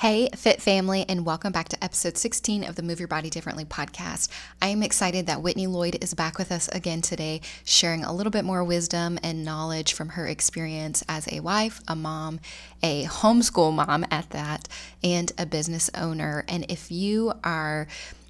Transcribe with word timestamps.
Hey, 0.00 0.28
Fit 0.36 0.60
Family, 0.60 1.06
and 1.08 1.24
welcome 1.24 1.52
back 1.52 1.70
to 1.70 1.82
episode 1.82 2.18
16 2.18 2.64
of 2.64 2.74
the 2.74 2.82
Move 2.82 3.00
Your 3.00 3.08
Body 3.08 3.30
Differently 3.30 3.64
podcast. 3.64 4.28
I 4.60 4.68
am 4.68 4.82
excited 4.82 5.26
that 5.26 5.40
Whitney 5.40 5.66
Lloyd 5.66 5.96
is 6.04 6.12
back 6.12 6.36
with 6.36 6.52
us 6.52 6.68
again 6.68 7.00
today, 7.00 7.40
sharing 7.64 8.04
a 8.04 8.12
little 8.12 8.30
bit 8.30 8.44
more 8.44 8.62
wisdom 8.62 9.18
and 9.22 9.42
knowledge 9.42 9.94
from 9.94 10.10
her 10.10 10.26
experience 10.26 11.02
as 11.08 11.26
a 11.32 11.40
wife, 11.40 11.80
a 11.88 11.96
mom, 11.96 12.40
a 12.82 13.04
homeschool 13.04 13.72
mom 13.72 14.04
at 14.10 14.28
that, 14.32 14.68
and 15.02 15.32
a 15.38 15.46
business 15.46 15.88
owner. 15.94 16.44
And 16.46 16.70
if 16.70 16.92
you 16.92 17.32
are 17.42 17.86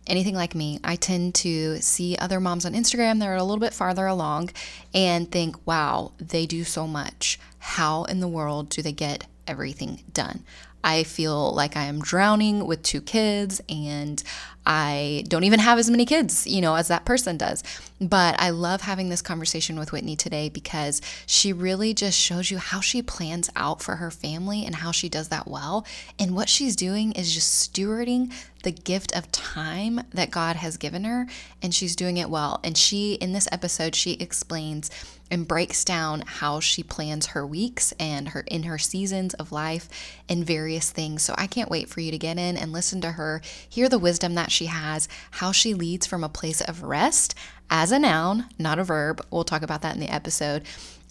anything 0.06 0.36
like 0.36 0.54
me, 0.54 0.78
I 0.84 0.94
tend 0.94 1.34
to 1.34 1.78
see 1.78 2.16
other 2.16 2.38
moms 2.38 2.64
on 2.64 2.74
Instagram 2.74 3.18
that 3.18 3.26
are 3.26 3.34
a 3.34 3.42
little 3.42 3.58
bit 3.58 3.74
farther 3.74 4.06
along 4.06 4.50
and 4.94 5.32
think, 5.32 5.56
wow, 5.66 6.12
they 6.18 6.46
do 6.46 6.62
so 6.62 6.86
much. 6.86 7.40
How 7.58 8.04
in 8.04 8.20
the 8.20 8.28
world 8.28 8.68
do 8.68 8.82
they 8.82 8.92
get 8.92 9.26
everything 9.48 10.04
done? 10.12 10.44
I 10.84 11.02
feel 11.02 11.52
like 11.52 11.76
I 11.76 11.84
am 11.84 12.00
drowning 12.00 12.66
with 12.66 12.82
two 12.82 13.00
kids 13.00 13.60
and 13.68 14.22
I 14.66 15.24
don't 15.28 15.44
even 15.44 15.60
have 15.60 15.78
as 15.78 15.88
many 15.88 16.04
kids, 16.04 16.46
you 16.46 16.60
know, 16.60 16.74
as 16.74 16.88
that 16.88 17.04
person 17.04 17.36
does. 17.36 17.62
But 18.00 18.34
I 18.40 18.50
love 18.50 18.80
having 18.80 19.08
this 19.08 19.22
conversation 19.22 19.78
with 19.78 19.92
Whitney 19.92 20.16
today 20.16 20.48
because 20.48 21.00
she 21.24 21.52
really 21.52 21.94
just 21.94 22.18
shows 22.18 22.50
you 22.50 22.58
how 22.58 22.80
she 22.80 23.00
plans 23.00 23.48
out 23.54 23.80
for 23.80 23.96
her 23.96 24.10
family 24.10 24.66
and 24.66 24.74
how 24.74 24.90
she 24.90 25.08
does 25.08 25.28
that 25.28 25.46
well. 25.46 25.86
And 26.18 26.34
what 26.34 26.48
she's 26.48 26.74
doing 26.74 27.12
is 27.12 27.32
just 27.32 27.72
stewarding 27.72 28.32
the 28.64 28.72
gift 28.72 29.16
of 29.16 29.30
time 29.30 30.00
that 30.12 30.32
God 30.32 30.56
has 30.56 30.76
given 30.76 31.04
her, 31.04 31.28
and 31.62 31.72
she's 31.72 31.94
doing 31.94 32.16
it 32.16 32.28
well. 32.28 32.58
And 32.64 32.76
she, 32.76 33.14
in 33.14 33.32
this 33.32 33.46
episode, 33.52 33.94
she 33.94 34.14
explains 34.14 34.90
and 35.30 35.48
breaks 35.48 35.84
down 35.84 36.22
how 36.26 36.60
she 36.60 36.82
plans 36.82 37.26
her 37.26 37.46
weeks 37.46 37.92
and 37.98 38.28
her 38.30 38.44
in 38.46 38.64
her 38.64 38.78
seasons 38.78 39.34
of 39.34 39.52
life 39.52 39.88
and 40.28 40.46
various 40.46 40.90
things. 40.90 41.22
So 41.22 41.34
I 41.36 41.46
can't 41.46 41.70
wait 41.70 41.88
for 41.88 42.00
you 42.00 42.10
to 42.10 42.18
get 42.18 42.38
in 42.38 42.56
and 42.56 42.72
listen 42.72 43.00
to 43.02 43.12
her, 43.12 43.40
hear 43.68 43.88
the 43.88 43.98
wisdom 43.98 44.34
that 44.34 44.52
she 44.52 44.66
has, 44.66 45.08
how 45.32 45.52
she 45.52 45.74
leads 45.74 46.06
from 46.06 46.24
a 46.24 46.28
place 46.28 46.60
of 46.60 46.82
rest 46.82 47.34
as 47.70 47.92
a 47.92 47.98
noun, 47.98 48.46
not 48.58 48.78
a 48.78 48.84
verb. 48.84 49.24
We'll 49.30 49.44
talk 49.44 49.62
about 49.62 49.82
that 49.82 49.94
in 49.94 50.00
the 50.00 50.12
episode. 50.12 50.64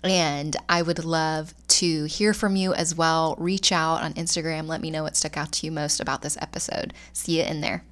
And 0.03 0.55
I 0.69 0.81
would 0.81 1.03
love 1.03 1.53
to 1.67 2.05
hear 2.05 2.33
from 2.33 2.55
you 2.55 2.73
as 2.73 2.93
well. 2.93 3.35
Reach 3.39 3.71
out 3.71 4.03
on 4.03 4.13
Instagram. 4.13 4.67
Let 4.67 4.81
me 4.81 4.91
know 4.91 5.03
what 5.03 5.15
stuck 5.15 5.35
out 5.35 5.51
to 5.53 5.65
you 5.65 5.71
most 5.71 5.99
about 5.99 6.21
this 6.21 6.37
episode. 6.39 6.93
See 7.11 7.39
you 7.39 7.43
in 7.43 7.61
there. 7.61 7.83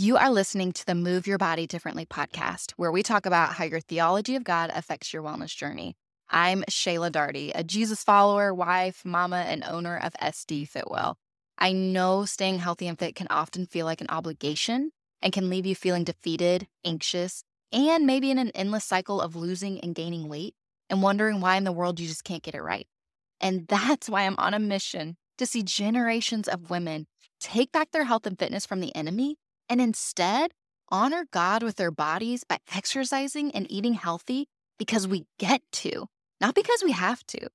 You 0.00 0.16
are 0.16 0.30
listening 0.30 0.70
to 0.74 0.86
the 0.86 0.94
Move 0.94 1.26
Your 1.26 1.38
Body 1.38 1.66
Differently 1.66 2.06
podcast, 2.06 2.70
where 2.76 2.92
we 2.92 3.02
talk 3.02 3.26
about 3.26 3.54
how 3.54 3.64
your 3.64 3.80
theology 3.80 4.36
of 4.36 4.44
God 4.44 4.70
affects 4.72 5.12
your 5.12 5.24
wellness 5.24 5.56
journey. 5.56 5.96
I'm 6.30 6.62
Shaela 6.70 7.10
Daugherty, 7.10 7.50
a 7.52 7.64
Jesus 7.64 8.04
follower, 8.04 8.54
wife, 8.54 9.04
mama, 9.04 9.38
and 9.38 9.64
owner 9.64 9.96
of 9.96 10.12
SD 10.22 10.68
Fit 10.68 10.88
Well. 10.88 11.18
I 11.58 11.72
know 11.72 12.24
staying 12.26 12.60
healthy 12.60 12.86
and 12.86 12.96
fit 12.96 13.16
can 13.16 13.26
often 13.28 13.66
feel 13.66 13.86
like 13.86 14.00
an 14.00 14.06
obligation 14.08 14.92
and 15.20 15.32
can 15.32 15.50
leave 15.50 15.66
you 15.66 15.74
feeling 15.74 16.04
defeated, 16.04 16.68
anxious, 16.84 17.42
and 17.72 18.06
maybe 18.06 18.30
in 18.30 18.38
an 18.38 18.52
endless 18.54 18.84
cycle 18.84 19.20
of 19.20 19.34
losing 19.34 19.80
and 19.80 19.96
gaining 19.96 20.28
weight 20.28 20.54
and 20.88 21.02
wondering 21.02 21.40
why 21.40 21.56
in 21.56 21.64
the 21.64 21.72
world 21.72 21.98
you 21.98 22.06
just 22.06 22.22
can't 22.22 22.44
get 22.44 22.54
it 22.54 22.62
right. 22.62 22.86
And 23.40 23.66
that's 23.66 24.08
why 24.08 24.22
I'm 24.22 24.38
on 24.38 24.54
a 24.54 24.60
mission 24.60 25.16
to 25.38 25.44
see 25.44 25.64
generations 25.64 26.46
of 26.46 26.70
women 26.70 27.08
take 27.40 27.72
back 27.72 27.90
their 27.90 28.04
health 28.04 28.28
and 28.28 28.38
fitness 28.38 28.64
from 28.64 28.78
the 28.78 28.94
enemy 28.94 29.38
and 29.68 29.80
instead 29.80 30.52
honor 30.90 31.26
God 31.30 31.62
with 31.62 31.76
their 31.76 31.90
bodies 31.90 32.44
by 32.44 32.58
exercising 32.74 33.50
and 33.52 33.70
eating 33.70 33.94
healthy 33.94 34.46
because 34.78 35.06
we 35.06 35.26
get 35.38 35.62
to, 35.72 36.06
not 36.40 36.54
because 36.54 36.82
we 36.82 36.92
have 36.92 37.24
to. 37.26 37.48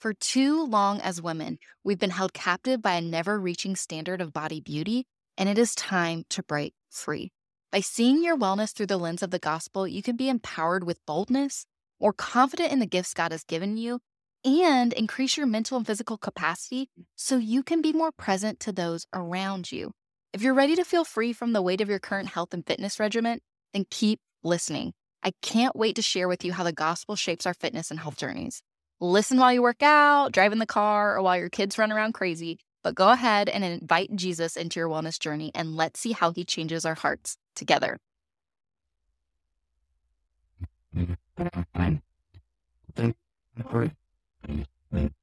For 0.00 0.12
too 0.14 0.64
long 0.64 1.00
as 1.00 1.20
women, 1.20 1.58
we've 1.82 1.98
been 1.98 2.10
held 2.10 2.32
captive 2.32 2.80
by 2.80 2.94
a 2.94 3.00
never 3.00 3.38
reaching 3.38 3.74
standard 3.74 4.20
of 4.20 4.32
body 4.32 4.60
beauty, 4.60 5.06
and 5.36 5.48
it 5.48 5.58
is 5.58 5.74
time 5.74 6.24
to 6.30 6.42
break 6.42 6.74
free. 6.88 7.32
By 7.72 7.80
seeing 7.80 8.22
your 8.22 8.36
wellness 8.36 8.72
through 8.72 8.86
the 8.86 8.96
lens 8.96 9.22
of 9.22 9.30
the 9.30 9.38
gospel, 9.38 9.86
you 9.86 10.02
can 10.02 10.16
be 10.16 10.28
empowered 10.28 10.84
with 10.84 11.04
boldness, 11.04 11.66
more 12.00 12.12
confident 12.12 12.72
in 12.72 12.78
the 12.78 12.86
gifts 12.86 13.12
God 13.12 13.32
has 13.32 13.44
given 13.44 13.76
you, 13.76 13.98
and 14.44 14.92
increase 14.92 15.36
your 15.36 15.46
mental 15.46 15.76
and 15.76 15.86
physical 15.86 16.16
capacity 16.16 16.88
so 17.16 17.36
you 17.36 17.62
can 17.62 17.82
be 17.82 17.92
more 17.92 18.12
present 18.12 18.60
to 18.60 18.72
those 18.72 19.06
around 19.12 19.72
you. 19.72 19.92
If 20.38 20.44
you're 20.44 20.54
ready 20.54 20.76
to 20.76 20.84
feel 20.84 21.04
free 21.04 21.32
from 21.32 21.52
the 21.52 21.60
weight 21.60 21.80
of 21.80 21.88
your 21.88 21.98
current 21.98 22.28
health 22.28 22.54
and 22.54 22.64
fitness 22.64 23.00
regimen, 23.00 23.40
then 23.72 23.86
keep 23.90 24.20
listening. 24.44 24.92
I 25.20 25.32
can't 25.42 25.74
wait 25.74 25.96
to 25.96 26.02
share 26.02 26.28
with 26.28 26.44
you 26.44 26.52
how 26.52 26.62
the 26.62 26.72
gospel 26.72 27.16
shapes 27.16 27.44
our 27.44 27.54
fitness 27.54 27.90
and 27.90 27.98
health 27.98 28.16
journeys. 28.16 28.62
Listen 29.00 29.38
while 29.38 29.52
you 29.52 29.62
work 29.62 29.82
out, 29.82 30.30
drive 30.30 30.52
in 30.52 30.60
the 30.60 30.64
car, 30.64 31.16
or 31.16 31.22
while 31.22 31.36
your 31.36 31.48
kids 31.48 31.76
run 31.76 31.90
around 31.90 32.12
crazy, 32.12 32.60
but 32.84 32.94
go 32.94 33.08
ahead 33.08 33.48
and 33.48 33.64
invite 33.64 34.14
Jesus 34.14 34.56
into 34.56 34.78
your 34.78 34.88
wellness 34.88 35.18
journey 35.18 35.50
and 35.56 35.74
let's 35.74 35.98
see 35.98 36.12
how 36.12 36.30
he 36.30 36.44
changes 36.44 36.86
our 36.86 36.94
hearts 36.94 37.36
together. 37.56 37.98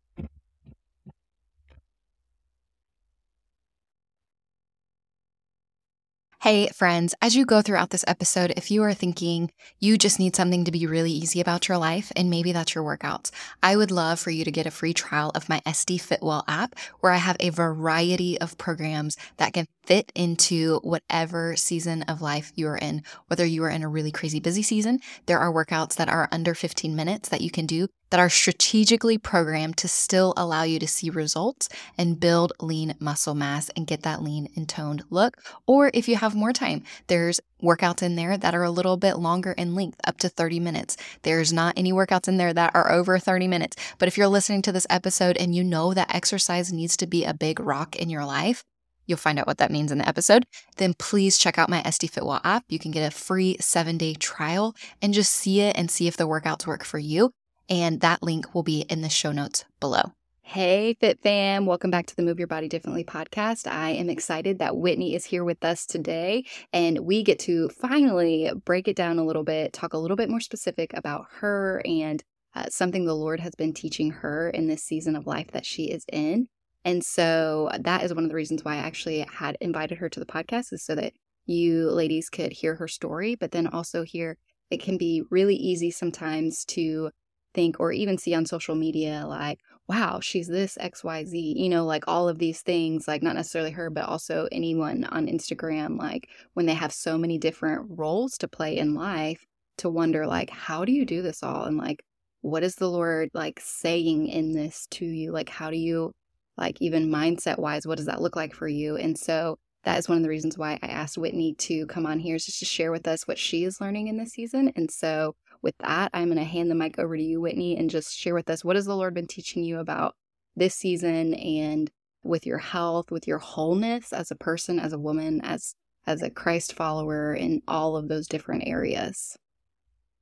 Hey, 6.46 6.68
friends, 6.68 7.16
as 7.24 7.36
you 7.36 7.44
go 7.44 7.64
throughout 7.64 7.90
this 7.90 8.06
episode, 8.08 8.54
if 8.56 8.70
you 8.70 8.84
are 8.84 8.94
thinking 8.94 9.50
you 9.80 9.98
just 9.98 10.20
need 10.20 10.36
something 10.36 10.64
to 10.66 10.72
be 10.72 10.86
really 10.86 11.10
easy 11.10 11.42
about 11.42 11.68
your 11.68 11.80
life, 11.80 12.12
and 12.16 12.30
maybe 12.30 12.52
that's 12.52 12.76
your 12.76 12.84
workouts, 12.84 13.32
I 13.64 13.76
would 13.76 13.90
love 13.90 14.20
for 14.20 14.30
you 14.30 14.46
to 14.46 14.52
get 14.52 14.68
a 14.68 14.70
free 14.70 14.94
trial 14.94 15.32
of 15.34 15.50
my 15.50 15.60
SD 15.66 16.00
Fit 16.00 16.20
Well 16.22 16.44
app, 16.48 16.76
where 17.00 17.12
I 17.12 17.18
have 17.18 17.38
a 17.40 17.50
variety 17.50 18.40
of 18.40 18.60
programs 18.60 19.18
that 19.38 19.54
can 19.54 19.66
fit 19.88 20.12
into 20.14 20.82
whatever 20.84 21.56
season 21.56 22.04
of 22.04 22.22
life 22.22 22.52
you 22.54 22.68
are 22.68 22.78
in. 22.78 23.02
Whether 23.26 23.48
you 23.48 23.64
are 23.64 23.70
in 23.72 23.82
a 23.82 23.90
really 23.90 24.12
crazy 24.12 24.40
busy 24.40 24.62
season, 24.62 25.00
there 25.26 25.40
are 25.40 25.52
workouts 25.52 25.96
that 25.96 26.10
are 26.10 26.30
under 26.32 26.54
15 26.54 26.96
minutes 26.96 27.30
that 27.30 27.42
you 27.42 27.50
can 27.50 27.66
do 27.66 27.88
that 28.10 28.20
are 28.20 28.30
strategically 28.30 29.18
programmed 29.18 29.78
to 29.78 29.88
still 29.88 30.34
allow 30.38 30.64
you 30.64 30.80
to 30.80 30.88
see 30.88 31.10
results 31.10 31.70
and 31.98 32.20
build 32.20 32.54
lean 32.62 32.96
muscle 33.00 33.36
mass 33.36 33.70
and 33.76 33.88
get 33.88 34.04
that 34.04 34.22
lean 34.22 34.50
and 34.56 34.70
toned 34.70 35.04
look. 35.10 35.38
Or 35.66 35.92
if 35.94 36.08
you 36.08 36.16
have 36.16 36.36
more 36.36 36.54
time, 36.54 36.84
there's 37.08 37.40
workouts 37.62 38.04
in 38.04 38.16
there 38.16 38.38
that 38.38 38.54
are 38.54 38.64
a 38.64 38.70
little 38.70 38.98
bit 38.98 39.18
longer 39.18 39.52
in 39.54 39.76
length, 39.76 40.00
up 40.06 40.18
to 40.20 40.30
30 40.30 40.60
minutes. 40.60 40.98
There's 41.24 41.52
not 41.52 41.74
any 41.78 41.92
workouts 41.92 42.28
in 42.28 42.38
there 42.38 42.54
that 42.54 42.76
are 42.76 42.92
over 42.92 43.18
30 43.18 43.48
minutes. 43.48 43.78
But 43.98 44.08
if 44.08 44.18
you're 44.18 44.28
listening 44.28 44.62
to 44.64 44.72
this 44.72 44.88
episode 44.90 45.38
and 45.38 45.56
you 45.56 45.64
know 45.64 45.94
that 45.94 46.14
exercise 46.14 46.72
needs 46.72 46.96
to 46.98 47.08
be 47.08 47.24
a 47.24 47.34
big 47.34 47.60
rock 47.60 47.96
in 47.96 48.10
your 48.10 48.26
life, 48.26 48.64
You'll 49.08 49.18
find 49.18 49.38
out 49.38 49.48
what 49.48 49.60
that 49.60 49.72
means 49.72 49.92
in 49.92 50.00
the 50.00 50.08
episode. 50.08 50.46
Then 50.78 50.96
please 50.96 51.38
check 51.38 51.58
out 51.58 51.70
my 51.70 51.82
SD 51.84 52.10
Fit 52.10 52.26
Well 52.26 52.42
app. 52.44 52.64
You 52.70 52.80
can 52.80 52.92
get 52.92 53.08
a 53.08 53.16
free 53.16 53.56
seven 53.60 53.98
day 53.98 54.16
trial 54.16 54.76
and 55.02 55.14
just 55.14 55.32
see 55.32 55.62
it 55.62 55.78
and 55.78 55.92
see 55.92 56.08
if 56.08 56.18
the 56.18 56.28
workouts 56.28 56.66
work 56.66 56.84
for 56.84 56.98
you. 56.98 57.32
And 57.70 58.02
that 58.02 58.22
link 58.22 58.54
will 58.54 58.64
be 58.64 58.82
in 58.82 59.02
the 59.02 59.10
show 59.10 59.32
notes 59.32 59.66
below. 59.80 60.14
Hey, 60.42 60.96
Fit 61.00 61.20
Fam. 61.24 61.66
Welcome 61.66 61.90
back 61.90 62.06
to 62.06 62.16
the 62.16 62.22
Move 62.22 62.38
Your 62.38 62.48
Body 62.48 62.70
Differently 62.70 63.04
podcast. 63.04 63.66
I 63.70 63.90
am 63.90 64.10
excited 64.10 64.60
that 64.60 64.78
Whitney 64.78 65.16
is 65.16 65.26
here 65.26 65.44
with 65.44 65.66
us 65.66 65.88
today, 65.88 66.46
and 66.72 67.00
we 67.00 67.24
get 67.24 67.40
to 67.40 67.68
finally 67.70 68.52
break 68.64 68.88
it 68.88 68.96
down 68.96 69.18
a 69.18 69.26
little 69.26 69.44
bit, 69.44 69.74
talk 69.74 69.94
a 69.94 69.98
little 69.98 70.16
bit 70.16 70.30
more 70.30 70.40
specific 70.40 70.94
about 70.94 71.26
her 71.40 71.82
and 71.84 72.24
uh, 72.54 72.68
something 72.70 73.06
the 73.06 73.16
Lord 73.16 73.40
has 73.40 73.56
been 73.56 73.74
teaching 73.74 74.12
her 74.12 74.50
in 74.50 74.68
this 74.68 74.84
season 74.84 75.16
of 75.16 75.26
life 75.26 75.50
that 75.52 75.66
she 75.66 75.86
is 75.86 76.06
in. 76.14 76.48
And 76.86 77.04
so 77.04 77.72
that 77.80 78.04
is 78.04 78.14
one 78.14 78.24
of 78.24 78.30
the 78.30 78.36
reasons 78.36 78.64
why 78.64 78.76
I 78.76 78.80
actually 78.80 79.26
had 79.34 79.58
invited 79.60 79.98
her 79.98 80.10
to 80.10 80.20
the 80.20 80.26
podcast 80.28 80.72
is 80.72 80.86
so 80.86 80.94
that 80.94 81.14
you 81.48 81.90
ladies 81.90 82.30
could 82.30 82.54
hear 82.54 82.76
her 82.76 82.88
story, 82.88 83.34
but 83.34 83.52
then 83.52 83.66
also 83.66 84.04
hear 84.04 84.38
it 84.70 84.82
can 84.82 84.98
be 84.98 85.24
really 85.32 85.56
easy 85.56 85.90
sometimes 85.90 86.64
to 86.66 87.10
think 87.56 87.80
or 87.80 87.92
even 87.92 88.18
see 88.18 88.36
on 88.36 88.46
social 88.46 88.76
media 88.76 89.26
like, 89.28 89.60
wow, 89.88 90.20
she's 90.22 90.48
this 90.48 90.78
XYZ, 90.80 91.56
you 91.56 91.70
know, 91.70 91.86
like 91.86 92.04
all 92.08 92.30
of 92.30 92.40
these 92.40 92.62
things, 92.62 93.08
like 93.08 93.24
not 93.24 93.36
necessarily 93.36 93.72
her, 93.72 93.90
but 93.90 94.06
also 94.06 94.48
anyone 94.52 95.06
on 95.06 95.28
Instagram, 95.28 95.98
like 95.98 96.28
when 96.54 96.66
they 96.66 96.74
have 96.74 96.92
so 96.92 97.18
many 97.18 97.38
different 97.38 97.86
roles 97.90 98.38
to 98.40 98.48
play 98.48 98.78
in 98.78 98.94
life, 98.94 99.46
to 99.78 99.90
wonder, 99.90 100.28
like, 100.28 100.50
how 100.50 100.86
do 100.86 100.92
you 100.92 101.06
do 101.06 101.22
this 101.22 101.44
all? 101.44 101.64
And 101.64 101.78
like, 101.78 102.04
what 102.42 102.64
is 102.64 102.76
the 102.76 102.90
Lord 102.90 103.30
like 103.34 103.60
saying 103.60 104.28
in 104.28 104.54
this 104.54 104.88
to 104.92 105.06
you? 105.06 105.32
Like, 105.32 105.50
how 105.50 105.70
do 105.70 105.78
you 105.78 106.12
like 106.58 106.78
even 106.82 107.10
mindset 107.10 107.60
wise, 107.60 107.86
what 107.86 107.98
does 107.98 108.06
that 108.06 108.22
look 108.22 108.36
like 108.36 108.54
for 108.54 108.68
you? 108.68 108.96
And 108.96 109.18
so 109.18 109.58
that 109.84 110.00
is 110.00 110.10
one 110.10 110.18
of 110.18 110.24
the 110.24 110.30
reasons 110.30 110.58
why 110.58 110.80
I 110.82 110.88
asked 110.88 111.18
Whitney 111.18 111.54
to 111.60 111.86
come 111.88 112.06
on 112.06 112.20
here 112.20 112.36
is 112.36 112.46
just 112.46 112.60
to 112.60 112.66
share 112.66 112.92
with 112.92 113.08
us 113.08 113.28
what 113.28 113.38
she 113.38 113.64
is 113.66 113.80
learning 113.80 114.08
in 114.08 114.18
this 114.18 114.32
season. 114.32 114.72
And 114.76 114.90
so 114.90 115.36
with 115.66 115.76
that, 115.80 116.12
I'm 116.14 116.28
going 116.28 116.38
to 116.38 116.44
hand 116.44 116.70
the 116.70 116.76
mic 116.76 117.00
over 117.00 117.18
to 117.18 117.24
you, 117.24 117.42
Whitney, 117.42 117.76
and 117.76 117.90
just 117.90 118.16
share 118.16 118.36
with 118.36 118.52
us 118.52 118.64
what 118.64 118.76
has 118.76 118.86
the 118.86 118.96
Lord 118.96 119.16
been 119.16 119.26
teaching 119.26 119.66
you 119.66 119.80
about 119.80 120.16
this 120.56 120.76
season 120.76 121.34
and 121.34 121.90
with 122.24 122.46
your 122.46 122.60
health, 122.60 123.10
with 123.10 123.28
your 123.28 123.40
wholeness 123.40 124.14
as 124.14 124.30
a 124.30 124.36
person, 124.36 124.80
as 124.80 124.94
a 124.94 125.00
woman, 125.00 125.42
as 125.44 125.74
as 126.06 126.22
a 126.22 126.30
Christ 126.30 126.74
follower 126.74 127.34
in 127.34 127.64
all 127.68 127.98
of 127.98 128.08
those 128.08 128.28
different 128.28 128.68
areas. 128.68 129.36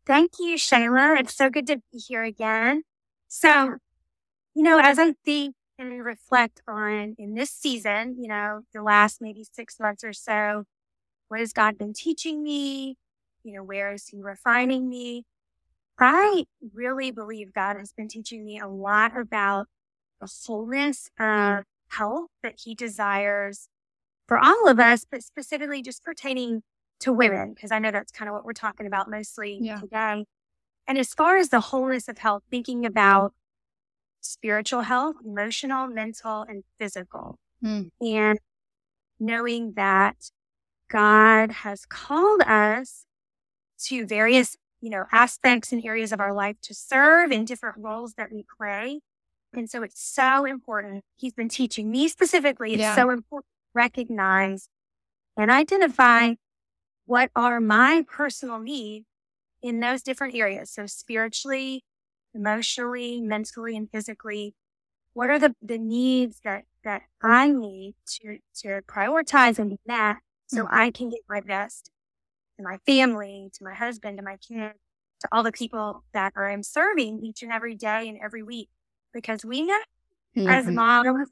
Thank 0.05 0.31
you, 0.39 0.55
Shaela. 0.55 1.19
It's 1.19 1.35
so 1.35 1.49
good 1.49 1.67
to 1.67 1.81
be 1.91 1.99
here 1.99 2.23
again. 2.23 2.83
So 3.27 3.75
you 4.55 4.63
know, 4.63 4.79
as 4.81 4.97
I 4.97 5.13
think 5.25 5.55
and 5.77 6.05
reflect 6.05 6.61
on 6.69 7.15
in 7.17 7.33
this 7.33 7.51
season, 7.51 8.15
you 8.17 8.29
know, 8.29 8.61
the 8.73 8.81
last 8.81 9.17
maybe 9.19 9.45
six 9.51 9.77
months 9.77 10.05
or 10.05 10.13
so, 10.13 10.63
what 11.27 11.41
has 11.41 11.51
God 11.51 11.77
been 11.77 11.91
teaching 11.93 12.41
me? 12.41 12.95
You 13.43 13.55
know, 13.55 13.63
where 13.63 13.91
is 13.91 14.07
He 14.07 14.21
refining 14.21 14.87
me? 14.87 15.25
I 15.99 16.45
really 16.73 17.11
believe 17.11 17.53
God 17.53 17.77
has 17.77 17.93
been 17.93 18.07
teaching 18.07 18.43
me 18.43 18.59
a 18.59 18.67
lot 18.67 19.17
about 19.17 19.67
the 20.19 20.31
wholeness 20.45 21.09
of 21.19 21.63
health 21.89 22.29
that 22.41 22.55
He 22.63 22.75
desires 22.75 23.67
for 24.27 24.39
all 24.39 24.67
of 24.67 24.79
us, 24.79 25.05
but 25.09 25.23
specifically 25.23 25.81
just 25.81 26.03
pertaining 26.03 26.63
to 27.01 27.11
women, 27.11 27.53
because 27.53 27.71
I 27.71 27.79
know 27.79 27.91
that's 27.91 28.11
kind 28.11 28.29
of 28.29 28.33
what 28.33 28.45
we're 28.45 28.53
talking 28.53 28.87
about 28.87 29.09
mostly 29.09 29.59
yeah. 29.61 29.79
today. 29.79 30.25
And 30.87 30.97
as 30.97 31.13
far 31.13 31.37
as 31.37 31.49
the 31.49 31.59
wholeness 31.59 32.07
of 32.07 32.17
health, 32.17 32.43
thinking 32.49 32.85
about 32.85 33.33
spiritual 34.21 34.81
health, 34.81 35.17
emotional, 35.23 35.87
mental, 35.87 36.43
and 36.43 36.63
physical. 36.79 37.37
Mm. 37.63 37.89
And 38.01 38.39
knowing 39.19 39.73
that 39.73 40.31
God 40.89 41.51
has 41.51 41.85
called 41.85 42.41
us 42.41 43.05
to 43.85 44.05
various, 44.05 44.55
you 44.83 44.89
know, 44.89 45.06
aspects 45.13 45.71
and 45.71 45.85
areas 45.85 46.12
of 46.12 46.19
our 46.19 46.33
life 46.33 46.57
to 46.62 46.74
serve 46.74 47.31
in 47.31 47.45
different 47.45 47.77
roles 47.77 48.15
that 48.15 48.33
we 48.33 48.44
play. 48.57 49.00
And 49.53 49.69
so 49.69 49.81
it's 49.81 50.03
so 50.03 50.44
important. 50.44 51.06
He's 51.15 51.31
been 51.31 51.47
teaching 51.47 51.89
me 51.89 52.09
specifically. 52.09 52.74
It's 52.74 52.81
yeah. 52.81 52.94
so 52.94 53.09
important 53.09 53.45
to 53.45 53.80
recognize 53.80 54.68
and 55.38 55.50
identify 55.50 56.33
what 57.06 57.31
are 57.33 57.62
my 57.62 58.03
personal 58.12 58.59
needs 58.59 59.06
in 59.62 59.80
those 59.80 60.03
different 60.03 60.35
areas. 60.35 60.69
So 60.69 60.86
spiritually, 60.86 61.86
emotionally, 62.33 63.21
mentally, 63.21 63.77
and 63.77 63.89
physically? 63.89 64.53
What 65.13 65.29
are 65.29 65.39
the, 65.39 65.56
the 65.62 65.77
needs 65.77 66.41
that, 66.44 66.65
that 66.83 67.03
I 67.21 67.47
need 67.47 67.95
to, 68.19 68.39
to 68.63 68.81
prioritize 68.81 69.59
and 69.59 69.69
be 69.69 69.79
met 69.88 70.18
so 70.47 70.65
mm-hmm. 70.65 70.75
I 70.75 70.91
can 70.91 71.09
get 71.09 71.21
my 71.29 71.39
best 71.39 71.89
to 72.57 72.63
my 72.63 72.77
family, 72.85 73.50
to 73.53 73.63
my 73.63 73.73
husband, 73.73 74.17
to 74.17 74.23
my 74.23 74.38
kids, 74.38 74.77
to 75.21 75.27
all 75.31 75.44
the 75.44 75.51
people 75.51 76.03
that 76.13 76.33
are 76.35 76.50
I'm 76.50 76.63
serving 76.63 77.19
each 77.23 77.44
and 77.44 77.51
every 77.51 77.75
day 77.75 78.07
and 78.07 78.17
every 78.23 78.44
week? 78.44 78.69
Because 79.13 79.45
we 79.45 79.63
know 79.63 79.79
mm-hmm. 80.35 80.47
as 80.47 80.67
moms, 80.67 81.29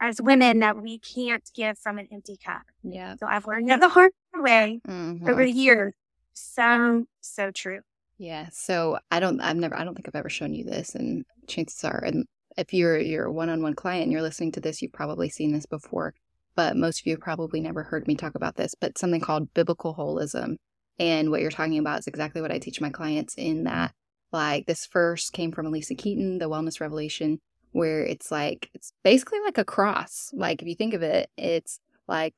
as 0.00 0.20
women, 0.20 0.60
that 0.60 0.80
we 0.80 0.98
can't 0.98 1.48
give 1.54 1.78
from 1.78 1.98
an 1.98 2.08
empty 2.12 2.36
cup. 2.36 2.62
Yeah. 2.82 3.16
So 3.16 3.26
I've 3.26 3.46
learned 3.46 3.68
that 3.70 3.80
the 3.80 3.88
hard 3.88 4.12
way 4.34 4.80
mm-hmm. 4.86 5.28
over 5.28 5.44
the 5.44 5.50
years. 5.50 5.94
So, 6.34 7.06
so 7.20 7.50
true. 7.50 7.80
Yeah. 8.18 8.48
So 8.52 8.98
I 9.10 9.20
don't, 9.20 9.40
I've 9.40 9.56
never, 9.56 9.76
I 9.76 9.84
don't 9.84 9.94
think 9.94 10.08
I've 10.08 10.14
ever 10.14 10.28
shown 10.28 10.54
you 10.54 10.64
this. 10.64 10.94
And 10.94 11.24
chances 11.46 11.82
are, 11.84 11.98
and 12.04 12.26
if 12.56 12.72
you're 12.72 12.98
your 12.98 13.30
one-on-one 13.30 13.74
client 13.74 14.04
and 14.04 14.12
you're 14.12 14.22
listening 14.22 14.52
to 14.52 14.60
this, 14.60 14.82
you've 14.82 14.92
probably 14.92 15.28
seen 15.28 15.52
this 15.52 15.66
before. 15.66 16.14
But 16.56 16.76
most 16.76 17.00
of 17.00 17.06
you 17.06 17.16
probably 17.16 17.60
never 17.60 17.82
heard 17.82 18.06
me 18.06 18.14
talk 18.14 18.34
about 18.34 18.56
this. 18.56 18.74
But 18.74 18.98
something 18.98 19.20
called 19.20 19.52
biblical 19.54 19.94
holism, 19.94 20.56
and 20.98 21.30
what 21.30 21.40
you're 21.40 21.50
talking 21.50 21.78
about 21.78 22.00
is 22.00 22.06
exactly 22.06 22.40
what 22.40 22.52
I 22.52 22.58
teach 22.58 22.80
my 22.80 22.90
clients. 22.90 23.34
In 23.34 23.64
that, 23.64 23.92
like 24.32 24.66
this 24.66 24.86
first 24.86 25.32
came 25.32 25.52
from 25.52 25.66
Alisa 25.66 25.96
Keeton, 25.96 26.38
the 26.38 26.48
Wellness 26.48 26.80
revelation, 26.80 27.40
where 27.72 28.04
it's 28.04 28.30
like 28.30 28.70
it's 28.74 28.92
basically 29.02 29.40
like 29.44 29.58
a 29.58 29.64
cross. 29.64 30.30
Like 30.32 30.62
if 30.62 30.68
you 30.68 30.74
think 30.74 30.94
of 30.94 31.02
it, 31.02 31.30
it's 31.36 31.80
like 32.06 32.34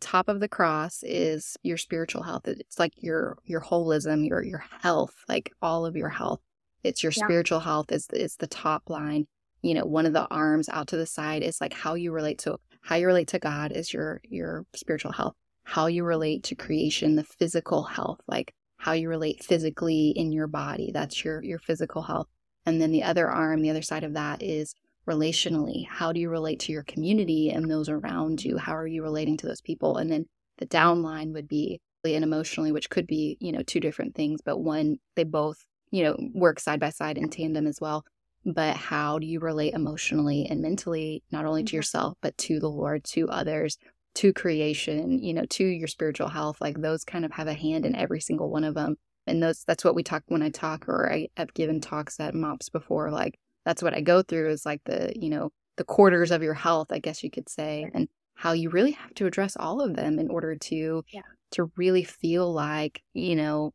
top 0.00 0.28
of 0.28 0.40
the 0.40 0.48
cross 0.48 1.02
is 1.02 1.56
your 1.62 1.76
spiritual 1.76 2.22
health. 2.22 2.48
It's 2.48 2.78
like 2.78 2.94
your 2.96 3.38
your 3.44 3.60
holism, 3.60 4.26
your 4.26 4.42
your 4.42 4.64
health, 4.82 5.14
like 5.28 5.52
all 5.62 5.86
of 5.86 5.96
your 5.96 6.08
health. 6.08 6.40
It's 6.82 7.02
your 7.02 7.12
yeah. 7.16 7.24
spiritual 7.24 7.60
health 7.60 7.92
is 7.92 8.08
is 8.12 8.36
the 8.36 8.46
top 8.46 8.88
line. 8.88 9.26
You 9.62 9.74
know, 9.74 9.84
one 9.84 10.06
of 10.06 10.14
the 10.14 10.26
arms 10.28 10.68
out 10.70 10.88
to 10.88 10.96
the 10.96 11.06
side 11.06 11.42
is 11.42 11.60
like 11.60 11.74
how 11.74 11.94
you 11.94 12.12
relate 12.12 12.38
to 12.40 12.58
how 12.82 12.96
you 12.96 13.06
relate 13.06 13.28
to 13.28 13.38
God 13.38 13.72
is 13.72 13.92
your 13.92 14.20
your 14.24 14.64
spiritual 14.74 15.12
health. 15.12 15.34
How 15.64 15.86
you 15.86 16.04
relate 16.04 16.42
to 16.44 16.54
creation, 16.54 17.16
the 17.16 17.24
physical 17.24 17.82
health, 17.84 18.20
like 18.26 18.52
how 18.78 18.92
you 18.92 19.08
relate 19.08 19.44
physically 19.44 20.10
in 20.10 20.32
your 20.32 20.46
body. 20.46 20.90
That's 20.92 21.24
your 21.24 21.42
your 21.42 21.58
physical 21.58 22.02
health. 22.02 22.28
And 22.66 22.80
then 22.80 22.92
the 22.92 23.02
other 23.02 23.30
arm, 23.30 23.62
the 23.62 23.70
other 23.70 23.82
side 23.82 24.04
of 24.04 24.14
that 24.14 24.42
is 24.42 24.74
relationally? 25.08 25.86
How 25.88 26.12
do 26.12 26.20
you 26.20 26.30
relate 26.30 26.60
to 26.60 26.72
your 26.72 26.84
community 26.84 27.50
and 27.50 27.70
those 27.70 27.88
around 27.88 28.44
you? 28.44 28.58
How 28.58 28.76
are 28.76 28.86
you 28.86 29.02
relating 29.02 29.36
to 29.38 29.46
those 29.46 29.60
people? 29.60 29.96
And 29.96 30.10
then 30.10 30.26
the 30.58 30.66
downline 30.66 31.32
would 31.32 31.48
be 31.48 31.80
and 32.02 32.24
emotionally, 32.24 32.72
which 32.72 32.88
could 32.88 33.06
be, 33.06 33.36
you 33.40 33.52
know, 33.52 33.62
two 33.62 33.78
different 33.78 34.14
things, 34.14 34.40
but 34.42 34.58
one, 34.58 34.96
they 35.16 35.24
both, 35.24 35.58
you 35.90 36.02
know, 36.02 36.16
work 36.32 36.58
side 36.58 36.80
by 36.80 36.88
side 36.88 37.18
in 37.18 37.28
tandem 37.28 37.66
as 37.66 37.78
well. 37.78 38.04
But 38.44 38.76
how 38.76 39.18
do 39.18 39.26
you 39.26 39.40
relate 39.40 39.74
emotionally 39.74 40.46
and 40.48 40.62
mentally, 40.62 41.22
not 41.30 41.44
only 41.44 41.62
to 41.62 41.68
mm-hmm. 41.68 41.76
yourself, 41.76 42.16
but 42.22 42.36
to 42.38 42.58
the 42.58 42.70
Lord, 42.70 43.04
to 43.04 43.28
others, 43.28 43.76
to 44.14 44.32
creation, 44.32 45.22
you 45.22 45.34
know, 45.34 45.44
to 45.46 45.64
your 45.64 45.88
spiritual 45.88 46.28
health? 46.28 46.60
Like 46.60 46.80
those 46.80 47.04
kind 47.04 47.24
of 47.24 47.32
have 47.32 47.48
a 47.48 47.54
hand 47.54 47.84
in 47.84 47.94
every 47.94 48.20
single 48.20 48.50
one 48.50 48.64
of 48.64 48.74
them. 48.74 48.96
And 49.26 49.42
those, 49.42 49.62
that's 49.64 49.84
what 49.84 49.94
we 49.94 50.02
talk 50.02 50.22
when 50.28 50.42
I 50.42 50.48
talk 50.48 50.88
or 50.88 51.12
I 51.12 51.28
have 51.36 51.52
given 51.54 51.80
talks 51.80 52.18
at 52.18 52.34
MOPS 52.34 52.70
before, 52.70 53.10
like 53.10 53.38
that's 53.64 53.82
what 53.82 53.94
I 53.94 54.00
go 54.00 54.22
through 54.22 54.50
is 54.50 54.64
like 54.64 54.80
the, 54.84 55.12
you 55.14 55.28
know, 55.28 55.50
the 55.76 55.84
quarters 55.84 56.30
of 56.30 56.42
your 56.42 56.54
health, 56.54 56.88
I 56.90 56.98
guess 56.98 57.22
you 57.22 57.30
could 57.30 57.48
say, 57.48 57.88
and 57.94 58.08
how 58.34 58.52
you 58.52 58.70
really 58.70 58.92
have 58.92 59.14
to 59.14 59.26
address 59.26 59.56
all 59.56 59.80
of 59.80 59.96
them 59.96 60.18
in 60.18 60.30
order 60.30 60.56
to 60.56 61.04
yeah. 61.12 61.20
to 61.52 61.70
really 61.76 62.04
feel 62.04 62.50
like, 62.52 63.02
you 63.12 63.36
know, 63.36 63.72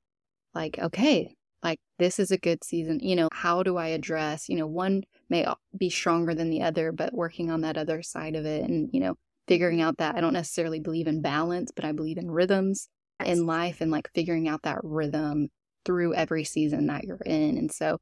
like 0.54 0.80
okay, 0.80 1.35
like 1.66 1.80
this 2.00 2.20
is 2.20 2.32
a 2.32 2.38
good 2.38 2.64
season. 2.64 3.00
You 3.02 3.16
know, 3.16 3.30
how 3.34 3.64
do 3.64 3.76
I 3.78 3.88
address, 3.88 4.48
you 4.48 4.56
know, 4.56 4.68
one 4.68 5.04
may 5.30 5.46
be 5.78 5.90
stronger 5.90 6.34
than 6.34 6.50
the 6.50 6.62
other, 6.62 6.92
but 6.92 7.14
working 7.14 7.52
on 7.52 7.62
that 7.62 7.78
other 7.78 8.02
side 8.04 8.36
of 8.36 8.46
it 8.46 8.70
and, 8.70 8.90
you 8.94 9.00
know, 9.02 9.16
figuring 9.48 9.82
out 9.82 9.98
that 9.98 10.16
I 10.16 10.22
don't 10.22 10.34
necessarily 10.34 10.80
believe 10.80 11.08
in 11.08 11.22
balance, 11.22 11.72
but 11.76 11.84
I 11.84 11.92
believe 11.92 12.18
in 12.18 12.32
rhythms 12.32 12.88
in 13.24 13.46
life 13.46 13.82
and 13.82 13.92
like 13.92 14.10
figuring 14.14 14.48
out 14.48 14.62
that 14.64 14.80
rhythm 14.84 15.50
through 15.86 16.14
every 16.14 16.44
season 16.44 16.88
that 16.88 17.04
you're 17.04 17.18
in. 17.26 17.58
And 17.58 17.72
so 17.72 18.00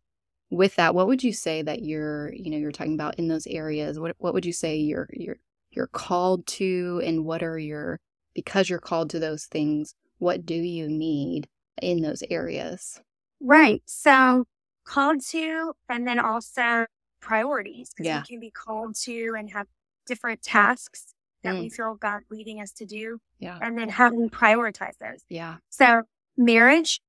with 0.49 0.75
that, 0.75 0.93
what 0.93 1.07
would 1.07 1.23
you 1.23 1.33
say 1.33 1.61
that 1.61 1.83
you're, 1.83 2.33
you 2.33 2.51
know, 2.51 2.57
you're 2.57 2.71
talking 2.71 2.93
about 2.93 3.17
in 3.17 3.27
those 3.27 3.47
areas? 3.47 3.99
What 3.99 4.15
what 4.19 4.33
would 4.33 4.45
you 4.45 4.53
say 4.53 4.77
you're 4.77 5.09
you're 5.13 5.37
you're 5.71 5.87
called 5.87 6.45
to 6.47 7.01
and 7.03 7.25
what 7.25 7.43
are 7.43 7.57
your 7.57 7.99
because 8.33 8.69
you're 8.69 8.79
called 8.79 9.09
to 9.11 9.19
those 9.19 9.45
things, 9.45 9.95
what 10.17 10.45
do 10.45 10.55
you 10.55 10.87
need 10.87 11.47
in 11.81 12.01
those 12.01 12.23
areas? 12.29 13.01
Right. 13.43 13.81
So 13.85 14.45
called 14.85 15.21
to 15.27 15.73
and 15.89 16.07
then 16.07 16.19
also 16.19 16.85
priorities 17.21 17.91
because 17.91 18.07
yeah. 18.07 18.19
we 18.21 18.27
can 18.27 18.39
be 18.39 18.51
called 18.51 18.95
to 19.03 19.33
and 19.37 19.51
have 19.51 19.67
different 20.05 20.41
tasks 20.41 21.13
that 21.43 21.55
mm. 21.55 21.61
we 21.61 21.69
feel 21.69 21.95
God 21.95 22.21
leading 22.29 22.61
us 22.61 22.71
to 22.73 22.85
do. 22.85 23.19
Yeah. 23.39 23.59
And 23.61 23.77
then 23.77 23.89
how 23.89 24.11
we 24.11 24.27
prioritize 24.29 24.97
those? 24.99 25.23
Yeah. 25.29 25.57
So 25.69 26.03
marriage 26.37 27.01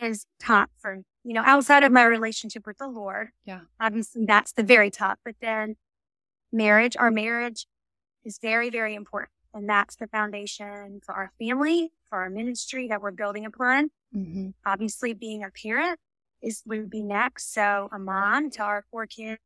is 0.00 0.26
top 0.38 0.70
for 0.78 1.02
you 1.24 1.34
know, 1.34 1.42
outside 1.44 1.84
of 1.84 1.92
my 1.92 2.04
relationship 2.04 2.66
with 2.66 2.78
the 2.78 2.88
Lord. 2.88 3.28
Yeah. 3.44 3.60
Obviously, 3.78 4.24
that's 4.24 4.52
the 4.52 4.62
very 4.62 4.90
top. 4.90 5.18
But 5.24 5.36
then 5.40 5.76
marriage, 6.52 6.96
our 6.96 7.10
marriage 7.10 7.66
is 8.24 8.38
very, 8.40 8.70
very 8.70 8.94
important. 8.94 9.30
And 9.52 9.68
that's 9.68 9.96
the 9.96 10.06
foundation 10.06 11.00
for 11.04 11.14
our 11.14 11.32
family, 11.38 11.92
for 12.08 12.18
our 12.18 12.30
ministry 12.30 12.88
that 12.88 13.02
we're 13.02 13.10
building 13.10 13.44
upon. 13.44 13.90
Mm-hmm. 14.14 14.50
Obviously, 14.66 15.12
being 15.14 15.44
a 15.44 15.50
parent 15.50 15.98
is 16.42 16.62
would 16.66 16.90
be 16.90 17.02
next. 17.02 17.52
So 17.52 17.88
a 17.92 17.98
mom 17.98 18.50
to 18.50 18.62
our 18.62 18.84
four 18.90 19.06
kids, 19.06 19.40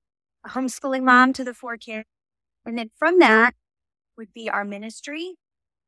a 0.44 0.50
homeschooling 0.50 1.02
mom 1.02 1.32
to 1.34 1.44
the 1.44 1.54
four 1.54 1.76
kids. 1.76 2.08
And 2.64 2.78
then 2.78 2.90
from 2.98 3.18
that 3.18 3.54
would 4.16 4.32
be 4.32 4.48
our 4.48 4.64
ministry 4.64 5.34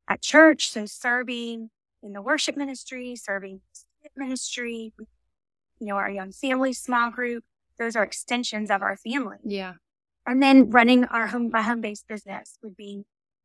at 0.08 0.22
church. 0.22 0.70
So 0.70 0.86
serving 0.86 1.70
in 2.02 2.12
the 2.12 2.22
worship 2.22 2.56
ministry, 2.56 3.16
serving 3.16 3.60
ministry, 4.16 4.92
you 5.78 5.86
know, 5.86 5.96
our 5.96 6.10
young 6.10 6.32
family 6.32 6.72
small 6.72 7.10
group. 7.10 7.44
Those 7.78 7.96
are 7.96 8.02
extensions 8.02 8.70
of 8.70 8.82
our 8.82 8.96
family. 8.96 9.36
Yeah. 9.44 9.74
And 10.26 10.42
then 10.42 10.70
running 10.70 11.04
our 11.04 11.28
home 11.28 11.50
by 11.50 11.62
home 11.62 11.80
based 11.80 12.08
business 12.08 12.58
would 12.62 12.76
be, 12.76 13.04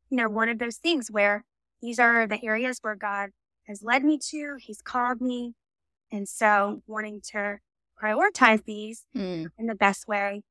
you 0.09 0.17
know, 0.17 0.29
one 0.29 0.49
of 0.49 0.59
those 0.59 0.77
things 0.77 1.11
where 1.11 1.43
these 1.81 1.99
are 1.99 2.27
the 2.27 2.43
areas 2.43 2.79
where 2.81 2.95
God 2.95 3.31
has 3.67 3.83
led 3.83 4.03
me 4.03 4.17
to. 4.29 4.57
He's 4.59 4.81
called 4.81 5.21
me. 5.21 5.53
And 6.11 6.27
so 6.27 6.81
wanting 6.87 7.21
to 7.31 7.59
prioritize 8.01 8.63
these 8.65 9.05
mm. 9.15 9.47
in 9.57 9.67
the 9.67 9.75
best 9.75 10.07
way. 10.07 10.43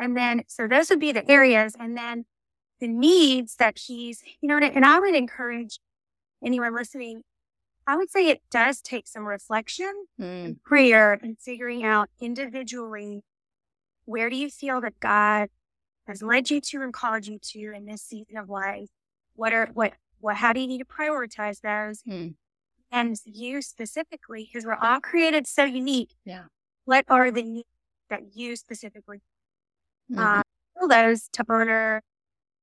And 0.00 0.16
then, 0.16 0.44
so 0.46 0.66
those 0.66 0.90
would 0.90 1.00
be 1.00 1.12
the 1.12 1.28
areas. 1.30 1.74
And 1.78 1.96
then 1.96 2.24
the 2.80 2.88
needs 2.88 3.56
that 3.56 3.78
he's, 3.86 4.22
you 4.40 4.48
know, 4.48 4.58
and 4.58 4.84
I 4.84 4.98
would 4.98 5.14
encourage 5.14 5.78
anyone 6.44 6.74
listening, 6.74 7.22
I 7.86 7.96
would 7.96 8.10
say 8.10 8.28
it 8.28 8.42
does 8.50 8.80
take 8.80 9.06
some 9.08 9.24
reflection 9.24 10.06
mm. 10.20 10.44
and 10.44 10.62
prayer 10.62 11.14
and 11.14 11.38
figuring 11.38 11.84
out 11.84 12.10
individually 12.20 13.22
where 14.04 14.30
do 14.30 14.36
you 14.36 14.48
feel 14.48 14.80
that 14.80 15.00
God 15.00 15.48
has 16.06 16.22
led 16.22 16.50
you 16.50 16.60
to 16.62 16.82
and 16.82 16.92
called 16.92 17.26
you 17.26 17.38
to 17.38 17.72
in 17.74 17.84
this 17.84 18.02
season 18.02 18.38
of 18.38 18.48
life? 18.48 18.88
What 19.34 19.52
are 19.52 19.68
what 19.74 19.92
what 20.20 20.36
how 20.36 20.52
do 20.52 20.60
you 20.60 20.66
need 20.66 20.78
to 20.78 20.84
prioritize 20.84 21.60
those? 21.60 22.02
Mm. 22.02 22.34
And 22.90 23.16
you 23.24 23.60
specifically, 23.62 24.48
because 24.50 24.64
we're 24.64 24.74
all 24.74 25.00
created 25.00 25.46
so 25.46 25.64
unique. 25.64 26.14
Yeah. 26.24 26.44
What 26.84 27.04
are 27.08 27.30
the 27.30 27.42
needs 27.42 27.68
that 28.08 28.34
you 28.34 28.56
specifically 28.56 29.20
Mhm. 30.10 30.18
uh, 30.18 30.42
all 30.80 30.88
those 30.88 31.28
to 31.32 31.44
honor 31.48 32.02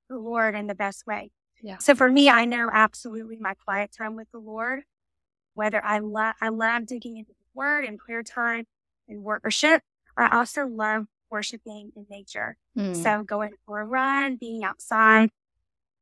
the 0.09 0.17
Lord 0.17 0.55
in 0.55 0.67
the 0.67 0.75
best 0.75 1.05
way. 1.05 1.31
Yeah. 1.61 1.77
So 1.77 1.93
for 1.95 2.09
me, 2.09 2.29
I 2.29 2.45
know 2.45 2.69
absolutely 2.71 3.37
my 3.39 3.53
quiet 3.53 3.91
time 3.91 4.15
with 4.15 4.29
the 4.31 4.39
Lord, 4.39 4.83
whether 5.53 5.83
I 5.83 5.99
love, 5.99 6.35
I 6.41 6.49
love 6.49 6.85
digging 6.87 7.17
into 7.17 7.31
the 7.33 7.45
word 7.53 7.85
and 7.85 7.97
prayer 7.99 8.23
time 8.23 8.65
and 9.07 9.23
worship. 9.23 9.83
I 10.17 10.35
also 10.35 10.65
love 10.65 11.05
worshiping 11.29 11.91
in 11.95 12.05
nature. 12.09 12.57
Mm. 12.77 12.95
So 12.95 13.23
going 13.23 13.53
for 13.65 13.81
a 13.81 13.85
run, 13.85 14.37
being 14.37 14.63
outside. 14.63 15.29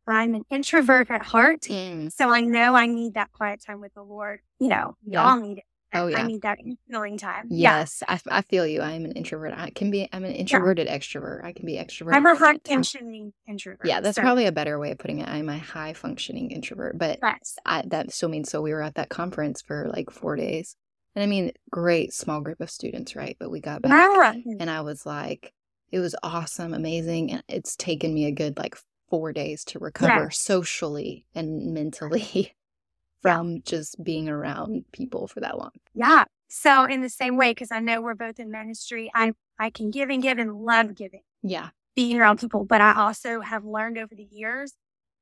I'm 0.07 0.35
an 0.35 0.43
introvert 0.49 1.09
at 1.09 1.21
heart. 1.23 1.61
Mm. 1.61 2.11
So 2.11 2.29
I 2.29 2.41
know 2.41 2.75
I 2.75 2.85
need 2.87 3.13
that 3.13 3.31
quiet 3.31 3.61
time 3.65 3.79
with 3.81 3.93
the 3.93 4.03
Lord. 4.03 4.39
You 4.59 4.69
know, 4.69 4.97
we 5.05 5.13
Yeah. 5.13 5.23
all 5.25 5.39
need 5.39 5.59
it. 5.59 5.63
Oh, 5.95 6.07
yeah. 6.07 6.23
I 6.23 6.23
need 6.23 6.41
that 6.41 6.57
healing 6.87 7.19
time. 7.19 7.45
Yeah. 7.51 7.77
Yes, 7.77 8.01
I, 8.07 8.19
I 8.29 8.41
feel 8.41 8.65
you. 8.65 8.81
I 8.81 8.93
am 8.93 9.05
an 9.05 9.11
introvert. 9.11 9.53
I 9.55 9.69
can 9.69 9.91
be. 9.91 10.09
I'm 10.11 10.23
an 10.25 10.31
introverted 10.31 10.87
extrovert. 10.87 11.43
I 11.43 11.53
can 11.53 11.67
be 11.67 11.75
extrovert. 11.75 12.15
I'm 12.15 12.25
a 12.25 12.35
high 12.35 12.57
functioning 12.65 13.31
introvert. 13.47 13.85
Yeah, 13.85 14.01
that's 14.01 14.15
so, 14.15 14.23
probably 14.23 14.47
a 14.47 14.51
better 14.51 14.79
way 14.79 14.89
of 14.89 14.97
putting 14.97 15.19
it. 15.19 15.27
I'm 15.27 15.49
a 15.49 15.57
high 15.59 15.93
functioning 15.93 16.49
introvert, 16.49 16.97
but 16.97 17.19
Yes. 17.21 17.57
I, 17.63 17.83
that 17.87 18.11
still 18.11 18.29
means 18.29 18.49
so. 18.49 18.59
We 18.61 18.73
were 18.73 18.81
at 18.81 18.95
that 18.95 19.09
conference 19.09 19.61
for 19.61 19.87
like 19.93 20.09
four 20.09 20.35
days, 20.35 20.75
and 21.15 21.21
I 21.21 21.27
mean, 21.27 21.51
great 21.69 22.11
small 22.11 22.41
group 22.41 22.59
of 22.59 22.71
students, 22.71 23.15
right? 23.15 23.37
But 23.39 23.51
we 23.51 23.61
got 23.61 23.83
back, 23.83 24.35
and 24.59 24.71
I 24.71 24.81
was 24.81 25.05
like, 25.05 25.53
it 25.91 25.99
was 25.99 26.15
awesome, 26.23 26.73
amazing, 26.73 27.31
and 27.33 27.43
it's 27.47 27.75
taken 27.75 28.15
me 28.15 28.25
a 28.25 28.31
good 28.31 28.57
like 28.57 28.75
four 29.13 29.31
days 29.31 29.63
to 29.63 29.77
recover 29.77 30.23
Yes. 30.23 30.39
socially 30.39 31.27
and 31.35 31.71
mentally 31.71 32.55
from 33.21 33.61
just 33.61 34.03
being 34.03 34.27
around 34.27 34.85
people 34.91 35.27
for 35.27 35.39
that 35.39 35.55
long. 35.55 35.69
Yeah. 35.93 36.23
So 36.47 36.85
in 36.85 37.03
the 37.03 37.09
same 37.09 37.37
way, 37.37 37.51
because 37.51 37.71
I 37.71 37.79
know 37.79 38.01
we're 38.01 38.15
both 38.15 38.39
in 38.39 38.49
ministry, 38.49 39.11
I 39.13 39.33
I 39.59 39.69
can 39.69 39.91
give 39.91 40.09
and 40.09 40.19
give 40.23 40.39
and 40.39 40.65
love 40.65 40.95
giving, 40.95 41.21
Yeah, 41.43 41.69
being 41.95 42.19
around 42.19 42.39
people, 42.39 42.65
but 42.65 42.81
I 42.81 42.95
also 42.95 43.41
have 43.41 43.63
learned 43.63 43.99
over 43.99 44.15
the 44.15 44.27
years 44.31 44.73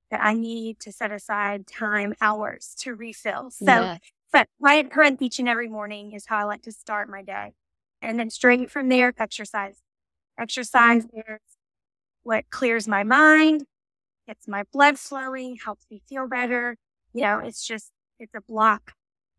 that 0.10 0.21
I 0.24 0.36
need 0.36 0.79
to 0.79 0.93
set 0.93 1.12
aside 1.12 1.67
time, 1.67 2.13
hours 2.21 2.74
to 2.79 2.95
refill. 2.95 3.51
So 3.51 3.65
yeah, 3.65 3.98
but 4.31 4.48
my 4.57 4.83
current 4.83 5.21
each 5.21 5.38
and 5.38 5.50
every 5.50 5.67
morning 5.67 6.13
is 6.13 6.27
how 6.27 6.38
I 6.38 6.45
like 6.45 6.62
to 6.62 6.71
start 6.71 7.10
my 7.10 7.24
day. 7.24 7.55
And 8.01 8.17
then 8.17 8.29
straight 8.29 8.71
from 8.71 8.88
there, 8.88 9.13
exercise. 9.17 9.81
Exercise 10.39 11.07
mm. 11.07 11.19
is 11.19 11.41
what 12.24 12.50
clears 12.50 12.88
my 12.88 13.03
mind, 13.03 13.65
gets 14.31 14.47
my 14.47 14.63
blood 14.71 14.97
flowing, 14.97 15.57
helps 15.57 15.85
me 15.91 16.01
feel 16.07 16.25
better. 16.25 16.77
You 17.13 17.23
know, 17.23 17.39
it's 17.39 17.67
just, 17.67 17.91
it's 18.17 18.33
a 18.33 18.39
block 18.39 18.93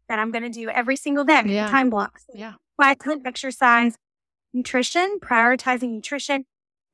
that 0.07 0.19
I'm 0.19 0.31
going 0.31 0.43
to 0.43 0.51
do 0.51 0.69
every 0.69 0.97
single 0.97 1.25
day, 1.25 1.43
Yeah. 1.47 1.69
time 1.69 1.89
blocks. 1.89 2.27
yeah, 2.35 2.55
Why 2.77 2.91
I 2.91 2.95
couldn't 2.95 3.27
exercise, 3.27 3.97
nutrition, 4.53 5.19
prioritizing 5.19 5.95
nutrition. 5.95 6.45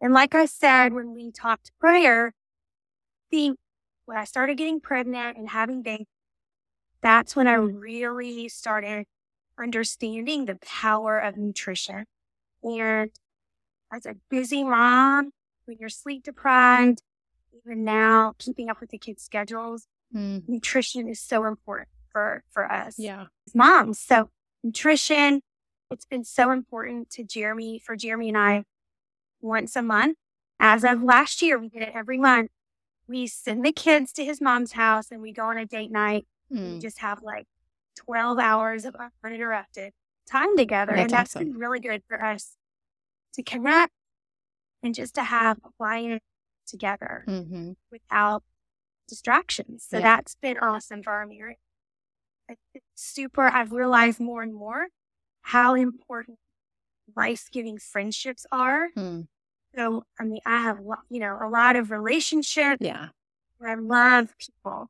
And 0.01 0.15
like 0.15 0.33
I 0.33 0.47
said, 0.47 0.93
when 0.93 1.13
we 1.13 1.33
talked 1.33 1.73
prior, 1.81 2.35
the, 3.33 3.55
when 4.05 4.17
I 4.17 4.25
started 4.25 4.57
getting 4.57 4.81
pregnant 4.81 5.37
and 5.37 5.49
having 5.49 5.83
babies, 5.83 6.07
that's 7.03 7.35
when 7.35 7.49
I 7.49 7.57
mm. 7.57 7.81
really 7.81 8.49
started 8.49 9.07
understanding 9.59 10.45
the 10.45 10.57
power 10.65 11.19
of 11.19 11.37
nutrition. 11.37 12.05
And 12.63 13.11
as 13.93 14.07
a 14.07 14.15
busy 14.31 14.63
mom, 14.63 15.33
when 15.65 15.79
you're 15.81 15.89
sleep 15.89 16.23
deprived, 16.23 17.03
even 17.65 17.85
now 17.85 18.35
keeping 18.39 18.69
up 18.71 18.81
with 18.81 18.91
the 18.91 18.99
kids' 18.99 19.23
schedules, 19.23 19.87
Mm, 20.15 20.49
nutrition 20.49 21.07
is 21.07 21.21
so 21.21 21.45
important 21.45 21.89
for, 22.11 22.43
for 22.51 22.71
us 22.73 22.95
yeah, 22.97 23.27
as 23.47 23.55
moms. 23.55 24.01
So 24.01 24.31
nutrition, 24.65 25.43
it's 25.91 26.07
been 26.07 26.25
so 26.25 26.51
important 26.51 27.11
to 27.11 27.25
Jeremy, 27.25 27.79
for 27.79 27.95
Jeremy 27.95 28.29
and 28.29 28.39
I 28.39 28.65
once 29.43 29.77
a 29.77 29.83
month. 29.83 30.17
As 30.59 30.83
of 30.83 31.03
last 31.03 31.43
year, 31.43 31.59
we 31.59 31.69
did 31.69 31.83
it 31.83 31.93
every 31.95 32.17
month. 32.19 32.51
We 33.07 33.27
send 33.27 33.65
the 33.65 33.73
kids 33.73 34.13
to 34.15 34.25
his 34.25 34.41
mom's 34.41 34.73
house 34.73 35.11
and 35.11 35.21
we 35.21 35.33
go 35.33 35.45
on 35.45 35.59
a 35.59 35.67
date 35.67 35.91
night. 35.91 36.27
We 36.51 36.57
Mm, 36.59 36.81
just 36.81 37.01
have 37.01 37.23
like 37.23 37.47
12 37.97 38.39
hours 38.39 38.87
of 38.87 38.97
uninterrupted 39.23 39.93
time 40.27 40.57
together. 40.57 40.93
That's 40.93 41.03
and 41.03 41.11
that's 41.11 41.35
awesome. 41.35 41.53
been 41.53 41.59
really 41.59 41.81
good 41.81 42.03
for 42.09 42.25
us 42.25 42.57
to 43.35 43.43
connect 43.43 43.93
and 44.83 44.95
just 44.95 45.15
to 45.17 45.23
have 45.23 45.59
a 45.59 45.71
quiet 45.77 46.23
together 46.69 47.27
mhm. 47.27 47.75
without 47.93 48.45
distractions. 49.09 49.85
So 49.89 49.99
Yeah. 49.99 50.03
that's 50.03 50.37
been 50.37 50.59
awesome 50.59 51.03
for 51.03 51.13
our 51.13 51.27
marriage. 51.27 51.59
It's 52.75 52.85
super. 52.95 53.43
I've 53.43 53.73
realized 53.73 54.21
more 54.21 54.43
and 54.43 54.55
more 54.55 54.89
how 55.43 55.75
important 55.75 56.39
life 57.17 57.49
giving 57.53 57.79
friendships 57.79 58.47
are. 58.53 58.91
Mm, 58.97 59.29
So, 59.77 60.05
I 60.21 60.25
mean, 60.25 60.41
I 60.47 60.63
have, 60.63 60.81
you 61.11 61.21
know, 61.21 61.39
a 61.41 61.49
lot 61.49 61.77
of 61.77 61.91
relationships 61.91 62.81
yeah, 62.81 63.09
where 63.59 63.71
I 63.71 63.75
love 63.75 64.37
people, 64.39 64.89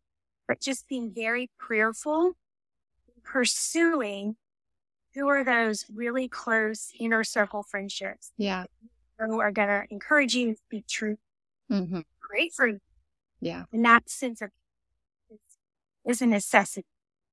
but 0.48 0.60
just 0.60 0.88
being 0.88 1.12
very 1.14 1.50
prayerful, 1.58 2.34
pursuing 3.24 4.36
who 5.14 5.28
are 5.28 5.44
those 5.44 5.86
really 5.94 6.28
close 6.28 6.92
inner 6.98 7.24
circle 7.24 7.62
friendships 7.62 8.32
yeah, 8.38 8.66
who 9.18 9.40
are 9.40 9.52
going 9.52 9.68
to 9.68 9.84
encourage 9.90 10.34
you 10.34 10.52
to 10.52 10.56
speak 10.56 10.86
truth, 10.86 11.18
hmm 11.68 12.00
great 12.20 12.52
for 12.52 12.66
you. 12.66 12.78
yeah. 13.40 13.64
And 13.72 13.84
that 13.84 14.08
sense 14.08 14.42
of 14.42 14.50
is, 15.30 15.38
is 16.04 16.22
a 16.22 16.26
necessity. 16.26 16.86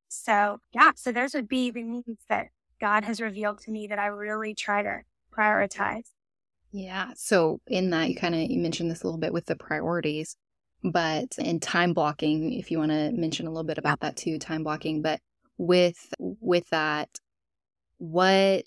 So 0.07 0.59
yeah, 0.73 0.91
so 0.95 1.11
those 1.11 1.33
would 1.33 1.47
be 1.47 1.71
the 1.71 1.83
needs 1.83 2.23
that 2.29 2.47
God 2.79 3.03
has 3.03 3.21
revealed 3.21 3.59
to 3.59 3.71
me 3.71 3.87
that 3.87 3.99
I 3.99 4.07
really 4.07 4.53
try 4.53 4.83
to 4.83 5.01
prioritize. 5.35 6.05
Yeah. 6.71 7.11
So 7.15 7.59
in 7.67 7.89
that, 7.91 8.09
you 8.09 8.15
kind 8.15 8.35
of 8.35 8.41
you 8.41 8.59
mentioned 8.59 8.91
this 8.91 9.03
a 9.03 9.07
little 9.07 9.19
bit 9.19 9.33
with 9.33 9.45
the 9.45 9.55
priorities, 9.55 10.35
but 10.83 11.37
in 11.37 11.59
time 11.59 11.93
blocking, 11.93 12.53
if 12.53 12.71
you 12.71 12.79
want 12.79 12.91
to 12.91 13.11
mention 13.11 13.47
a 13.47 13.49
little 13.49 13.63
bit 13.63 13.77
about 13.77 14.01
that 14.01 14.17
too, 14.17 14.37
time 14.39 14.63
blocking. 14.63 15.01
But 15.01 15.19
with 15.57 15.97
with 16.19 16.67
that, 16.69 17.09
what 17.97 18.65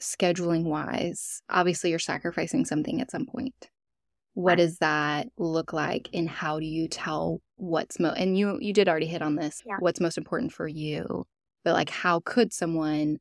scheduling 0.00 0.64
wise, 0.64 1.42
obviously 1.48 1.90
you're 1.90 1.98
sacrificing 1.98 2.64
something 2.64 3.00
at 3.00 3.10
some 3.10 3.26
point. 3.26 3.70
What 4.34 4.56
does 4.56 4.78
that 4.78 5.28
look 5.38 5.72
like, 5.72 6.08
and 6.12 6.28
how 6.28 6.58
do 6.58 6.66
you 6.66 6.88
tell 6.88 7.40
what's 7.56 8.00
most 8.00 8.18
And 8.18 8.36
you 8.36 8.58
you 8.60 8.72
did 8.72 8.88
already 8.88 9.06
hit 9.06 9.22
on 9.22 9.36
this. 9.36 9.62
Yeah. 9.64 9.76
What's 9.78 10.00
most 10.00 10.18
important 10.18 10.52
for 10.52 10.66
you, 10.66 11.24
but 11.64 11.74
like, 11.74 11.90
how 11.90 12.20
could 12.20 12.52
someone 12.52 13.18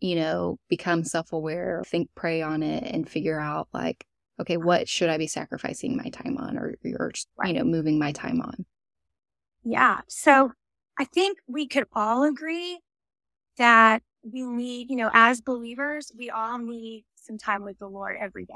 you 0.00 0.16
know, 0.16 0.58
become 0.68 1.04
self 1.04 1.32
aware, 1.32 1.82
think, 1.86 2.08
pray 2.14 2.42
on 2.42 2.62
it, 2.62 2.84
and 2.84 3.08
figure 3.08 3.38
out 3.38 3.68
like, 3.72 4.04
okay, 4.40 4.56
what 4.56 4.88
should 4.88 5.10
I 5.10 5.18
be 5.18 5.26
sacrificing 5.26 5.96
my 5.96 6.08
time 6.08 6.36
on 6.38 6.56
or, 6.56 6.74
or 6.98 7.12
you 7.44 7.52
know, 7.52 7.64
moving 7.64 7.98
my 7.98 8.12
time 8.12 8.40
on? 8.40 8.64
Yeah. 9.62 10.00
So 10.08 10.52
I 10.98 11.04
think 11.04 11.38
we 11.46 11.68
could 11.68 11.84
all 11.92 12.24
agree 12.24 12.80
that 13.58 14.02
we 14.22 14.42
need, 14.42 14.88
you 14.90 14.96
know, 14.96 15.10
as 15.12 15.42
believers, 15.42 16.10
we 16.16 16.30
all 16.30 16.58
need 16.58 17.04
some 17.14 17.36
time 17.36 17.62
with 17.62 17.78
the 17.78 17.88
Lord 17.88 18.16
every 18.18 18.46
day. 18.46 18.54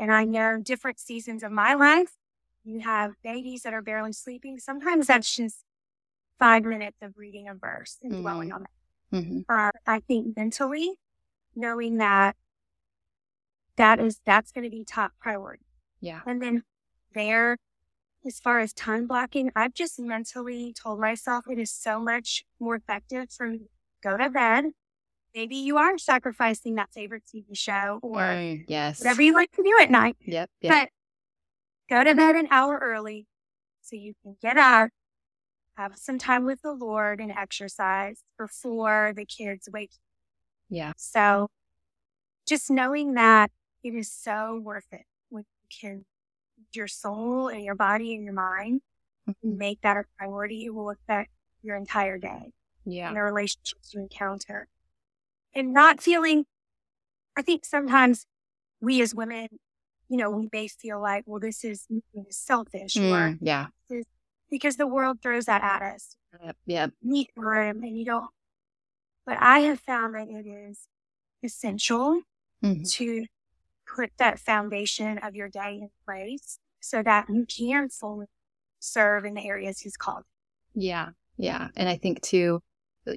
And 0.00 0.12
I 0.12 0.24
know 0.24 0.58
different 0.58 0.98
seasons 0.98 1.42
of 1.42 1.52
my 1.52 1.74
life, 1.74 2.16
you 2.64 2.80
have 2.80 3.12
babies 3.22 3.62
that 3.62 3.74
are 3.74 3.82
barely 3.82 4.12
sleeping. 4.12 4.58
Sometimes 4.58 5.06
that's 5.06 5.34
just 5.36 5.64
five 6.38 6.64
minutes 6.64 6.98
of 7.02 7.16
reading 7.16 7.48
a 7.48 7.54
verse 7.54 7.98
and 8.02 8.12
dwelling 8.12 8.52
on 8.52 8.62
that. 8.62 9.18
hmm 9.22 9.40
uh, 9.48 9.70
I 9.86 10.00
think 10.00 10.36
mentally, 10.36 10.94
knowing 11.54 11.98
that 11.98 12.36
that 13.76 14.00
is 14.00 14.20
that's 14.24 14.52
going 14.52 14.64
to 14.64 14.70
be 14.70 14.84
top 14.84 15.12
priority. 15.20 15.64
Yeah. 16.00 16.20
And 16.26 16.40
then 16.40 16.62
there, 17.14 17.56
as 18.26 18.40
far 18.40 18.60
as 18.60 18.72
time 18.72 19.06
blocking, 19.06 19.50
I've 19.56 19.74
just 19.74 19.98
mentally 19.98 20.72
told 20.72 21.00
myself 21.00 21.44
it 21.50 21.58
is 21.58 21.70
so 21.70 22.00
much 22.00 22.44
more 22.60 22.76
effective 22.76 23.30
for 23.30 23.48
me 23.48 23.58
to 23.58 23.64
go 24.02 24.16
to 24.16 24.30
bed. 24.30 24.66
Maybe 25.34 25.56
you 25.56 25.76
are 25.78 25.98
sacrificing 25.98 26.76
that 26.76 26.90
favorite 26.92 27.24
TV 27.32 27.56
show 27.56 27.98
or 28.02 28.20
Mm, 28.20 28.64
yes. 28.68 29.00
whatever 29.00 29.20
you 29.22 29.34
like 29.34 29.50
to 29.52 29.62
do 29.62 29.76
at 29.80 29.90
night, 29.90 30.16
Yep. 30.20 30.48
Yep. 30.60 30.72
but 30.72 30.88
go 31.94 32.04
to 32.04 32.14
bed 32.14 32.36
an 32.36 32.46
hour 32.50 32.78
early 32.80 33.26
so 33.82 33.96
you 33.96 34.14
can 34.22 34.36
get 34.40 34.56
up, 34.56 34.90
have 35.76 35.96
some 35.98 36.18
time 36.18 36.44
with 36.44 36.62
the 36.62 36.72
Lord 36.72 37.20
and 37.20 37.32
exercise 37.32 38.22
before 38.38 39.12
the 39.16 39.24
kids 39.26 39.68
wake 39.72 39.90
yeah. 40.70 40.92
so 40.96 41.48
just 42.46 42.70
knowing 42.70 43.14
that 43.14 43.50
it 43.82 43.94
is 43.94 44.10
so 44.10 44.60
worth 44.62 44.86
it 44.92 45.04
when 45.30 45.44
you 45.62 45.76
can 45.80 46.04
your 46.72 46.86
soul 46.88 47.48
and 47.48 47.62
your 47.64 47.74
body 47.74 48.14
and 48.14 48.24
your 48.24 48.32
mind 48.34 48.80
Mhm. 49.28 49.34
make 49.58 49.80
that 49.82 49.96
a 49.96 50.04
priority, 50.18 50.64
it 50.66 50.70
will 50.74 50.90
affect 50.90 51.30
your 51.62 51.76
entire 51.76 52.18
day 52.18 52.52
Yeah. 52.84 53.08
and 53.08 53.16
the 53.16 53.22
relationships 53.22 53.92
you 53.94 54.00
encounter. 54.00 54.68
And 55.54 55.72
not 55.72 56.00
feeling 56.00 56.44
I 57.36 57.42
think 57.42 57.64
sometimes 57.64 58.26
we 58.80 59.00
as 59.02 59.14
women, 59.14 59.48
you 60.08 60.16
know, 60.16 60.30
we 60.30 60.48
may 60.52 60.68
feel 60.68 61.00
like, 61.00 61.24
well, 61.26 61.40
this 61.40 61.64
is 61.64 61.86
selfish 62.30 62.96
or 62.96 63.00
Mm, 63.00 63.38
yeah. 63.40 63.66
because 64.50 64.76
the 64.76 64.86
world 64.86 65.18
throws 65.20 65.46
that 65.46 65.62
at 65.62 65.82
us. 65.82 66.16
Yep. 66.44 66.56
Yep. 66.66 66.90
Meet 67.02 67.30
room 67.36 67.82
and 67.82 67.98
you 67.98 68.04
don't 68.04 68.26
but 69.26 69.38
I 69.40 69.60
have 69.60 69.80
found 69.80 70.14
that 70.14 70.28
it 70.28 70.46
is 70.46 70.86
essential 71.42 72.20
Mhm. 72.62 72.88
to 72.92 73.24
put 73.86 74.10
that 74.18 74.38
foundation 74.38 75.16
of 75.18 75.34
your 75.34 75.48
day 75.48 75.78
in 75.80 75.90
place 76.04 76.58
so 76.80 77.02
that 77.02 77.28
you 77.30 77.46
can 77.46 77.88
fully 77.88 78.26
serve 78.80 79.24
in 79.24 79.32
the 79.34 79.40
areas 79.46 79.80
he's 79.80 79.96
called. 79.96 80.24
Yeah. 80.74 81.10
Yeah. 81.38 81.68
And 81.74 81.88
I 81.88 81.96
think 81.96 82.20
too, 82.20 82.62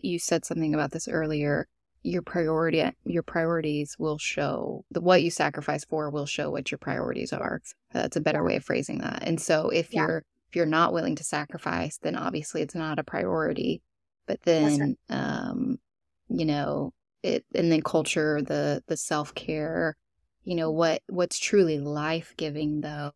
you 0.01 0.17
said 0.17 0.46
something 0.46 0.74
about 0.74 0.91
this 0.91 1.08
earlier. 1.10 1.67
Your 2.07 2.21
priority, 2.21 2.89
your 3.03 3.23
priorities 3.23 3.97
will 3.99 4.17
show 4.17 4.85
the 4.91 5.01
what 5.01 5.23
you 5.23 5.29
sacrifice 5.29 5.83
for 5.83 6.09
will 6.09 6.25
show 6.25 6.49
what 6.49 6.71
your 6.71 6.77
priorities 6.77 7.33
are. 7.33 7.61
That's 7.91 8.15
a 8.15 8.21
better 8.21 8.45
way 8.45 8.55
of 8.55 8.63
phrasing 8.63 8.99
that. 8.99 9.23
And 9.23 9.41
so 9.41 9.69
if 9.69 9.93
yeah. 9.93 10.07
you're 10.07 10.23
if 10.49 10.55
you're 10.55 10.65
not 10.65 10.93
willing 10.93 11.17
to 11.17 11.25
sacrifice, 11.25 11.97
then 12.01 12.15
obviously 12.15 12.61
it's 12.61 12.75
not 12.75 12.97
a 12.97 13.03
priority. 13.03 13.81
But 14.25 14.39
then, 14.43 14.97
right. 15.09 15.17
um, 15.17 15.79
you 16.29 16.45
know, 16.45 16.93
it 17.23 17.45
and 17.53 17.69
then 17.69 17.81
culture, 17.81 18.41
the 18.41 18.81
the 18.87 18.95
self 18.95 19.35
care, 19.35 19.97
you 20.45 20.55
know, 20.55 20.71
what 20.71 21.01
what's 21.07 21.37
truly 21.37 21.77
life 21.77 22.33
giving 22.37 22.79
though 22.79 23.11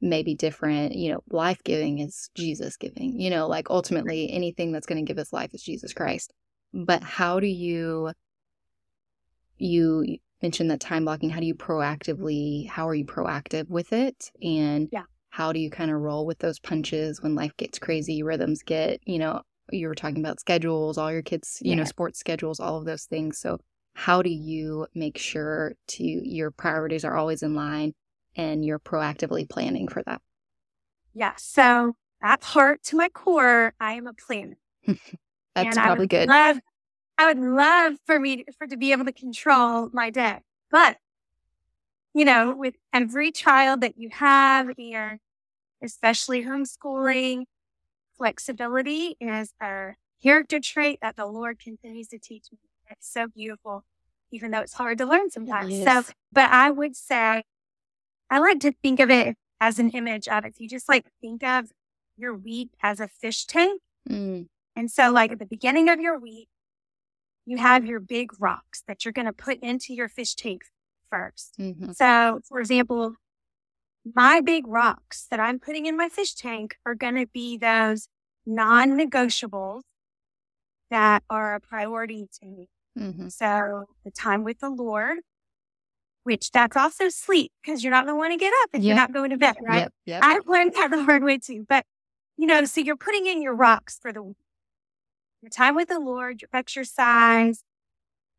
may 0.00 0.22
be 0.22 0.34
different. 0.34 0.94
You 0.94 1.12
know, 1.12 1.22
life 1.30 1.62
giving 1.62 1.98
is 1.98 2.30
Jesus 2.34 2.78
giving. 2.78 3.20
You 3.20 3.28
know, 3.28 3.48
like 3.48 3.68
ultimately 3.68 4.30
anything 4.32 4.72
that's 4.72 4.86
going 4.86 5.04
to 5.04 5.08
give 5.08 5.18
us 5.18 5.32
life 5.32 5.50
is 5.52 5.62
Jesus 5.62 5.92
Christ. 5.92 6.32
But 6.72 7.02
how 7.02 7.40
do 7.40 7.46
you 7.46 8.12
you 9.56 10.18
mentioned 10.42 10.70
that 10.70 10.80
time 10.80 11.04
blocking, 11.04 11.30
how 11.30 11.40
do 11.40 11.46
you 11.46 11.54
proactively 11.54 12.68
how 12.68 12.88
are 12.88 12.94
you 12.94 13.04
proactive 13.04 13.68
with 13.68 13.92
it? 13.92 14.30
And 14.42 14.88
yeah. 14.92 15.04
how 15.30 15.52
do 15.52 15.58
you 15.58 15.70
kind 15.70 15.90
of 15.90 15.98
roll 16.00 16.26
with 16.26 16.38
those 16.38 16.58
punches 16.58 17.22
when 17.22 17.34
life 17.34 17.56
gets 17.56 17.78
crazy, 17.78 18.22
rhythms 18.22 18.62
get, 18.62 19.00
you 19.06 19.18
know, 19.18 19.42
you 19.70 19.88
were 19.88 19.94
talking 19.94 20.20
about 20.20 20.40
schedules, 20.40 20.96
all 20.96 21.12
your 21.12 21.22
kids, 21.22 21.58
you 21.62 21.70
yeah. 21.70 21.76
know, 21.76 21.84
sports 21.84 22.18
schedules, 22.18 22.60
all 22.60 22.78
of 22.78 22.84
those 22.84 23.04
things. 23.04 23.38
So 23.38 23.58
how 23.94 24.22
do 24.22 24.30
you 24.30 24.86
make 24.94 25.18
sure 25.18 25.74
to 25.88 26.04
your 26.04 26.50
priorities 26.50 27.04
are 27.04 27.16
always 27.16 27.42
in 27.42 27.54
line 27.54 27.94
and 28.36 28.64
you're 28.64 28.78
proactively 28.78 29.48
planning 29.48 29.88
for 29.88 30.02
that. 30.04 30.22
Yeah. 31.12 31.32
So 31.36 31.96
at 32.22 32.42
heart 32.44 32.82
to 32.84 32.96
my 32.96 33.08
core, 33.08 33.74
I 33.80 33.94
am 33.94 34.06
a 34.06 34.12
planner. 34.12 34.56
That's 35.64 35.76
and 35.76 35.84
probably 35.84 36.04
I 36.04 36.06
good. 36.06 36.28
Love, 36.28 36.60
I 37.18 37.26
would 37.26 37.38
love 37.38 37.94
for 38.06 38.18
me 38.18 38.44
to, 38.44 38.52
for 38.58 38.66
to 38.66 38.76
be 38.76 38.92
able 38.92 39.04
to 39.04 39.12
control 39.12 39.90
my 39.92 40.10
day, 40.10 40.38
but 40.70 40.98
you 42.14 42.24
know, 42.24 42.54
with 42.56 42.74
every 42.92 43.30
child 43.30 43.80
that 43.82 43.98
you 43.98 44.08
have, 44.10 44.70
and 44.76 45.20
especially 45.82 46.44
homeschooling, 46.44 47.44
flexibility 48.16 49.16
is 49.20 49.52
a 49.62 49.90
character 50.22 50.58
trait 50.58 50.98
that 51.00 51.16
the 51.16 51.26
Lord 51.26 51.58
continues 51.58 52.08
to 52.08 52.18
teach 52.18 52.46
me. 52.50 52.58
It's 52.90 53.12
so 53.12 53.28
beautiful, 53.28 53.84
even 54.32 54.50
though 54.50 54.60
it's 54.60 54.72
hard 54.72 54.98
to 54.98 55.06
learn 55.06 55.30
sometimes. 55.30 55.74
Yes. 55.74 56.06
So, 56.06 56.12
but 56.32 56.50
I 56.50 56.70
would 56.70 56.96
say 56.96 57.44
I 58.30 58.38
like 58.38 58.60
to 58.60 58.72
think 58.82 59.00
of 59.00 59.10
it 59.10 59.36
as 59.60 59.78
an 59.78 59.90
image 59.90 60.28
of 60.28 60.44
it. 60.44 60.54
You 60.58 60.68
just 60.68 60.88
like 60.88 61.06
think 61.20 61.42
of 61.42 61.70
your 62.16 62.34
week 62.34 62.70
as 62.82 63.00
a 63.00 63.08
fish 63.08 63.44
tank. 63.46 63.80
Mm. 64.08 64.46
And 64.78 64.88
so, 64.88 65.10
like 65.10 65.32
at 65.32 65.40
the 65.40 65.44
beginning 65.44 65.88
of 65.88 65.98
your 65.98 66.16
week, 66.20 66.48
you 67.44 67.56
have 67.56 67.84
your 67.84 67.98
big 67.98 68.30
rocks 68.38 68.84
that 68.86 69.04
you're 69.04 69.10
going 69.10 69.26
to 69.26 69.32
put 69.32 69.58
into 69.58 69.92
your 69.92 70.08
fish 70.08 70.36
tank 70.36 70.62
1st 71.12 71.50
mm-hmm. 71.58 71.90
So, 71.92 72.40
for 72.48 72.60
example, 72.60 73.14
my 74.14 74.40
big 74.40 74.68
rocks 74.68 75.26
that 75.32 75.40
I'm 75.40 75.58
putting 75.58 75.86
in 75.86 75.96
my 75.96 76.08
fish 76.08 76.32
tank 76.32 76.76
are 76.86 76.94
going 76.94 77.16
to 77.16 77.26
be 77.26 77.58
those 77.58 78.06
non 78.46 78.90
negotiables 78.90 79.80
that 80.90 81.24
are 81.28 81.56
a 81.56 81.60
priority 81.60 82.28
to 82.40 82.46
me. 82.46 82.68
Mm-hmm. 82.96 83.30
So, 83.30 83.86
the 84.04 84.12
time 84.12 84.44
with 84.44 84.60
the 84.60 84.70
Lord, 84.70 85.18
which 86.22 86.52
that's 86.52 86.76
also 86.76 87.08
sleep 87.08 87.50
because 87.64 87.82
you're 87.82 87.90
not 87.90 88.04
going 88.04 88.14
to 88.14 88.18
want 88.18 88.32
to 88.32 88.38
get 88.38 88.52
up 88.62 88.70
if 88.74 88.82
yep. 88.82 88.86
you're 88.86 88.94
not 88.94 89.12
going 89.12 89.30
to 89.30 89.38
bed, 89.38 89.56
right? 89.60 89.78
Yep, 89.78 89.92
yep. 90.06 90.20
I've 90.22 90.46
learned 90.46 90.74
that 90.74 90.92
the 90.92 91.02
hard 91.02 91.24
way 91.24 91.38
too. 91.38 91.66
But, 91.68 91.84
you 92.36 92.46
know, 92.46 92.64
so 92.64 92.80
you're 92.80 92.96
putting 92.96 93.26
in 93.26 93.42
your 93.42 93.56
rocks 93.56 93.98
for 94.00 94.12
the 94.12 94.22
week. 94.22 94.36
Your 95.42 95.50
time 95.50 95.76
with 95.76 95.88
the 95.88 96.00
Lord, 96.00 96.42
your 96.42 96.48
exercise, 96.52 97.62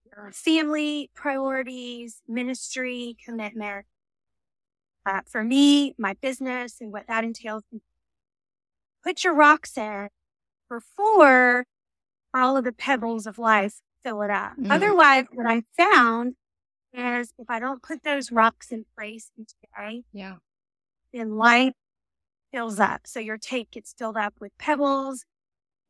your 0.05 0.31
family 0.31 1.09
priorities, 1.13 2.21
ministry, 2.27 3.15
commitment. 3.23 3.85
Uh, 5.05 5.21
for 5.25 5.43
me, 5.43 5.95
my 5.97 6.13
business 6.21 6.77
and 6.81 6.91
what 6.91 7.07
that 7.07 7.23
entails. 7.23 7.63
Put 9.03 9.23
your 9.23 9.33
rocks 9.33 9.77
in 9.77 10.09
before 10.69 11.65
all 12.33 12.57
of 12.57 12.65
the 12.65 12.73
pebbles 12.73 13.25
of 13.25 13.39
life 13.39 13.79
fill 14.03 14.21
it 14.21 14.29
up. 14.29 14.57
Mm. 14.57 14.71
Otherwise, 14.71 15.25
what 15.31 15.45
I 15.47 15.63
found 15.77 16.35
is 16.93 17.33
if 17.37 17.49
I 17.49 17.59
don't 17.59 17.81
put 17.81 18.03
those 18.03 18.31
rocks 18.31 18.71
in 18.71 18.85
place 18.97 19.31
each 19.37 19.51
day, 19.77 20.03
yeah, 20.11 20.35
then 21.13 21.37
life 21.37 21.73
fills 22.51 22.79
up. 22.79 23.01
So 23.05 23.19
your 23.19 23.37
tank 23.37 23.71
gets 23.71 23.93
filled 23.97 24.17
up 24.17 24.35
with 24.39 24.51
pebbles 24.57 25.25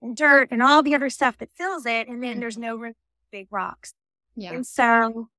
and 0.01 0.15
dirt 0.15 0.49
and 0.51 0.63
all 0.63 0.81
the 0.81 0.95
other 0.95 1.09
stuff 1.09 1.37
that 1.37 1.49
fills 1.53 1.85
it, 1.85 2.07
and 2.07 2.23
then 2.23 2.37
mm. 2.37 2.39
there's 2.39 2.57
no 2.57 2.75
room 2.75 2.93
big 3.31 3.47
rocks. 3.51 3.93
Yeah. 4.35 4.53
And 4.53 4.65
so 4.65 5.29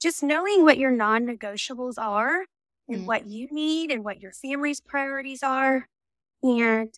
just 0.00 0.22
knowing 0.22 0.64
what 0.64 0.78
your 0.78 0.90
non-negotiables 0.90 1.94
are 1.98 2.44
and 2.88 3.02
mm. 3.02 3.06
what 3.06 3.26
you 3.26 3.48
need 3.50 3.90
and 3.90 4.04
what 4.04 4.20
your 4.20 4.32
family's 4.32 4.80
priorities 4.80 5.42
are 5.42 5.88
and 6.42 6.94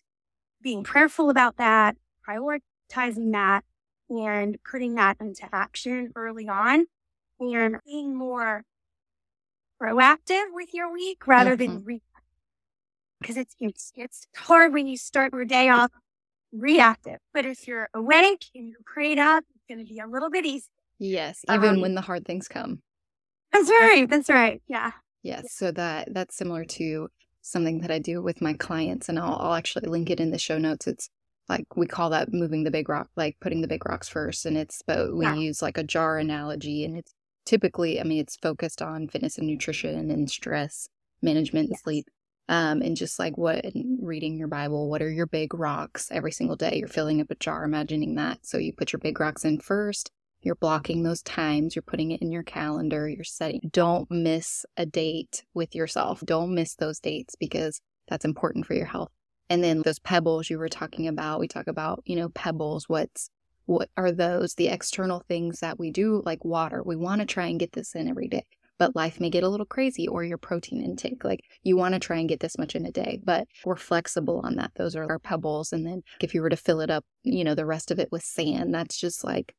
being 0.61 0.83
prayerful 0.83 1.29
about 1.29 1.57
that, 1.57 1.97
prioritizing 2.27 3.31
that 3.31 3.63
and 4.09 4.57
putting 4.69 4.95
that 4.95 5.17
into 5.19 5.47
action 5.51 6.11
early 6.15 6.47
on 6.47 6.85
and 7.39 7.77
being 7.85 8.15
more 8.15 8.63
proactive 9.81 10.45
with 10.51 10.73
your 10.73 10.91
week 10.91 11.25
rather 11.27 11.55
mm-hmm. 11.55 11.75
than 11.75 11.85
reactive. 11.85 12.05
Because 13.21 13.37
it's, 13.37 13.55
it's, 13.59 13.91
it's 13.95 14.27
hard 14.35 14.73
when 14.73 14.87
you 14.87 14.97
start 14.97 15.33
your 15.33 15.45
day 15.45 15.69
off 15.69 15.91
reactive. 16.51 17.17
But 17.33 17.45
if 17.45 17.67
you're 17.67 17.89
awake 17.93 18.45
and 18.55 18.67
you're 18.69 18.79
prayed 18.85 19.19
up, 19.19 19.43
it's 19.55 19.65
going 19.67 19.85
to 19.85 19.91
be 19.91 19.99
a 19.99 20.07
little 20.07 20.29
bit 20.29 20.45
easier. 20.45 20.69
Yes, 20.99 21.45
even 21.49 21.75
um, 21.75 21.81
when 21.81 21.95
the 21.95 22.01
hard 22.01 22.25
things 22.25 22.47
come. 22.47 22.81
That's 23.53 23.69
right. 23.69 24.05
That's 24.09 24.29
right. 24.29 24.61
Yeah. 24.67 24.91
Yes. 25.23 25.43
Yeah. 25.43 25.49
So 25.49 25.71
that 25.71 26.13
that's 26.13 26.35
similar 26.35 26.65
to 26.65 27.09
something 27.41 27.79
that 27.79 27.91
I 27.91 27.99
do 27.99 28.21
with 28.21 28.41
my 28.41 28.53
clients, 28.53 29.09
and 29.09 29.17
I'll, 29.17 29.35
I'll 29.35 29.53
actually 29.53 29.87
link 29.87 30.09
it 30.09 30.19
in 30.19 30.31
the 30.31 30.37
show 30.37 30.57
notes. 30.57 30.87
It's 30.87 31.09
like 31.47 31.75
we 31.75 31.87
call 31.87 32.09
that 32.11 32.33
moving 32.33 32.63
the 32.63 32.71
big 32.71 32.89
rock, 32.89 33.09
like 33.15 33.37
putting 33.39 33.61
the 33.61 33.67
big 33.67 33.85
rocks 33.85 34.09
first, 34.09 34.45
and 34.45 34.57
it's 34.57 34.81
but 34.85 35.15
we 35.15 35.25
yeah. 35.25 35.35
use 35.35 35.61
like 35.61 35.77
a 35.77 35.83
jar 35.83 36.17
analogy, 36.17 36.83
and 36.83 36.97
it's 36.97 37.13
typically, 37.45 37.99
I 37.99 38.03
mean, 38.03 38.19
it's 38.19 38.35
focused 38.35 38.81
on 38.81 39.07
fitness 39.07 39.37
and 39.37 39.47
nutrition 39.47 40.11
and 40.11 40.29
stress 40.29 40.89
management 41.21 41.69
yes. 41.71 41.81
sleep. 41.81 42.05
Um, 42.49 42.81
and 42.81 42.97
just 42.97 43.19
like 43.19 43.37
what 43.37 43.63
reading 44.01 44.35
your 44.35 44.47
Bible, 44.47 44.89
what 44.89 45.03
are 45.03 45.11
your 45.11 45.27
big 45.27 45.53
rocks 45.53 46.09
every 46.11 46.31
single 46.31 46.55
day? 46.55 46.77
You're 46.77 46.87
filling 46.87 47.21
up 47.21 47.29
a 47.29 47.35
jar, 47.35 47.63
imagining 47.63 48.15
that. 48.15 48.39
So 48.41 48.57
you 48.57 48.73
put 48.73 48.91
your 48.91 48.99
big 48.99 49.19
rocks 49.19 49.45
in 49.45 49.59
first. 49.59 50.11
You're 50.41 50.55
blocking 50.55 51.03
those 51.03 51.21
times. 51.21 51.75
You're 51.75 51.83
putting 51.83 52.09
it 52.09 52.23
in 52.23 52.31
your 52.31 52.41
calendar. 52.41 53.07
You're 53.07 53.23
setting. 53.23 53.69
Don't 53.71 54.09
miss 54.09 54.65
a 54.77 54.87
date 54.87 55.43
with 55.53 55.75
yourself. 55.75 56.21
Don't 56.25 56.55
miss 56.55 56.73
those 56.73 56.99
dates 56.99 57.35
because 57.39 57.81
that's 58.07 58.25
important 58.25 58.65
for 58.65 58.73
your 58.73 58.87
health. 58.87 59.11
And 59.51 59.63
then 59.63 59.83
those 59.83 59.99
pebbles 59.99 60.49
you 60.49 60.57
were 60.57 60.69
talking 60.69 61.07
about, 61.07 61.39
we 61.39 61.47
talk 61.47 61.67
about, 61.67 62.01
you 62.05 62.15
know, 62.15 62.29
pebbles. 62.29 62.89
What's 62.89 63.29
what 63.69 63.89
are 63.95 64.11
those 64.11 64.55
the 64.55 64.67
external 64.67 65.23
things 65.27 65.59
that 65.59 65.77
we 65.77 65.91
do 65.91 66.23
like 66.25 66.43
water 66.43 66.81
we 66.83 66.95
want 66.95 67.21
to 67.21 67.27
try 67.27 67.45
and 67.45 67.59
get 67.59 67.71
this 67.73 67.93
in 67.93 68.07
every 68.07 68.27
day 68.27 68.43
but 68.79 68.95
life 68.95 69.19
may 69.19 69.29
get 69.29 69.43
a 69.43 69.49
little 69.49 69.65
crazy 69.65 70.07
or 70.07 70.23
your 70.23 70.37
protein 70.37 70.81
intake 70.81 71.23
like 71.23 71.41
you 71.63 71.77
want 71.77 71.93
to 71.93 71.99
try 71.99 72.17
and 72.17 72.29
get 72.29 72.39
this 72.39 72.57
much 72.57 72.75
in 72.75 72.85
a 72.85 72.91
day 72.91 73.19
but 73.23 73.47
we're 73.65 73.75
flexible 73.75 74.41
on 74.43 74.55
that. 74.55 74.71
Those 74.75 74.95
are 74.95 75.07
our 75.09 75.19
pebbles 75.19 75.71
and 75.71 75.85
then 75.85 76.01
if 76.21 76.33
you 76.33 76.41
were 76.41 76.49
to 76.49 76.55
fill 76.55 76.81
it 76.81 76.89
up 76.89 77.05
you 77.23 77.43
know 77.43 77.55
the 77.55 77.65
rest 77.65 77.91
of 77.91 77.99
it 77.99 78.11
with 78.11 78.23
sand 78.23 78.73
that's 78.73 78.99
just 78.99 79.23
like 79.23 79.53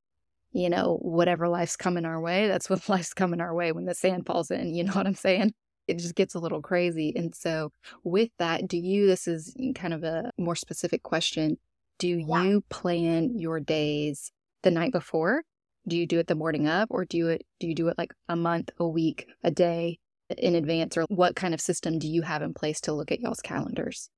you 0.52 0.68
know 0.68 0.98
whatever 1.02 1.48
life's 1.48 1.76
coming 1.76 2.04
our 2.04 2.20
way 2.20 2.48
that's 2.48 2.68
what 2.68 2.88
life's 2.88 3.14
coming 3.14 3.40
our 3.40 3.54
way 3.54 3.70
when 3.72 3.85
the 3.85 3.94
sand 3.94 4.26
falls 4.26 4.50
in 4.50 4.74
you 4.74 4.85
know 4.85 4.92
what 4.92 5.06
i'm 5.06 5.14
saying? 5.14 5.52
It 5.87 5.98
just 5.98 6.14
gets 6.14 6.37
a 6.37 6.38
little 6.38 6.62
crazy 6.62 7.12
and 7.16 7.35
so 7.35 7.70
with 8.04 8.30
that 8.38 8.68
do 8.68 8.78
you 8.78 9.06
this 9.06 9.26
is 9.26 9.56
kind 9.74 9.92
of 9.92 10.04
a 10.04 10.30
more 10.38 10.54
specific 10.54 11.02
question 11.02 11.59
do 12.00 12.09
you 12.09 12.62
plan 12.70 13.38
your 13.38 13.61
days 13.61 14.33
the 14.62 14.70
night 14.70 14.90
before? 14.90 15.42
Do 15.90 15.96
you 15.96 16.07
do 16.07 16.18
it 16.18 16.26
the 16.26 16.35
morning 16.35 16.66
up 16.66 16.88
or 16.90 17.05
do 17.05 17.16
you 17.16 17.29
it 17.29 17.46
do 17.59 17.66
you 17.66 17.74
do 17.74 17.88
it 17.88 17.98
like 17.98 18.12
a 18.29 18.37
month, 18.37 18.70
a 18.79 18.87
week, 18.87 19.26
a 19.44 19.50
day 19.50 19.98
in 20.38 20.55
advance 20.55 20.96
or 20.96 21.05
what 21.09 21.37
kind 21.37 21.53
of 21.55 21.61
system 21.61 21.98
do 21.98 22.09
you 22.09 22.22
have 22.22 22.42
in 22.42 22.55
place 22.55 22.81
to 22.83 22.92
look 22.92 23.11
at 23.11 23.20
y'all's 23.20 23.40
calendars? 23.40 24.09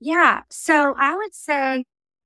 Yeah. 0.00 0.42
So 0.50 0.94
I 0.96 1.16
would 1.16 1.34
say 1.34 1.84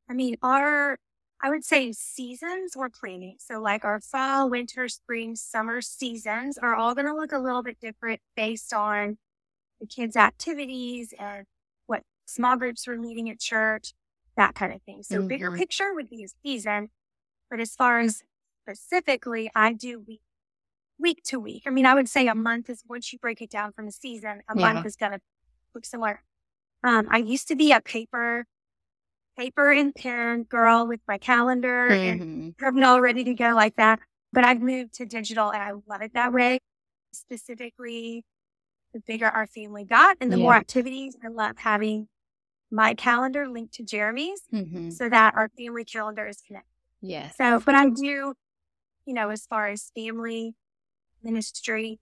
I 0.09 0.15
mean 0.15 0.37
our 0.43 0.99
I 1.43 1.51
would 1.51 1.65
say 1.65 1.91
seasons 1.93 2.77
we're 2.77 2.89
planning. 2.89 3.37
So 3.41 3.61
like 3.61 3.85
our 3.85 4.01
fall, 4.01 4.49
winter, 4.49 4.89
spring, 4.89 5.35
summer 5.35 5.81
seasons 5.81 6.57
are 6.57 6.75
all 6.75 6.95
going 6.95 7.09
to 7.09 7.17
look 7.17 7.33
a 7.33 7.39
little 7.39 7.65
bit 7.65 7.81
different 7.81 8.21
based 8.37 8.73
on 8.73 9.19
the 9.81 9.87
kids' 9.89 10.15
activities 10.15 11.13
and 11.19 11.47
what 11.87 12.03
small 12.27 12.57
groups 12.57 12.87
we're 12.87 12.97
meeting 12.97 13.29
at 13.29 13.41
church 13.41 13.93
that 14.37 14.55
kind 14.55 14.73
of 14.73 14.83
thing. 14.83 15.03
So 15.03 15.19
mm-hmm. 15.19 15.29
bigger 15.29 15.53
picture 15.53 15.95
would 15.95 16.09
be 16.09 16.25
a 16.25 16.29
season. 16.45 16.89
But 17.51 17.61
as 17.61 17.75
far 17.75 18.01
as 18.01 18.23
specifically, 18.67 19.51
I 19.55 19.73
do 19.73 20.01
week 20.01 20.21
week 20.99 21.23
to 21.25 21.41
week. 21.41 21.65
I 21.67 21.71
mean, 21.71 21.85
I 21.85 21.95
would 21.95 22.09
say 22.09 22.29
a 22.29 22.35
month 22.35 22.71
is 22.71 22.85
once 22.89 23.13
you 23.13 23.19
break 23.19 23.41
it 23.43 23.51
down 23.51 23.73
from 23.73 23.89
a 23.89 23.93
season, 23.93 24.43
a 24.49 24.57
Yeah. 24.57 24.73
month 24.73 24.87
is 24.87 24.95
going 24.95 25.13
to 25.13 25.21
look 25.75 25.85
similar. 25.85 26.23
Um, 26.85 27.09
I 27.11 27.19
used 27.19 27.49
to 27.49 27.57
be 27.57 27.73
a 27.73 27.81
paper, 27.81 28.47
paper 29.37 29.73
and 29.73 29.93
pen 29.95 30.45
girl 30.45 30.87
with 30.87 31.01
my 31.09 31.19
calendar 31.19 31.89
and 31.89 32.21
Mhm. 32.21 32.59
terminal 32.59 33.01
ready 33.01 33.25
to 33.25 33.35
go 33.35 33.53
like 33.55 33.75
that. 33.77 33.99
But 34.33 34.45
I've 34.45 34.61
moved 34.61 34.95
to 34.95 35.07
digital 35.07 35.51
and 35.53 35.61
I 35.63 35.73
love 35.73 36.03
it 36.03 36.13
that 36.15 36.33
way. 36.33 36.59
Specifically, 37.13 38.25
the 38.93 39.01
bigger 39.01 39.27
our 39.27 39.47
family 39.47 39.85
got 39.85 40.17
and 40.21 40.31
the 40.31 40.37
more 40.37 40.55
activities, 40.55 41.17
I 41.25 41.29
love 41.29 41.59
having 41.59 42.09
my 42.71 42.95
calendar 42.95 43.49
linked 43.49 43.75
to 43.75 43.83
Jeremy's 43.83 44.43
Mhm. 44.53 44.93
so 44.93 45.09
that 45.09 45.35
our 45.35 45.49
family 45.49 45.85
calendar 45.85 46.27
is 46.29 46.41
connected. 46.43 46.69
Yes. 47.01 47.37
So, 47.37 47.59
but 47.61 47.75
I 47.75 47.89
do, 47.89 48.35
you 49.07 49.15
know, 49.15 49.31
as 49.31 49.47
far 49.47 49.69
as 49.69 49.91
family, 49.95 50.55
ministry, 51.23 51.99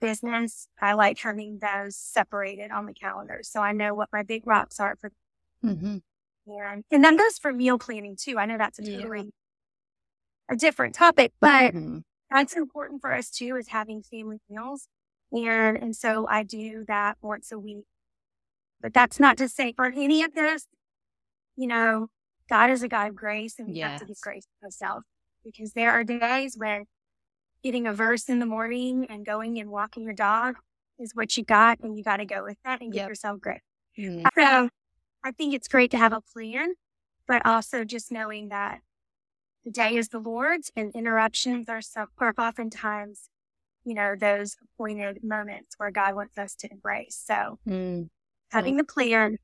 business, 0.00 0.66
I 0.80 0.94
like 0.94 1.18
having 1.18 1.58
those 1.60 1.96
separated 1.96 2.70
on 2.70 2.86
the 2.86 2.94
calendar. 2.94 3.40
So 3.42 3.60
I 3.60 3.72
know 3.72 3.94
what 3.94 4.08
my 4.12 4.22
big 4.22 4.46
rocks 4.46 4.80
are 4.80 4.96
for 4.96 5.10
Mm-hmm. 5.64 5.98
and 6.46 6.84
and 6.90 7.04
that 7.04 7.18
goes 7.18 7.38
for 7.38 7.52
meal 7.52 7.78
planning 7.78 8.16
too. 8.16 8.38
I 8.38 8.46
know 8.46 8.58
that's 8.58 8.78
a 8.78 8.82
Yeah. 8.82 9.22
a 10.48 10.56
different 10.56 10.94
topic, 10.94 11.32
but 11.40 11.74
Mhm. 11.74 12.02
that's 12.30 12.56
important 12.56 13.00
for 13.02 13.12
us 13.12 13.30
too, 13.30 13.56
is 13.56 13.68
having 13.68 14.02
family 14.02 14.40
meals. 14.48 14.88
And 15.32 15.76
and 15.76 15.94
so 15.94 16.26
I 16.28 16.42
do 16.42 16.84
that 16.88 17.18
once 17.22 17.52
a 17.52 17.58
week. 17.58 17.84
But 18.80 18.94
that's 18.94 19.20
not 19.20 19.36
to 19.38 19.48
say 19.48 19.72
for 19.74 19.86
any 19.86 20.22
of 20.24 20.34
this, 20.34 20.66
you 21.56 21.66
know, 21.68 22.08
God 22.48 22.70
is 22.70 22.82
a 22.82 22.88
God 22.88 23.08
of 23.10 23.14
grace 23.16 23.58
and 23.58 23.68
we 23.68 23.78
have 23.80 23.98
to 24.00 24.06
give 24.06 24.20
grace 24.22 24.46
to 24.60 24.64
ourselves. 24.64 25.04
Because 25.44 25.72
there 25.72 25.90
are 25.92 26.04
days 26.04 26.54
where 26.56 26.84
getting 27.64 27.86
a 27.86 27.94
verse 27.94 28.28
in 28.28 28.40
the 28.40 28.46
morning 28.46 29.06
and 29.10 29.26
going 29.26 29.58
and 29.60 29.70
walking 29.70 30.04
your 30.04 30.14
dog 30.14 30.56
is 30.98 31.12
what 31.14 31.36
you 31.36 31.44
got 31.44 31.80
and 31.80 31.96
you 31.98 32.04
gotta 32.04 32.26
go 32.26 32.44
with 32.44 32.58
that 32.64 32.80
and 32.82 32.92
give 32.92 33.04
Yep. 33.04 33.08
yourself 33.08 33.40
grace. 33.40 33.60
Mhm. 33.98 34.30
So 34.38 34.70
I 35.24 35.32
think 35.32 35.54
it's 35.54 35.68
great 35.68 35.90
to 35.92 35.98
have 35.98 36.12
a 36.12 36.20
plan, 36.22 36.74
but 37.28 37.44
also 37.46 37.84
just 37.84 38.12
knowing 38.12 38.48
that 38.50 38.80
the 39.64 39.70
day 39.72 39.96
is 39.96 40.10
the 40.10 40.20
Lord's 40.20 40.72
and 40.76 40.94
interruptions 40.94 41.68
are 41.68 41.82
so 41.82 42.06
are 42.18 42.34
oftentimes, 42.38 43.30
you 43.84 43.94
know, 43.94 44.16
those 44.16 44.56
appointed 44.62 45.24
moments 45.24 45.76
where 45.78 45.90
God 45.92 46.14
wants 46.16 46.38
us 46.38 46.56
to 46.56 46.72
embrace. 46.72 47.16
So 47.16 47.58
Mm. 47.66 48.10
having 48.50 48.76
the 48.76 48.84
plan 48.84 49.38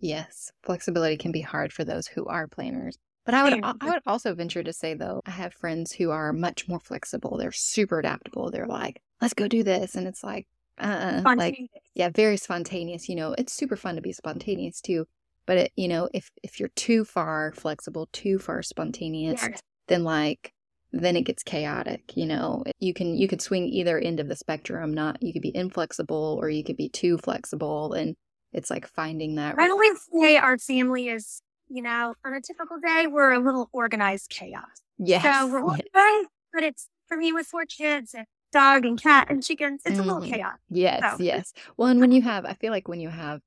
Yes, 0.00 0.52
flexibility 0.62 1.16
can 1.16 1.32
be 1.32 1.40
hard 1.40 1.72
for 1.72 1.84
those 1.84 2.06
who 2.06 2.26
are 2.26 2.46
planners. 2.46 2.98
But 3.28 3.34
I 3.34 3.42
would 3.44 3.60
I 3.62 3.90
would 3.90 4.00
also 4.06 4.34
venture 4.34 4.62
to 4.62 4.72
say 4.72 4.94
though, 4.94 5.20
I 5.26 5.32
have 5.32 5.52
friends 5.52 5.92
who 5.92 6.10
are 6.10 6.32
much 6.32 6.66
more 6.66 6.80
flexible. 6.80 7.36
They're 7.36 7.52
super 7.52 7.98
adaptable. 7.98 8.50
They're 8.50 8.66
like, 8.66 9.02
"Let's 9.20 9.34
go 9.34 9.46
do 9.46 9.62
this." 9.62 9.94
And 9.96 10.06
it's 10.08 10.24
like, 10.24 10.46
uh-uh 10.80 11.24
like 11.36 11.58
yeah, 11.94 12.08
very 12.08 12.38
spontaneous, 12.38 13.06
you 13.06 13.16
know. 13.16 13.34
It's 13.36 13.52
super 13.52 13.76
fun 13.76 13.96
to 13.96 14.00
be 14.00 14.12
spontaneous 14.14 14.80
too. 14.80 15.04
But 15.44 15.58
it, 15.58 15.72
you 15.76 15.88
know, 15.88 16.08
if 16.14 16.30
if 16.42 16.58
you're 16.58 16.70
too 16.70 17.04
far 17.04 17.52
flexible, 17.52 18.08
too 18.14 18.38
far 18.38 18.62
spontaneous, 18.62 19.42
Yes. 19.42 19.60
then 19.88 20.04
like 20.04 20.54
then 20.92 21.14
it 21.14 21.24
gets 21.26 21.42
chaotic, 21.42 22.16
you 22.16 22.24
know. 22.24 22.64
You 22.80 22.94
can 22.94 23.14
you 23.14 23.28
could 23.28 23.42
swing 23.42 23.66
either 23.68 23.98
end 23.98 24.20
of 24.20 24.28
the 24.28 24.36
spectrum, 24.36 24.94
not 24.94 25.22
you 25.22 25.34
could 25.34 25.42
be 25.42 25.54
inflexible 25.54 26.38
or 26.40 26.48
you 26.48 26.64
could 26.64 26.78
be 26.78 26.88
too 26.88 27.18
flexible 27.18 27.92
and 27.92 28.16
it's 28.54 28.70
like 28.70 28.86
finding 28.86 29.34
that 29.34 29.56
I 29.58 29.68
always 29.68 30.00
say 30.18 30.38
our 30.38 30.56
family 30.56 31.08
is, 31.10 31.42
you 31.68 31.82
know, 31.82 32.14
on 32.24 32.34
a 32.34 32.40
typical 32.40 32.78
day, 32.78 33.06
we're 33.06 33.32
a 33.32 33.38
little 33.38 33.68
organized 33.72 34.30
chaos. 34.30 34.82
yes. 34.98 35.22
So 35.22 35.46
we're 35.52 35.76
yes. 35.76 36.26
but 36.52 36.62
it's 36.62 36.88
for 37.06 37.16
me 37.16 37.32
with 37.32 37.46
four 37.46 37.64
kids 37.66 38.14
and 38.14 38.26
dog 38.52 38.84
and 38.84 39.00
cat 39.00 39.28
and 39.30 39.42
chickens, 39.42 39.82
it's 39.84 39.98
a 39.98 40.02
little 40.02 40.22
Mhm. 40.22 40.30
chaos. 40.30 40.56
Yes, 40.70 41.16
So- 41.18 41.22
yes. 41.22 41.52
Well, 41.76 41.88
and 41.88 42.00
when 42.00 42.12
you 42.12 42.22
have, 42.22 42.44
I 42.46 42.54
feel 42.54 42.72
like 42.72 42.88
when 42.88 43.00
you 43.00 43.08
have, 43.10 43.40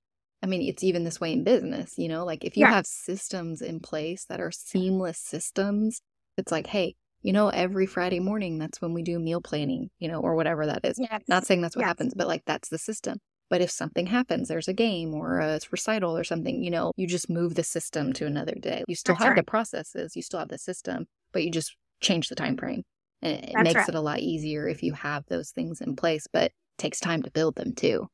I 0.43 0.47
mean, 0.47 0.61
it's 0.61 0.83
even 0.83 1.03
this 1.03 1.19
way 1.19 1.33
in 1.33 1.43
business, 1.43 1.97
you 1.97 2.07
know, 2.07 2.23
like 2.25 2.43
if 2.43 2.55
you 2.57 2.61
Yeah. 2.61 2.71
have 2.71 2.85
systems 2.87 3.61
in 3.61 3.79
place 3.79 4.25
that 4.25 4.39
are 4.39 4.51
seamless 4.51 5.17
systems, 5.19 6.01
it's 6.37 6.51
like, 6.51 6.67
hey, 6.67 6.95
you 7.23 7.33
know, 7.33 7.49
every 7.49 7.85
Friday 7.85 8.19
morning, 8.19 8.57
that's 8.57 8.81
when 8.81 8.93
we 8.93 9.03
do 9.03 9.19
meal 9.19 9.41
planning, 9.41 9.89
you 9.99 10.07
know, 10.07 10.19
or 10.21 10.35
whatever 10.35 10.65
that 10.67 10.83
is. 10.85 10.97
Yes. 10.99 11.21
Not 11.27 11.45
saying 11.45 11.61
that's 11.61 11.75
what 11.75 11.81
Yes. 11.81 11.87
happens, 11.89 12.13
but 12.15 12.27
like 12.27 12.43
that's 12.45 12.69
the 12.69 12.77
system. 12.79 13.19
But 13.51 13.61
if 13.61 13.69
something 13.69 14.07
happens, 14.07 14.47
there's 14.47 14.67
a 14.69 14.73
game 14.73 15.13
or 15.13 15.39
a 15.41 15.59
recital 15.71 16.17
or 16.17 16.23
something, 16.23 16.63
you 16.63 16.71
know, 16.71 16.93
you 16.97 17.05
just 17.05 17.29
move 17.29 17.53
the 17.55 17.63
system 17.63 18.13
to 18.13 18.25
another 18.25 18.55
day. 18.55 18.83
You 18.87 18.95
still 18.95 19.13
That's 19.15 19.25
have 19.25 19.35
the 19.35 19.43
processes, 19.43 20.15
you 20.15 20.23
still 20.23 20.39
have 20.39 20.49
the 20.49 20.57
system, 20.57 21.05
but 21.33 21.43
you 21.43 21.51
just 21.51 21.75
change 22.01 22.29
the 22.29 22.35
time 22.35 22.57
frame. 22.57 22.83
And 23.21 23.35
it 23.43 23.53
That's 23.53 23.63
makes 23.65 23.75
right. 23.75 23.89
it 23.89 23.95
a 23.95 24.01
lot 24.01 24.19
easier 24.21 24.67
if 24.67 24.81
you 24.81 24.93
have 24.93 25.25
those 25.27 25.51
things 25.51 25.81
in 25.81 25.95
place, 25.97 26.27
but 26.33 26.45
it 26.45 26.53
takes 26.79 26.99
time 26.99 27.21
to 27.23 27.31
build 27.31 27.55
them 27.55 27.75
too. 27.75 28.07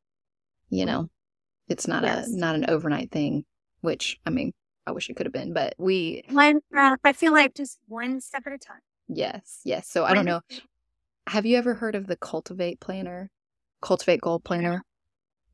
You 0.69 0.85
know, 0.85 1.07
it's 1.69 1.87
not 1.87 2.03
Yes. 2.03 2.27
a 2.27 2.37
not 2.37 2.55
an 2.55 2.65
overnight 2.69 3.11
thing, 3.11 3.45
which 3.81 4.19
I 4.25 4.31
mean, 4.31 4.51
I 4.87 4.91
wish 4.91 5.09
it 5.09 5.15
could 5.15 5.27
have 5.27 5.33
been, 5.33 5.53
but 5.53 5.75
we 5.77 6.23
One, 6.29 6.61
uh, 6.75 6.97
I 7.03 7.13
feel 7.13 7.31
like 7.31 7.55
just 7.55 7.79
one 7.87 8.21
step 8.21 8.43
at 8.47 8.53
a 8.53 8.57
time. 8.57 8.81
yes, 9.07 9.61
yes. 9.63 9.87
So 9.89 10.03
I 10.03 10.13
don't 10.13 10.25
know. 10.25 10.41
Have 11.27 11.45
you 11.45 11.57
ever 11.57 11.75
heard 11.75 11.95
of 11.95 12.07
the 12.07 12.17
Cultivate 12.17 12.79
Planner? 12.79 13.29
Cultivate 13.81 14.21
Goal 14.21 14.39
Planner? 14.39 14.81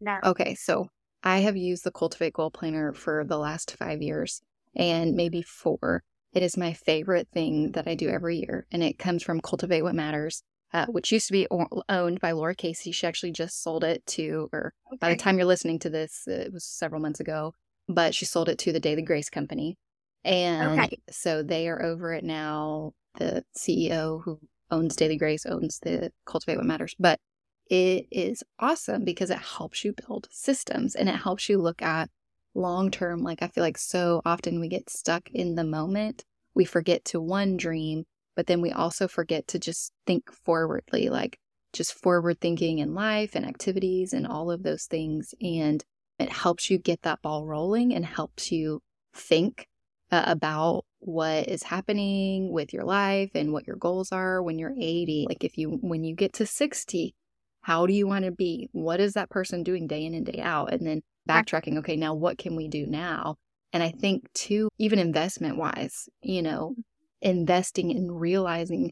No. 0.04 0.20
Okay, 0.24 0.54
so 0.56 0.90
I 1.24 1.40
have 1.40 1.56
used 1.56 1.84
the 1.86 1.92
Cultivate 1.92 2.34
Goal 2.34 2.52
Planner 2.52 2.94
for 2.94 3.24
the 3.24 3.38
last 3.38 3.76
five 3.78 4.02
years 4.02 4.42
and 4.76 5.16
maybe 5.16 5.42
four. 5.42 6.04
It 6.34 6.44
is 6.44 6.58
my 6.58 6.74
favorite 6.74 7.30
thing 7.32 7.72
that 7.72 7.88
I 7.88 7.96
do 7.96 8.10
every 8.10 8.38
year, 8.38 8.66
and 8.72 8.84
it 8.84 9.00
comes 9.00 9.24
from 9.24 9.40
Cultivate 9.40 9.84
What 9.84 9.96
Matters, 9.96 10.44
uh, 10.74 10.88
which 10.88 11.12
used 11.12 11.28
to 11.28 11.32
be 11.34 11.48
o- 11.50 11.84
owned 11.88 12.20
by 12.20 12.32
Lara 12.32 12.56
Casey. 12.56 12.92
She 12.92 13.08
actually 13.08 13.32
just 13.32 13.62
sold 13.64 13.84
it 13.84 14.06
to, 14.08 14.50
or 14.52 14.74
by 15.00 15.10
the 15.10 15.16
time 15.16 15.38
you're 15.38 15.46
listening 15.46 15.80
to 15.80 15.90
this, 15.90 16.28
it 16.28 16.52
was 16.52 16.66
several 16.66 17.02
months 17.02 17.20
ago, 17.20 17.54
but 17.88 18.14
she 18.16 18.26
sold 18.26 18.50
it 18.50 18.58
to 18.60 18.74
the 18.74 18.80
Daily 18.80 19.04
Grace 19.04 19.30
Company. 19.30 19.78
And 20.26 20.80
Okay. 20.80 20.98
so 21.12 21.44
they 21.44 21.68
are 21.70 21.82
over 21.82 22.14
it 22.14 22.24
now. 22.24 22.94
The 23.20 23.46
CEO 23.56 24.20
who 24.20 24.40
owns 24.72 24.96
Daily 24.96 25.18
Grace 25.18 25.46
owns 25.46 25.80
the 25.80 26.12
Cultivate 26.26 26.58
What 26.58 26.66
Matters. 26.66 26.96
But 27.00 27.20
it 27.70 28.08
is 28.12 28.44
awesome 28.60 29.04
because 29.06 29.30
it 29.30 29.40
helps 29.40 29.84
you 29.84 29.94
build 29.94 30.28
systems 30.32 30.96
and 30.96 31.10
it 31.10 31.16
helps 31.16 31.50
you 31.50 31.58
look 31.58 31.82
at 31.82 32.10
long 32.54 32.92
term. 32.92 33.22
Like, 33.22 33.42
I 33.42 33.48
feel 33.48 33.64
like 33.64 33.78
so 33.78 34.22
often 34.26 34.60
we 34.60 34.68
get 34.68 34.90
stuck 34.90 35.30
in 35.32 35.56
the 35.56 35.64
moment. 35.64 36.24
We 36.54 36.66
forget 36.66 37.04
to 37.06 37.22
one 37.22 37.58
dream, 37.58 38.04
but 38.36 38.48
then 38.48 38.62
we 38.62 38.72
also 38.72 39.08
forget 39.08 39.48
to 39.50 39.60
just 39.60 39.92
think 40.06 40.32
forwardly, 40.32 41.10
like 41.10 41.40
just 41.72 41.94
forward 41.94 42.40
thinking 42.40 42.80
in 42.80 42.94
life 42.94 43.36
and 43.36 43.46
activities 43.46 44.14
and 44.14 44.28
all 44.28 44.52
of 44.52 44.64
those 44.64 44.86
things. 44.86 45.34
And 45.42 45.84
it 46.20 46.32
helps 46.32 46.70
you 46.70 46.78
get 46.78 47.02
that 47.02 47.22
ball 47.22 47.46
rolling 47.46 47.94
and 47.94 48.06
helps 48.06 48.52
you 48.52 48.82
think 49.14 49.68
uh, 50.12 50.24
about 50.28 50.86
what 51.00 51.48
is 51.50 51.64
happening 51.64 52.52
with 52.52 52.72
your 52.72 52.84
life 52.84 53.32
and 53.34 53.52
what 53.52 53.66
your 53.66 53.76
goals 53.76 54.12
are 54.12 54.42
when 54.44 54.60
you're 54.60 54.76
80. 54.78 55.26
Like 55.28 55.44
if 55.44 55.58
you 55.58 55.80
when 55.82 56.04
you 56.04 56.16
get 56.16 56.34
to 56.34 56.46
60, 56.46 57.16
how 57.64 57.86
do 57.86 57.94
you 57.94 58.08
want 58.08 58.26
to 58.26 58.32
be? 58.32 58.70
What 58.74 59.00
is 59.00 59.14
that 59.14 59.30
person 59.30 59.64
doing 59.64 59.88
day 59.88 60.06
in 60.06 60.14
and 60.14 60.26
day 60.26 60.40
out? 60.42 60.74
And 60.74 60.86
then 60.86 61.02
backtracking, 61.28 61.78
okay, 61.80 61.96
now 61.96 62.14
what 62.14 62.38
can 62.38 62.56
we 62.56 62.68
do 62.68 62.86
now? 62.86 63.38
And 63.72 63.82
I 63.82 63.90
think 63.90 64.32
too, 64.34 64.70
even 64.78 65.00
investment 65.00 65.58
wise, 65.58 66.08
you 66.22 66.42
know, 66.42 66.76
investing 67.22 67.90
in 67.90 68.12
realizing 68.12 68.92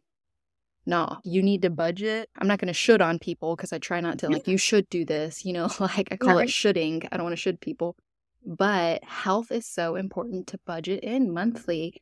no, 0.86 1.18
you 1.24 1.44
need 1.44 1.62
to 1.62 1.70
budget. 1.70 2.30
I'm 2.40 2.48
not 2.48 2.60
going 2.60 2.68
to 2.68 2.74
should 2.74 3.02
on 3.02 3.20
people 3.20 3.56
because 3.56 3.72
I 3.72 3.78
try 3.78 4.00
not 4.00 4.18
to 4.20 4.30
like, 4.30 4.48
you 4.48 4.58
should 4.58 4.90
do 4.90 5.06
this, 5.06 5.46
you 5.46 5.54
know, 5.54 5.70
like 5.80 6.08
I 6.12 6.18
call 6.18 6.38
Right. 6.38 6.48
it 6.48 6.50
shoulding. 6.50 7.04
I 7.12 7.18
don't 7.18 7.26
want 7.26 7.34
to 7.34 7.42
should 7.42 7.62
people. 7.62 7.96
But 8.44 9.04
health 9.04 9.52
is 9.52 9.68
so 9.68 9.96
important 9.96 10.48
to 10.48 10.60
budget 10.66 11.04
in 11.04 11.32
monthly. 11.32 12.02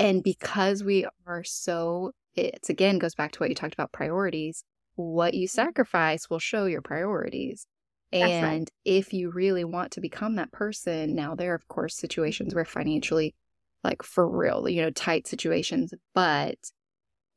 And 0.00 0.24
because 0.24 0.82
we 0.82 1.06
are 1.26 1.44
so, 1.44 2.12
it's 2.34 2.70
again 2.70 2.98
goes 2.98 3.14
back 3.14 3.32
to 3.32 3.38
what 3.38 3.50
you 3.50 3.54
talked 3.54 3.74
about 3.74 3.92
priorities. 3.92 4.64
What 4.98 5.34
you 5.34 5.46
sacrifice 5.46 6.28
will 6.28 6.40
show 6.40 6.64
your 6.64 6.82
priorities. 6.82 7.68
That's 8.10 8.24
right. 8.24 8.52
And 8.52 8.70
if 8.84 9.12
you 9.12 9.30
really 9.30 9.62
want 9.64 9.92
to 9.92 10.00
become 10.00 10.34
that 10.34 10.50
person, 10.50 11.14
now 11.14 11.36
there 11.36 11.52
are, 11.52 11.54
of 11.54 11.68
course, 11.68 11.96
situations 11.96 12.52
where 12.52 12.64
financially, 12.64 13.36
like 13.84 14.02
for 14.02 14.28
real, 14.28 14.68
you 14.68 14.82
know, 14.82 14.90
tight 14.90 15.28
situations. 15.28 15.94
But 16.14 16.56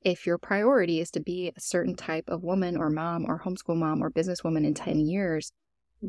if 0.02 0.26
your 0.26 0.39
priority 0.39 1.00
is 1.02 1.12
to 1.12 1.19
be 1.19 1.52
a 1.56 1.60
certain 1.60 1.95
type 1.95 2.30
of 2.30 2.41
woman 2.41 2.78
or 2.78 2.89
mom 2.89 3.26
or 3.28 3.39
homeschool 3.39 3.78
mom 3.78 4.04
or 4.04 4.10
businesswoman 4.10 4.65
in 4.65 4.74
10 4.74 5.00
years, 5.00 5.52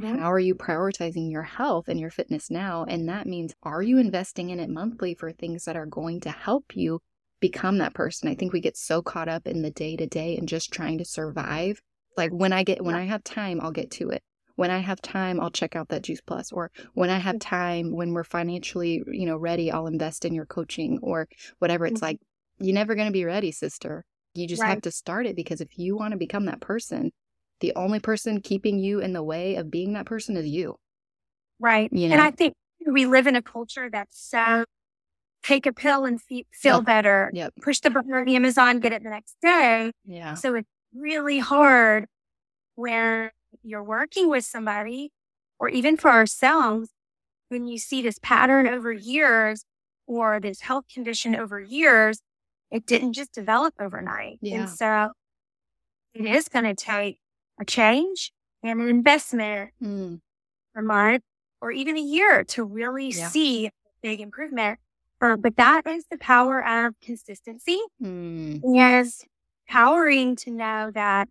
how 0.01 0.33
are 0.33 0.39
you 0.39 0.55
prioritizing 0.55 1.31
your 1.31 1.43
health 1.43 1.87
and 1.89 2.01
your 2.01 2.09
fitness 2.09 2.51
now? 2.51 2.87
And 2.89 3.07
that 3.11 3.27
means, 3.27 3.55
are 3.63 3.83
you 3.83 3.99
investing 3.99 4.49
in 4.49 4.59
it 4.59 4.71
monthly 4.71 5.15
for 5.15 5.33
things 5.33 5.67
that 5.67 5.77
are 5.77 5.85
going 5.85 6.21
to 6.21 6.31
help 6.31 6.75
you 6.75 7.01
become 7.43 7.79
that 7.79 7.93
person? 7.93 8.31
I 8.31 8.35
think 8.35 8.55
we 8.55 8.61
get 8.61 8.79
so 8.79 9.03
caught 9.03 9.29
up 9.29 9.47
in 9.47 9.61
the 9.61 9.71
day 9.71 9.97
to 9.97 10.07
day 10.07 10.39
and 10.39 10.49
just 10.49 10.73
trying 10.73 10.97
to 10.99 11.05
survive. 11.05 11.83
Like 12.17 12.31
when 12.31 12.55
I 12.55 12.65
get, 12.65 12.83
when 12.83 12.95
I 12.95 13.05
have 13.05 13.23
time, 13.23 13.61
I'll 13.61 13.71
get 13.71 13.91
to 13.93 14.09
it. 14.09 14.23
When 14.57 14.71
I 14.71 14.79
have 14.79 15.03
time, 15.03 15.41
I'll 15.41 15.51
check 15.51 15.77
out 15.77 15.89
that 15.89 16.03
Juice 16.03 16.21
Plus. 16.21 16.53
Or 16.53 16.71
when 16.95 17.11
I 17.11 17.19
have 17.19 17.39
time, 17.39 17.93
when 17.95 18.13
we're 18.13 18.25
financially, 18.25 19.03
you 19.07 19.27
know, 19.27 19.37
ready, 19.37 19.71
I'll 19.71 19.87
invest 19.87 20.25
in 20.25 20.35
your 20.35 20.47
coaching 20.47 20.99
or 21.03 21.29
whatever. 21.59 21.87
It's 21.87 22.01
Mhm. 22.01 22.03
like, 22.03 22.21
you're 22.59 22.75
never 22.75 22.95
going 22.95 23.09
to 23.09 23.13
be 23.13 23.25
ready, 23.25 23.51
sister. 23.51 24.05
You 24.35 24.47
just 24.47 24.63
right. 24.63 24.71
have 24.71 24.83
to 24.83 24.91
start 24.91 25.27
it 25.27 25.37
because 25.37 25.61
if 25.61 25.79
you 25.79 25.97
want 25.97 26.13
to 26.13 26.19
become 26.19 26.47
that 26.47 26.61
person, 26.61 27.13
the 27.61 27.73
only 27.77 28.01
person 28.01 28.41
keeping 28.41 28.79
you 28.79 29.01
in 29.01 29.13
the 29.13 29.23
way 29.23 29.57
of 29.57 29.71
being 29.71 29.95
that 29.95 30.07
person 30.07 30.37
is 30.37 30.47
you. 30.47 30.77
Right. 31.59 31.93
You 31.93 32.09
know? 32.09 32.15
And 32.15 32.23
I 32.23 32.31
think 32.31 32.55
we 32.87 33.07
live 33.07 33.27
in 33.27 33.37
a 33.37 33.43
culture 33.43 33.89
that's 33.91 34.19
so 34.21 34.65
take 35.43 35.67
a 35.67 35.73
pill 35.73 36.05
and 36.05 36.21
feel 36.21 36.45
yep. 36.79 36.85
better. 36.85 37.31
Yep. 37.35 37.55
Push 37.63 37.81
the 37.81 37.91
button 37.91 38.13
on 38.13 38.29
Amazon, 38.29 38.81
get 38.81 38.93
it 38.93 39.03
the 39.03 39.11
next 39.11 39.37
day. 39.43 39.93
Yeah. 40.05 40.35
So 40.35 40.55
it's 40.55 40.69
really 40.95 41.39
hard 41.39 42.07
when 42.75 43.31
you're 43.63 43.85
working 43.85 44.29
with 44.29 44.45
somebody 44.45 45.11
or 45.59 45.69
even 45.69 45.97
for 45.97 46.11
ourselves, 46.11 46.91
when 47.49 47.67
you 47.67 47.79
see 47.79 48.03
this 48.03 48.19
pattern 48.23 48.67
over 48.67 48.93
years 48.93 49.65
or 50.07 50.41
this 50.41 50.61
health 50.61 50.85
condition 50.93 51.37
over 51.37 51.61
years, 51.61 52.21
it 52.71 52.87
didn't 52.87 53.13
just 53.13 53.33
develop 53.33 53.75
overnight. 53.79 54.39
Yeah. 54.41 54.63
And 54.63 54.71
so 54.71 55.13
it 56.15 56.27
is 56.27 56.49
going 56.49 56.65
to 56.65 56.75
take 56.75 57.19
a 57.61 57.65
change 57.65 58.33
and 58.63 58.81
an 58.81 58.89
investment 58.89 59.71
mm. 59.83 60.21
a 60.77 60.83
month 60.83 61.23
or 61.61 61.71
even 61.71 61.97
a 61.97 62.01
year 62.01 62.45
to 62.45 62.65
really 62.65 63.11
yeah. 63.11 63.29
see 63.29 63.71
big 64.03 64.21
improvement. 64.21 64.79
Uh, 65.23 65.37
but 65.37 65.57
that 65.57 65.87
is 65.87 66.05
the 66.11 66.19
power 66.19 66.67
of 66.67 66.95
consistency. 67.01 67.81
Mm. 68.03 68.61
Is 69.01 69.25
powering 69.69 70.37
to 70.37 70.51
know 70.51 70.91
that 70.93 71.29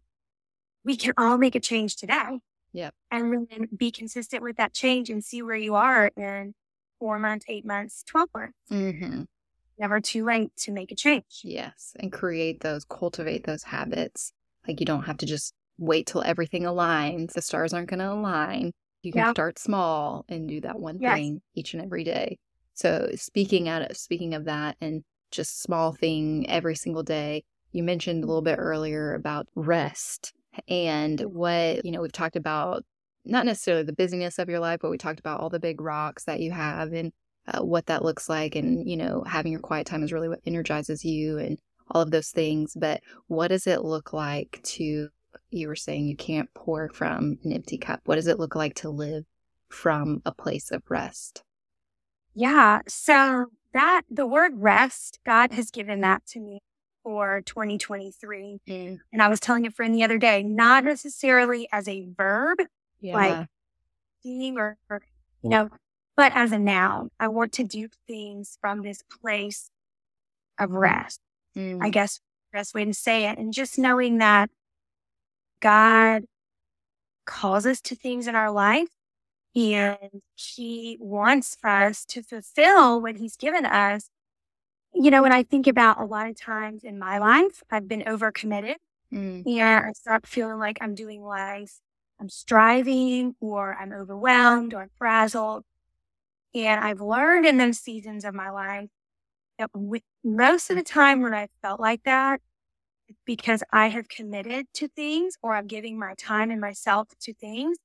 we 0.84 0.96
can 0.96 1.14
all 1.18 1.38
make 1.38 1.56
a 1.56 1.60
change 1.60 1.98
today. 1.98 2.40
Yep. 2.74 2.94
And 3.12 3.48
then 3.50 3.68
be 3.76 3.92
consistent 3.92 4.42
with 4.42 4.58
that 4.58 4.74
change 4.74 5.10
and 5.10 5.24
see 5.24 5.42
where 5.42 5.58
you 5.58 5.76
are 5.76 6.10
in 6.16 6.54
four 7.00 7.20
months, 7.20 7.46
eight 7.50 7.66
months, 7.66 8.04
12 8.08 8.30
months. 8.34 8.58
Mm-hmm. 8.72 9.24
Never 9.78 10.00
too 10.00 10.24
late 10.24 10.56
to 10.58 10.72
make 10.72 10.92
a 10.92 10.96
change. 10.96 11.42
Yes. 11.44 11.94
And 12.00 12.12
create 12.12 12.62
those, 12.62 12.86
cultivate 12.86 13.46
those 13.46 13.64
habits. 13.64 14.32
Like 14.68 14.80
you 14.80 14.86
don't 14.86 15.04
have 15.04 15.18
to 15.18 15.26
just 15.26 15.54
wait 15.78 16.08
till 16.08 16.24
everything 16.24 16.64
aligns. 16.64 17.34
The 17.34 17.42
stars 17.42 17.74
aren't 17.74 17.90
going 17.90 18.00
to 18.00 18.12
align. 18.12 18.72
You 19.02 19.12
can 19.12 19.26
yep. 19.26 19.36
start 19.36 19.60
small 19.60 20.24
and 20.30 20.48
do 20.48 20.62
that 20.62 20.80
one 20.80 21.00
yes. 21.02 21.16
thing 21.16 21.42
each 21.56 21.74
and 21.74 21.84
every 21.84 22.04
day. 22.04 22.38
So 22.82 23.12
speaking 23.14 23.70
out 23.70 23.84
of 23.84 23.96
speaking 23.96 24.34
of 24.34 24.46
that 24.46 24.76
and 24.82 25.04
just 25.30 25.62
small 25.62 25.92
thing 25.94 26.50
every 26.50 26.74
single 26.76 27.04
day, 27.04 27.44
you 27.72 27.84
mentioned 27.84 28.24
a 28.24 28.28
little 28.28 28.42
bit 28.42 28.58
earlier 28.58 29.14
about 29.14 29.48
rest 29.54 30.34
and 30.68 31.20
what, 31.22 31.86
you 31.86 31.92
know, 31.92 32.02
we've 32.02 32.12
talked 32.12 32.36
about 32.36 32.84
not 33.24 33.46
necessarily 33.46 33.84
the 33.84 33.94
busyness 33.94 34.40
of 34.40 34.50
your 34.50 34.60
life, 34.60 34.80
but 34.82 34.90
we 34.90 34.98
talked 34.98 35.20
about 35.20 35.40
all 35.40 35.50
the 35.52 35.60
big 35.60 35.80
rocks 35.80 36.24
that 36.24 36.40
you 36.40 36.50
have 36.50 36.92
and 36.92 37.14
uh, 37.48 37.62
what 37.62 37.86
that 37.86 38.04
looks 38.04 38.28
like. 38.28 38.56
And, 38.56 38.90
you 38.90 38.98
know, 38.98 39.24
having 39.28 39.52
your 39.52 39.62
quiet 39.62 39.86
time 39.86 40.02
is 40.02 40.12
really 40.12 40.28
what 40.28 40.42
energizes 40.48 41.06
you 41.06 41.38
and 41.38 41.60
all 41.92 42.02
of 42.02 42.10
those 42.10 42.30
things. 42.30 42.76
But 42.76 43.02
what 43.28 43.50
does 43.50 43.68
it 43.68 43.84
look 43.84 44.12
like 44.12 44.60
to, 44.64 45.10
you 45.52 45.68
were 45.68 45.76
saying 45.76 46.08
you 46.08 46.18
can't 46.18 46.52
pour 46.56 46.90
from 46.90 47.38
an 47.44 47.54
empty 47.54 47.78
cup. 47.78 48.02
What 48.06 48.16
does 48.16 48.28
it 48.28 48.40
look 48.40 48.56
like 48.56 48.74
to 48.78 48.90
live 48.90 49.26
from 49.70 50.24
a 50.26 50.34
place 50.34 50.72
of 50.72 50.82
rest? 50.90 51.44
Yeah. 52.34 52.80
So 52.88 53.48
that 53.74 54.04
the 54.10 54.26
word 54.26 54.54
rest, 54.56 55.20
God 55.26 55.54
has 55.54 55.72
given 55.72 56.02
that 56.02 56.26
to 56.28 56.40
me 56.40 56.60
for 57.04 57.42
2023. 57.46 58.60
Mm. 58.68 59.00
And 59.12 59.22
I 59.22 59.28
was 59.28 59.40
telling 59.40 59.66
a 59.66 59.72
friend 59.72 59.94
the 59.94 60.04
other 60.04 60.18
day, 60.18 60.44
not 60.44 60.84
necessarily 60.84 61.68
as 61.72 61.88
a 61.88 62.08
verb, 62.18 62.60
yeah. 63.00 63.14
like 63.14 63.48
being 64.24 64.58
or, 64.58 64.78
or, 64.90 65.02
you 65.42 65.50
know, 65.50 65.70
but 66.16 66.32
as 66.36 66.52
a 66.52 66.60
noun. 66.60 67.10
I 67.20 67.28
want 67.28 67.54
to 67.54 67.64
do 67.64 67.90
things 68.08 68.58
from 68.62 68.84
this 68.84 69.04
place 69.22 69.70
of 70.60 70.72
rest. 70.72 71.20
Mm. 71.58 71.80
I 71.82 71.90
guess 71.90 72.20
best 72.54 72.74
way 72.74 72.86
to 72.86 72.94
say 72.94 73.28
it. 73.28 73.38
And 73.38 73.54
just 73.54 73.80
knowing 73.80 74.18
that 74.18 74.50
God 75.62 76.24
calls 77.26 77.66
us 77.66 77.82
to 77.82 77.96
things 77.96 78.28
in 78.28 78.36
our 78.36 78.52
life 78.52 78.90
and 79.56 79.98
he 80.36 80.98
wants 81.00 81.58
us 81.64 82.06
to 82.06 82.24
fulfill 82.24 83.02
what 83.02 83.18
he's 83.18 83.38
given 83.38 83.66
us 83.66 84.10
you 84.94 85.12
know, 85.12 85.22
when 85.22 85.32
I 85.32 85.44
think 85.44 85.68
about 85.68 86.02
a 86.02 86.06
lot 86.06 86.28
of 86.30 86.40
times 86.40 86.84
in 86.84 87.00
my 87.00 87.18
life, 87.20 87.64
I've 87.72 87.88
been 87.88 88.02
overcommitted. 88.04 88.76
Mm. 89.14 89.44
Yeah, 89.46 89.84
I 89.88 89.94
start 89.94 90.28
feeling 90.28 90.60
like 90.60 90.78
I'm 90.82 90.96
doing 90.96 91.24
less. 91.24 91.82
I'm 92.20 92.30
striving 92.30 93.36
or 93.40 93.76
I'm 93.80 93.94
overwhelmed 93.94 94.74
or 94.74 94.90
frazzled. 94.98 95.64
And 96.54 96.84
I've 96.84 97.02
learned 97.02 97.46
in 97.46 97.58
those 97.58 97.80
seasons 97.80 98.26
of 98.26 98.34
my 98.34 98.50
life 98.50 98.90
that 99.60 99.70
with 99.76 100.04
most 100.24 100.70
of 100.72 100.78
the 100.78 100.84
time 100.84 101.22
when 101.22 101.34
I 101.34 101.50
felt 101.62 101.80
like 101.80 102.04
that, 102.06 102.42
it's 103.08 103.20
because 103.26 103.64
I 103.72 103.90
have 103.90 104.10
committed 104.10 104.68
to 104.76 104.88
things 104.90 105.38
or 105.44 105.56
I'm 105.56 105.68
giving 105.68 106.00
my 106.00 106.16
time 106.18 106.52
and 106.52 106.62
myself 106.62 107.10
to 107.22 107.34
things 107.34 107.78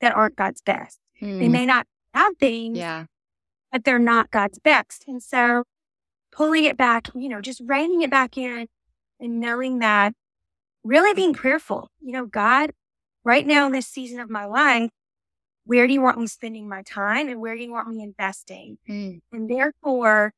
that, 0.00 0.14
aren't 0.14 0.36
God's 0.36 0.62
best. 0.62 0.98
Mm. 1.22 1.38
They 1.38 1.48
may 1.48 1.66
not 1.66 1.86
have 2.14 2.36
things, 2.38 2.78
yeah. 2.78 3.06
but 3.72 3.84
they're 3.84 3.98
not 3.98 4.30
God's 4.30 4.58
best. 4.58 5.04
And 5.06 5.22
so 5.22 5.64
pulling 6.32 6.64
it 6.64 6.76
back, 6.76 7.08
you 7.14 7.28
know, 7.28 7.40
just 7.40 7.62
reining 7.64 8.02
it 8.02 8.10
back 8.10 8.36
in 8.36 8.66
and 9.18 9.40
knowing 9.40 9.78
that 9.78 10.12
really 10.84 11.14
being 11.14 11.32
prayerful. 11.32 11.90
You 12.00 12.12
know, 12.12 12.26
God, 12.26 12.72
right 13.24 13.46
now 13.46 13.66
in 13.66 13.72
this 13.72 13.86
season 13.86 14.20
of 14.20 14.30
my 14.30 14.44
life, 14.44 14.90
where 15.64 15.86
do 15.86 15.92
you 15.92 16.00
want 16.00 16.18
me 16.18 16.26
spending 16.26 16.68
my 16.68 16.82
time 16.82 17.28
and 17.28 17.40
where 17.40 17.56
do 17.56 17.62
you 17.62 17.72
want 17.72 17.88
me 17.88 18.02
investing? 18.02 18.78
Mm. 18.88 19.20
And 19.32 19.50
therefore, 19.50 20.32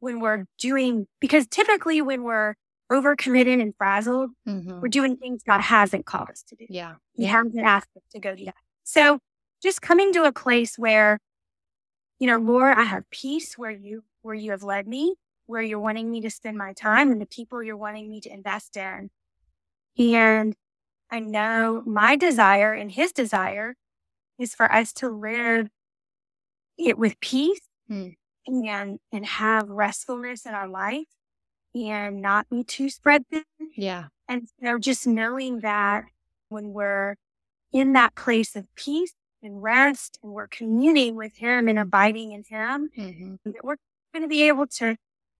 when 0.00 0.20
we're 0.20 0.44
doing, 0.58 1.06
because 1.20 1.46
typically 1.48 2.00
when 2.00 2.22
we're 2.22 2.54
overcommitted 2.90 3.60
and 3.60 3.74
frazzled, 3.76 4.30
mm-hmm. 4.46 4.80
we're 4.80 4.88
doing 4.88 5.16
things 5.16 5.42
God 5.42 5.60
hasn't 5.60 6.06
called 6.06 6.30
us 6.30 6.42
to 6.44 6.56
do. 6.56 6.66
Yeah. 6.68 6.94
He 7.14 7.24
hasn't 7.24 7.58
asked 7.58 7.90
us 7.96 8.04
to 8.12 8.20
go 8.20 8.34
do 8.34 8.44
that. 8.46 8.54
So 8.88 9.18
just 9.62 9.82
coming 9.82 10.12
to 10.14 10.24
a 10.24 10.32
place 10.32 10.78
where, 10.78 11.18
you 12.18 12.26
know, 12.26 12.38
Lord, 12.38 12.78
I 12.78 12.84
have 12.84 13.10
peace 13.10 13.58
where 13.58 13.70
you, 13.70 14.04
where 14.22 14.34
you 14.34 14.50
have 14.52 14.62
led 14.62 14.88
me 14.88 15.16
where 15.48 15.62
you're 15.62 15.80
wanting 15.80 16.10
me 16.10 16.20
to 16.20 16.30
spend 16.30 16.56
my 16.56 16.74
time 16.74 17.10
and 17.10 17.20
the 17.20 17.26
people 17.26 17.62
you're 17.62 17.76
wanting 17.76 18.08
me 18.08 18.20
to 18.20 18.32
invest 18.32 18.76
in. 18.76 19.10
And 19.98 20.54
I 21.10 21.20
know 21.20 21.82
my 21.86 22.16
desire 22.16 22.74
and 22.74 22.92
his 22.92 23.12
desire 23.12 23.74
is 24.38 24.54
for 24.54 24.70
us 24.70 24.92
to 24.92 25.08
live 25.08 25.68
it 26.76 26.98
with 26.98 27.18
peace 27.20 27.62
mm. 27.90 28.14
and 28.46 28.98
and 29.10 29.26
have 29.26 29.68
restfulness 29.70 30.44
in 30.44 30.52
our 30.52 30.68
life 30.68 31.08
and 31.74 32.20
not 32.20 32.48
be 32.50 32.62
too 32.62 32.90
spread 32.90 33.24
thin. 33.32 33.44
Yeah. 33.74 34.08
And 34.28 34.42
you 34.58 34.66
know, 34.66 34.78
just 34.78 35.06
knowing 35.06 35.60
that 35.60 36.04
when 36.50 36.74
we're 36.74 37.16
in 37.72 37.92
that 37.92 38.14
place 38.14 38.56
of 38.56 38.66
peace 38.74 39.14
and 39.42 39.62
rest 39.62 40.18
and 40.22 40.32
we're 40.32 40.48
communing 40.48 41.14
with 41.14 41.36
him 41.36 41.68
and 41.68 41.78
abiding 41.78 42.32
in 42.32 42.44
him, 42.44 42.90
mm-hmm. 42.96 43.50
we're 43.62 43.76
going 44.12 44.22
to 44.22 44.28
be 44.28 44.48
able 44.48 44.66
to 44.66 44.96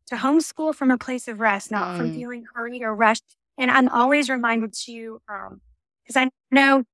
to 0.08 0.16
homeschool 0.16 0.74
from 0.74 0.90
a 0.90 0.98
place 0.98 1.28
of 1.28 1.38
rest, 1.38 1.70
not 1.70 1.88
mm. 1.88 1.96
from 1.98 2.14
feeling 2.14 2.44
hurried 2.54 2.82
or 2.82 2.94
rushed. 2.94 3.36
And 3.58 3.70
I'm 3.70 3.88
always 3.88 4.30
reminded 4.30 4.72
to, 4.84 5.20
um, 5.28 5.60
cause 6.06 6.16
I 6.16 6.30
know 6.50 6.84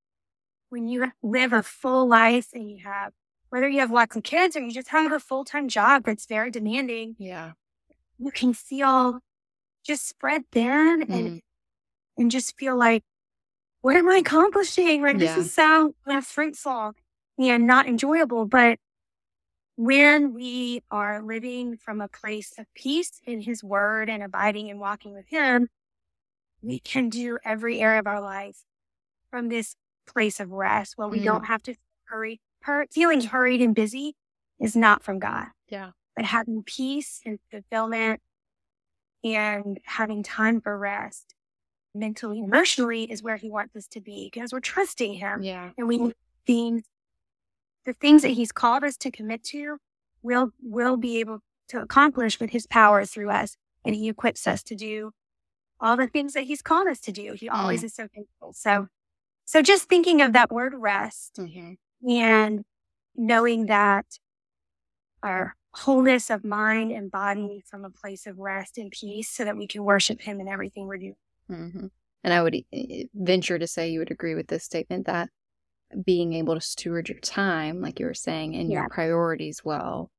when 0.70 0.88
you 0.88 1.12
live 1.23 1.53
a 1.53 1.62
full 1.62 2.09
life 2.09 2.49
and 2.53 2.68
you 2.68 2.79
have, 2.85 3.12
whether 3.51 3.68
you 3.68 3.79
have 3.79 3.92
lots 3.92 4.16
of 4.16 4.25
kids 4.25 4.57
or 4.57 4.61
you 4.61 4.73
just 4.73 4.88
have 4.88 5.12
a 5.12 5.20
full 5.20 5.44
time 5.44 5.68
job 5.68 6.03
that's 6.05 6.27
very 6.27 6.51
demanding. 6.51 7.14
Yeah. 7.18 7.53
You 8.18 8.33
can 8.33 8.53
feel 8.53 9.20
just 9.87 10.09
spread 10.09 10.42
thin 10.51 11.07
mm. 11.07 11.14
and, 11.14 11.40
and 12.18 12.31
just 12.31 12.57
feel 12.59 12.77
like, 12.77 13.05
what 13.85 13.97
am 13.97 14.09
I 14.09 14.16
accomplishing? 14.16 15.03
Like 15.03 15.18
yeah. 15.18 15.37
this 15.37 15.47
is 15.47 15.55
so 15.55 15.94
fruitful 16.23 16.92
and 17.38 17.66
not 17.66 17.87
enjoyable, 17.87 18.47
but 18.47 18.79
when 19.77 20.33
we 20.33 20.83
are 20.90 21.20
living 21.20 21.77
from 21.77 22.01
a 22.01 22.09
place 22.09 22.55
of 22.57 22.64
peace 22.75 23.20
in 23.27 23.42
his 23.42 23.62
word 23.62 24.09
and 24.09 24.23
abiding 24.23 24.70
and 24.70 24.81
walking 24.81 25.12
with 25.12 25.29
him, 25.29 25.68
we 26.62 26.79
can 26.79 27.11
do 27.11 27.37
every 27.44 27.79
area 27.83 27.99
of 27.99 28.07
our 28.07 28.23
life 28.23 28.57
from 29.31 29.51
this 29.51 29.77
place 30.07 30.40
of 30.40 30.51
rest 30.51 30.94
where 30.97 31.09
we 31.09 31.20
mm. 31.20 31.25
don't 31.25 31.44
have 31.44 31.62
to 31.64 31.75
hurry. 32.05 32.40
Hur- 32.62 32.87
feeling 32.90 33.20
hurried 33.20 33.61
and 33.61 33.75
busy 33.75 34.16
is 34.59 34.75
not 34.75 35.03
from 35.03 35.18
God. 35.18 35.49
Yeah. 35.68 35.90
But 36.16 36.25
having 36.25 36.62
peace 36.62 37.20
and 37.27 37.38
fulfillment 37.51 38.23
and 39.23 39.79
having 39.85 40.23
time 40.23 40.62
for 40.62 40.79
rest 40.79 41.35
mentally, 41.94 42.40
emotionally 42.40 43.04
is 43.04 43.22
where 43.22 43.37
he 43.37 43.50
wants 43.50 43.76
us 43.76 43.87
to 43.88 44.00
be 44.00 44.30
because 44.33 44.52
we're 44.52 44.61
trusting 44.61 45.14
him. 45.14 45.42
Yeah. 45.42 45.70
And 45.78 45.88
we 45.88 46.12
things 46.46 46.83
the 47.85 47.92
things 47.92 48.22
that 48.22 48.28
he's 48.28 48.52
called 48.52 48.83
us 48.85 48.96
to 48.98 49.11
commit 49.11 49.44
to, 49.44 49.78
we'll, 50.22 50.50
we'll 50.62 50.96
be 50.96 51.20
able 51.20 51.40
to 51.68 51.80
accomplish 51.80 52.40
with 52.40 52.50
his 52.50 52.66
power 52.66 53.04
through 53.04 53.30
us. 53.30 53.57
And 53.85 53.94
he 53.94 54.09
equips 54.09 54.46
us 54.46 54.62
to 54.64 54.74
do 54.74 55.12
all 55.80 55.96
the 55.96 56.07
things 56.07 56.33
that 56.33 56.44
he's 56.44 56.62
called 56.62 56.88
us 56.88 57.00
to 57.00 57.12
do. 57.12 57.35
He 57.35 57.48
always 57.48 57.83
mm. 57.83 57.85
is 57.85 57.94
so 57.94 58.09
faithful. 58.14 58.52
So, 58.54 58.88
so 59.44 59.61
just 59.61 59.88
thinking 59.88 60.22
of 60.22 60.33
that 60.33 60.50
word 60.50 60.72
rest 60.74 61.37
mm-hmm. 61.38 62.09
and 62.09 62.64
knowing 63.14 63.66
that 63.66 64.07
our 65.22 65.54
wholeness 65.72 66.30
of 66.30 66.44
mind 66.44 66.92
and 66.92 67.11
body 67.11 67.62
from 67.66 67.85
a 67.85 67.90
place 67.90 68.26
of 68.26 68.38
rest 68.38 68.78
and 68.78 68.90
peace 68.90 69.28
so 69.28 69.44
that 69.44 69.57
we 69.57 69.66
can 69.66 69.85
worship 69.85 70.22
him 70.22 70.40
in 70.40 70.48
everything 70.48 70.87
we're 70.87 70.96
doing. 70.96 71.16
Mm-hmm. 71.50 71.87
And 72.22 72.33
I 72.33 72.42
would 72.42 72.57
venture 73.14 73.59
to 73.59 73.66
say 73.66 73.90
you 73.90 73.98
would 73.98 74.11
agree 74.11 74.35
with 74.35 74.48
this 74.48 74.64
statement 74.64 75.07
that 75.07 75.28
being 76.04 76.33
able 76.33 76.54
to 76.54 76.61
steward 76.61 77.09
your 77.09 77.20
time, 77.20 77.80
like 77.80 78.00
you 78.00 78.07
were 78.07 78.14
saying, 78.14 78.57
and 78.57 78.70
yeah. 78.70 78.80
your 78.80 78.88
priorities 78.88 79.62
well, 79.64 80.11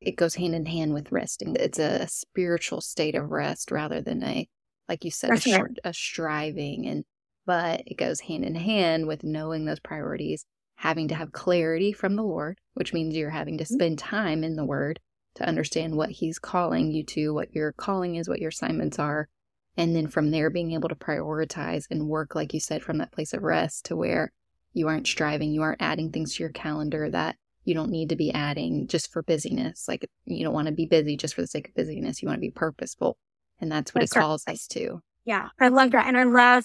it 0.00 0.16
goes 0.16 0.34
hand 0.34 0.54
in 0.54 0.66
hand 0.66 0.92
with 0.92 1.10
resting. 1.10 1.56
It's 1.58 1.78
a 1.78 2.06
spiritual 2.06 2.80
state 2.80 3.14
of 3.14 3.30
rest 3.30 3.70
rather 3.70 4.00
than 4.00 4.22
a, 4.22 4.46
like 4.88 5.04
you 5.04 5.10
said, 5.10 5.30
a, 5.30 5.88
a 5.88 5.94
striving. 5.94 6.86
And 6.86 7.04
but 7.46 7.82
it 7.86 7.96
goes 7.96 8.20
hand 8.20 8.44
in 8.44 8.54
hand 8.54 9.06
with 9.06 9.24
knowing 9.24 9.64
those 9.64 9.80
priorities, 9.80 10.44
having 10.76 11.08
to 11.08 11.14
have 11.14 11.32
clarity 11.32 11.92
from 11.92 12.16
the 12.16 12.22
Lord, 12.22 12.58
which 12.74 12.92
means 12.92 13.16
you're 13.16 13.30
having 13.30 13.58
to 13.58 13.64
mm-hmm. 13.64 13.74
spend 13.74 13.98
time 13.98 14.44
in 14.44 14.56
the 14.56 14.64
Word 14.64 15.00
to 15.36 15.46
understand 15.48 15.96
what 15.96 16.10
He's 16.10 16.38
calling 16.38 16.92
you 16.92 17.04
to, 17.04 17.34
what 17.34 17.54
your 17.54 17.72
calling 17.72 18.16
is, 18.16 18.28
what 18.28 18.40
your 18.40 18.50
assignments 18.50 18.98
are, 18.98 19.28
and 19.76 19.94
then 19.94 20.06
from 20.06 20.30
there, 20.30 20.50
being 20.50 20.72
able 20.72 20.88
to 20.88 20.94
prioritize 20.94 21.86
and 21.90 22.08
work, 22.08 22.34
like 22.34 22.54
you 22.54 22.60
said, 22.60 22.82
from 22.82 22.98
that 22.98 23.12
place 23.12 23.32
of 23.32 23.42
rest 23.42 23.86
to 23.86 23.96
where 23.96 24.32
you 24.72 24.88
aren't 24.88 25.06
striving, 25.06 25.52
you 25.52 25.62
aren't 25.62 25.82
adding 25.82 26.10
things 26.10 26.34
to 26.34 26.42
your 26.42 26.50
calendar 26.50 27.10
that 27.10 27.36
you 27.64 27.74
don't 27.74 27.90
need 27.90 28.10
to 28.10 28.16
be 28.16 28.32
adding 28.32 28.86
just 28.86 29.12
for 29.12 29.22
busyness. 29.22 29.86
Like 29.88 30.08
you 30.26 30.44
don't 30.44 30.54
want 30.54 30.66
to 30.66 30.74
be 30.74 30.86
busy 30.86 31.16
just 31.16 31.34
for 31.34 31.40
the 31.40 31.46
sake 31.46 31.68
of 31.68 31.74
busyness. 31.74 32.22
You 32.22 32.28
want 32.28 32.36
to 32.36 32.46
be 32.46 32.50
purposeful. 32.50 33.16
And 33.60 33.70
that's 33.70 33.94
what 33.94 34.00
that's 34.00 34.12
it 34.12 34.18
calls 34.18 34.44
right. 34.46 34.54
us 34.54 34.66
to. 34.68 35.00
Yeah. 35.24 35.48
I 35.58 35.68
love 35.68 35.92
that. 35.92 36.06
And 36.06 36.16
I 36.16 36.24
love, 36.24 36.64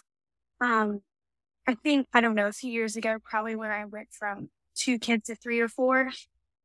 um, 0.60 1.02
I 1.67 1.76
think, 1.76 2.08
I 2.13 2.22
don't 2.22 2.36
know, 2.36 2.48
a 2.48 2.52
few 2.52 2.72
years 2.72 2.95
ago, 2.95 3.17
probably 3.24 3.56
when 3.56 3.72
I 3.72 3.86
went 3.86 4.10
from 4.12 4.50
two 4.76 5.00
kids 5.00 5.28
to 5.28 5.36
three 5.36 5.60
or 5.60 5.67
four, 5.67 6.12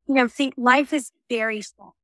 you 0.09 0.15
know, 0.15 0.29
think 0.29 0.55
life 0.57 0.93
is 0.93 1.13
very 1.29 1.63
small. 1.63 1.95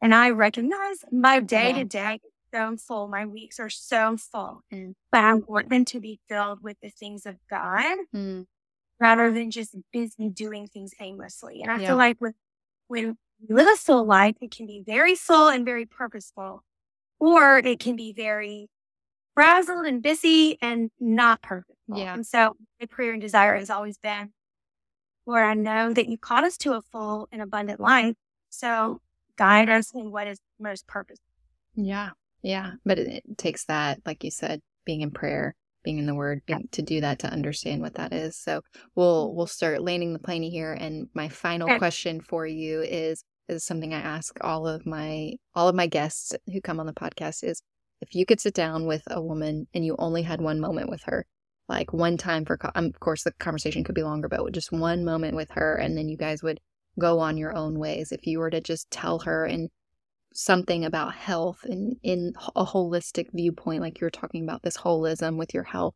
And 0.00 0.14
I 0.14 0.30
recognize 0.30 0.98
my 1.10 1.40
day 1.40 1.72
to 1.72 1.84
day 1.84 2.20
so 2.52 2.76
full. 2.76 3.08
My 3.08 3.26
weeks 3.26 3.58
are 3.60 3.70
so 3.70 4.16
full, 4.16 4.62
mm. 4.72 4.94
but 5.10 5.24
I 5.24 5.34
want 5.34 5.68
them 5.70 5.84
to 5.86 6.00
be 6.00 6.20
filled 6.28 6.62
with 6.62 6.76
the 6.82 6.90
things 6.90 7.26
of 7.26 7.36
God 7.50 7.96
mm. 8.14 8.46
rather 9.00 9.32
than 9.32 9.50
just 9.50 9.76
busy 9.92 10.28
doing 10.28 10.66
things 10.66 10.92
aimlessly. 11.00 11.62
And 11.62 11.70
I 11.70 11.78
yeah. 11.78 11.88
feel 11.88 11.96
like 11.96 12.20
with, 12.20 12.34
when 12.88 13.16
we 13.40 13.54
live 13.54 13.68
a 13.68 13.76
soul 13.76 14.04
life, 14.04 14.36
it 14.40 14.50
can 14.50 14.66
be 14.66 14.82
very 14.84 15.14
full 15.14 15.48
and 15.48 15.64
very 15.64 15.86
purposeful, 15.86 16.62
or 17.18 17.58
it 17.58 17.78
can 17.78 17.96
be 17.96 18.12
very 18.12 18.68
frazzled 19.34 19.86
and 19.86 20.02
busy 20.02 20.56
and 20.62 20.90
not 20.98 21.42
purposeful. 21.42 21.76
Yeah. 21.98 22.14
And 22.14 22.26
so 22.26 22.56
my 22.80 22.86
prayer 22.86 23.12
and 23.12 23.20
desire 23.20 23.56
has 23.56 23.70
always 23.70 23.98
been, 23.98 24.32
Lord, 25.26 25.42
I 25.42 25.54
know 25.54 25.92
that 25.92 26.08
you 26.08 26.16
called 26.16 26.44
us 26.44 26.56
to 26.58 26.72
a 26.74 26.80
full 26.80 27.28
and 27.30 27.42
abundant 27.42 27.80
life. 27.80 28.14
So 28.48 29.00
guide 29.36 29.68
us 29.68 29.92
in 29.94 30.10
what 30.10 30.26
is 30.26 30.38
most 30.58 30.86
purposeful. 30.86 31.26
Yeah. 31.74 32.10
Yeah, 32.46 32.74
but 32.84 33.00
it, 33.00 33.08
it, 33.08 33.38
takes 33.38 33.64
that, 33.64 33.98
like 34.06 34.22
you 34.22 34.30
said, 34.30 34.60
being 34.84 35.00
in 35.00 35.10
prayer, 35.10 35.56
being 35.82 35.98
in 35.98 36.06
the 36.06 36.14
Word, 36.14 36.42
being, 36.46 36.68
to 36.70 36.82
do 36.82 37.00
that 37.00 37.18
to 37.18 37.28
understand 37.28 37.82
what 37.82 37.94
that 37.94 38.12
is. 38.12 38.36
So 38.36 38.60
we'll 38.94 39.34
we'll 39.34 39.48
start 39.48 39.82
landing 39.82 40.12
the 40.12 40.20
plane 40.20 40.44
here. 40.44 40.72
And 40.72 41.08
my 41.12 41.28
final 41.28 41.68
okay. 41.68 41.78
question 41.78 42.20
for 42.20 42.46
you 42.46 42.82
is 42.82 43.24
is 43.48 43.64
something 43.64 43.92
I 43.92 43.98
ask 43.98 44.38
all 44.42 44.68
of 44.68 44.86
my 44.86 45.32
all 45.56 45.68
of 45.68 45.74
my 45.74 45.88
guests 45.88 46.34
who 46.52 46.60
come 46.60 46.78
on 46.78 46.86
the 46.86 46.92
podcast 46.92 47.42
is 47.42 47.60
if 48.00 48.14
you 48.14 48.24
could 48.24 48.40
sit 48.40 48.54
down 48.54 48.86
with 48.86 49.02
a 49.08 49.20
woman 49.20 49.66
and 49.74 49.84
you 49.84 49.96
only 49.98 50.22
had 50.22 50.40
one 50.40 50.60
moment 50.60 50.88
with 50.88 51.02
her, 51.06 51.26
like 51.68 51.92
one 51.92 52.16
time 52.16 52.44
for, 52.44 52.56
um, 52.76 52.86
of 52.86 53.00
course, 53.00 53.24
the 53.24 53.32
conversation 53.40 53.82
could 53.82 53.96
be 53.96 54.04
longer, 54.04 54.28
but 54.28 54.52
just 54.52 54.70
one 54.70 55.04
moment 55.04 55.34
with 55.34 55.50
her, 55.50 55.74
and 55.74 55.98
then 55.98 56.08
you 56.08 56.16
guys 56.16 56.44
would 56.44 56.60
go 56.96 57.18
on 57.18 57.36
your 57.36 57.56
own 57.56 57.76
ways. 57.80 58.12
If 58.12 58.24
you 58.24 58.38
were 58.38 58.50
to 58.50 58.60
just 58.60 58.88
tell 58.92 59.18
her 59.20 59.46
and 59.46 59.68
something 60.36 60.84
about 60.84 61.14
health 61.14 61.64
and 61.64 61.96
in 62.02 62.34
a 62.54 62.64
holistic 62.64 63.28
viewpoint, 63.32 63.80
like 63.80 64.00
you're 64.00 64.10
talking 64.10 64.44
about 64.44 64.62
this 64.62 64.76
holism 64.76 65.36
with 65.36 65.54
your 65.54 65.62
health, 65.62 65.94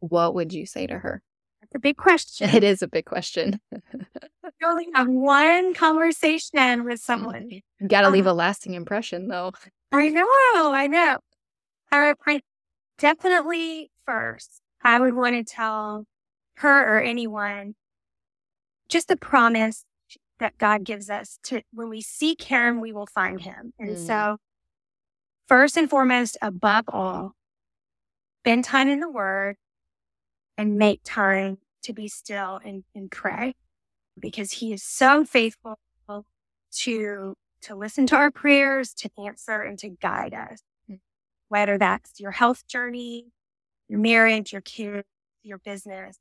what 0.00 0.34
would 0.34 0.52
you 0.52 0.66
say 0.66 0.86
to 0.86 0.98
her? 0.98 1.22
That's 1.60 1.74
a 1.74 1.78
big 1.78 1.96
question. 1.96 2.50
It 2.50 2.64
is 2.64 2.82
a 2.82 2.88
big 2.88 3.04
question. 3.04 3.60
you 3.72 4.66
only 4.66 4.88
have 4.94 5.08
one 5.08 5.74
conversation 5.74 6.84
with 6.84 7.00
someone. 7.00 7.50
You 7.50 7.60
got 7.86 8.02
to 8.02 8.10
leave 8.10 8.26
um, 8.26 8.32
a 8.32 8.34
lasting 8.34 8.74
impression, 8.74 9.28
though. 9.28 9.52
I 9.92 10.08
know, 10.08 10.24
I 10.72 10.86
know. 10.88 11.18
I, 11.92 12.14
I 12.26 12.40
definitely 12.98 13.90
first, 14.06 14.62
I 14.82 14.98
would 14.98 15.14
want 15.14 15.36
to 15.36 15.44
tell 15.44 16.06
her 16.56 16.96
or 16.96 17.00
anyone 17.00 17.74
just 18.88 19.10
a 19.10 19.16
promise 19.16 19.84
that 20.42 20.58
God 20.58 20.82
gives 20.82 21.08
us 21.08 21.38
to 21.44 21.62
when 21.72 21.88
we 21.88 22.02
seek 22.02 22.42
him, 22.42 22.80
we 22.80 22.92
will 22.92 23.06
find 23.06 23.40
him. 23.40 23.72
And 23.78 23.90
mm. 23.90 24.06
so 24.06 24.38
first 25.46 25.76
and 25.76 25.88
foremost, 25.88 26.36
above 26.42 26.84
all, 26.88 27.36
spend 28.40 28.64
time 28.64 28.88
in 28.88 28.98
the 28.98 29.08
word 29.08 29.56
and 30.58 30.76
make 30.76 31.00
time 31.04 31.58
to 31.84 31.92
be 31.92 32.08
still 32.08 32.60
and, 32.64 32.82
and 32.92 33.08
pray 33.10 33.54
because 34.18 34.52
he 34.52 34.72
is 34.72 34.82
so 34.82 35.24
faithful 35.24 35.78
to 36.72 37.34
to 37.62 37.76
listen 37.76 38.08
to 38.08 38.16
our 38.16 38.32
prayers, 38.32 38.92
to 38.92 39.08
answer 39.24 39.62
and 39.62 39.78
to 39.78 39.88
guide 39.88 40.34
us. 40.34 40.62
Mm. 40.90 40.98
Whether 41.48 41.78
that's 41.78 42.18
your 42.18 42.32
health 42.32 42.66
journey, 42.66 43.26
your 43.88 44.00
marriage, 44.00 44.50
your 44.50 44.62
kids, 44.62 45.06
your 45.44 45.58
business, 45.58 46.18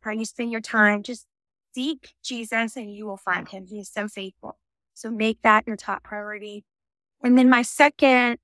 how 0.00 0.12
you 0.12 0.24
spend 0.24 0.50
your 0.50 0.62
time, 0.62 1.02
just 1.02 1.26
seek 1.74 2.14
Jesus 2.22 2.76
and 2.76 2.94
you 2.94 3.06
will 3.06 3.16
find 3.16 3.48
him. 3.48 3.66
He 3.66 3.80
is 3.80 3.90
so 3.90 4.08
faithful. 4.08 4.58
So 4.94 5.10
make 5.10 5.42
that 5.42 5.66
your 5.66 5.76
top 5.76 6.02
priority. 6.02 6.64
And 7.22 7.38
then 7.38 7.48
my 7.48 7.62
second 7.62 8.38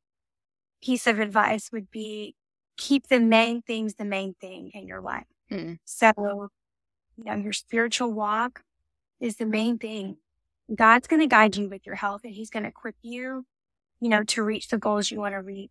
piece 0.83 1.07
of 1.07 1.19
advice 1.19 1.71
would 1.73 1.91
be 1.91 2.35
keep 2.77 3.09
the 3.09 3.21
main 3.21 3.62
things 3.62 3.95
the 3.95 4.05
main 4.05 4.35
thing 4.41 4.71
in 4.75 4.87
your 4.87 5.01
life. 5.01 5.27
Mm. 5.51 5.79
So, 5.85 6.12
you 7.17 7.25
know, 7.25 7.37
your 7.37 7.53
spiritual 7.53 8.12
walk 8.12 8.62
is 9.21 9.37
the 9.37 9.47
main 9.47 9.79
thing. 9.79 10.19
God's 10.75 11.07
going 11.07 11.21
to 11.21 11.27
guide 11.27 11.57
you 11.57 11.69
with 11.69 11.87
your 11.87 11.95
health 11.95 12.23
and 12.25 12.35
he's 12.35 12.51
going 12.51 12.65
to 12.65 12.69
equip 12.69 12.97
you, 13.03 13.47
you 14.01 14.09
know, 14.09 14.25
to 14.25 14.43
reach 14.43 14.69
the 14.69 14.79
goals 14.79 15.11
you 15.11 15.19
want 15.21 15.35
to 15.35 15.43
reach. 15.43 15.71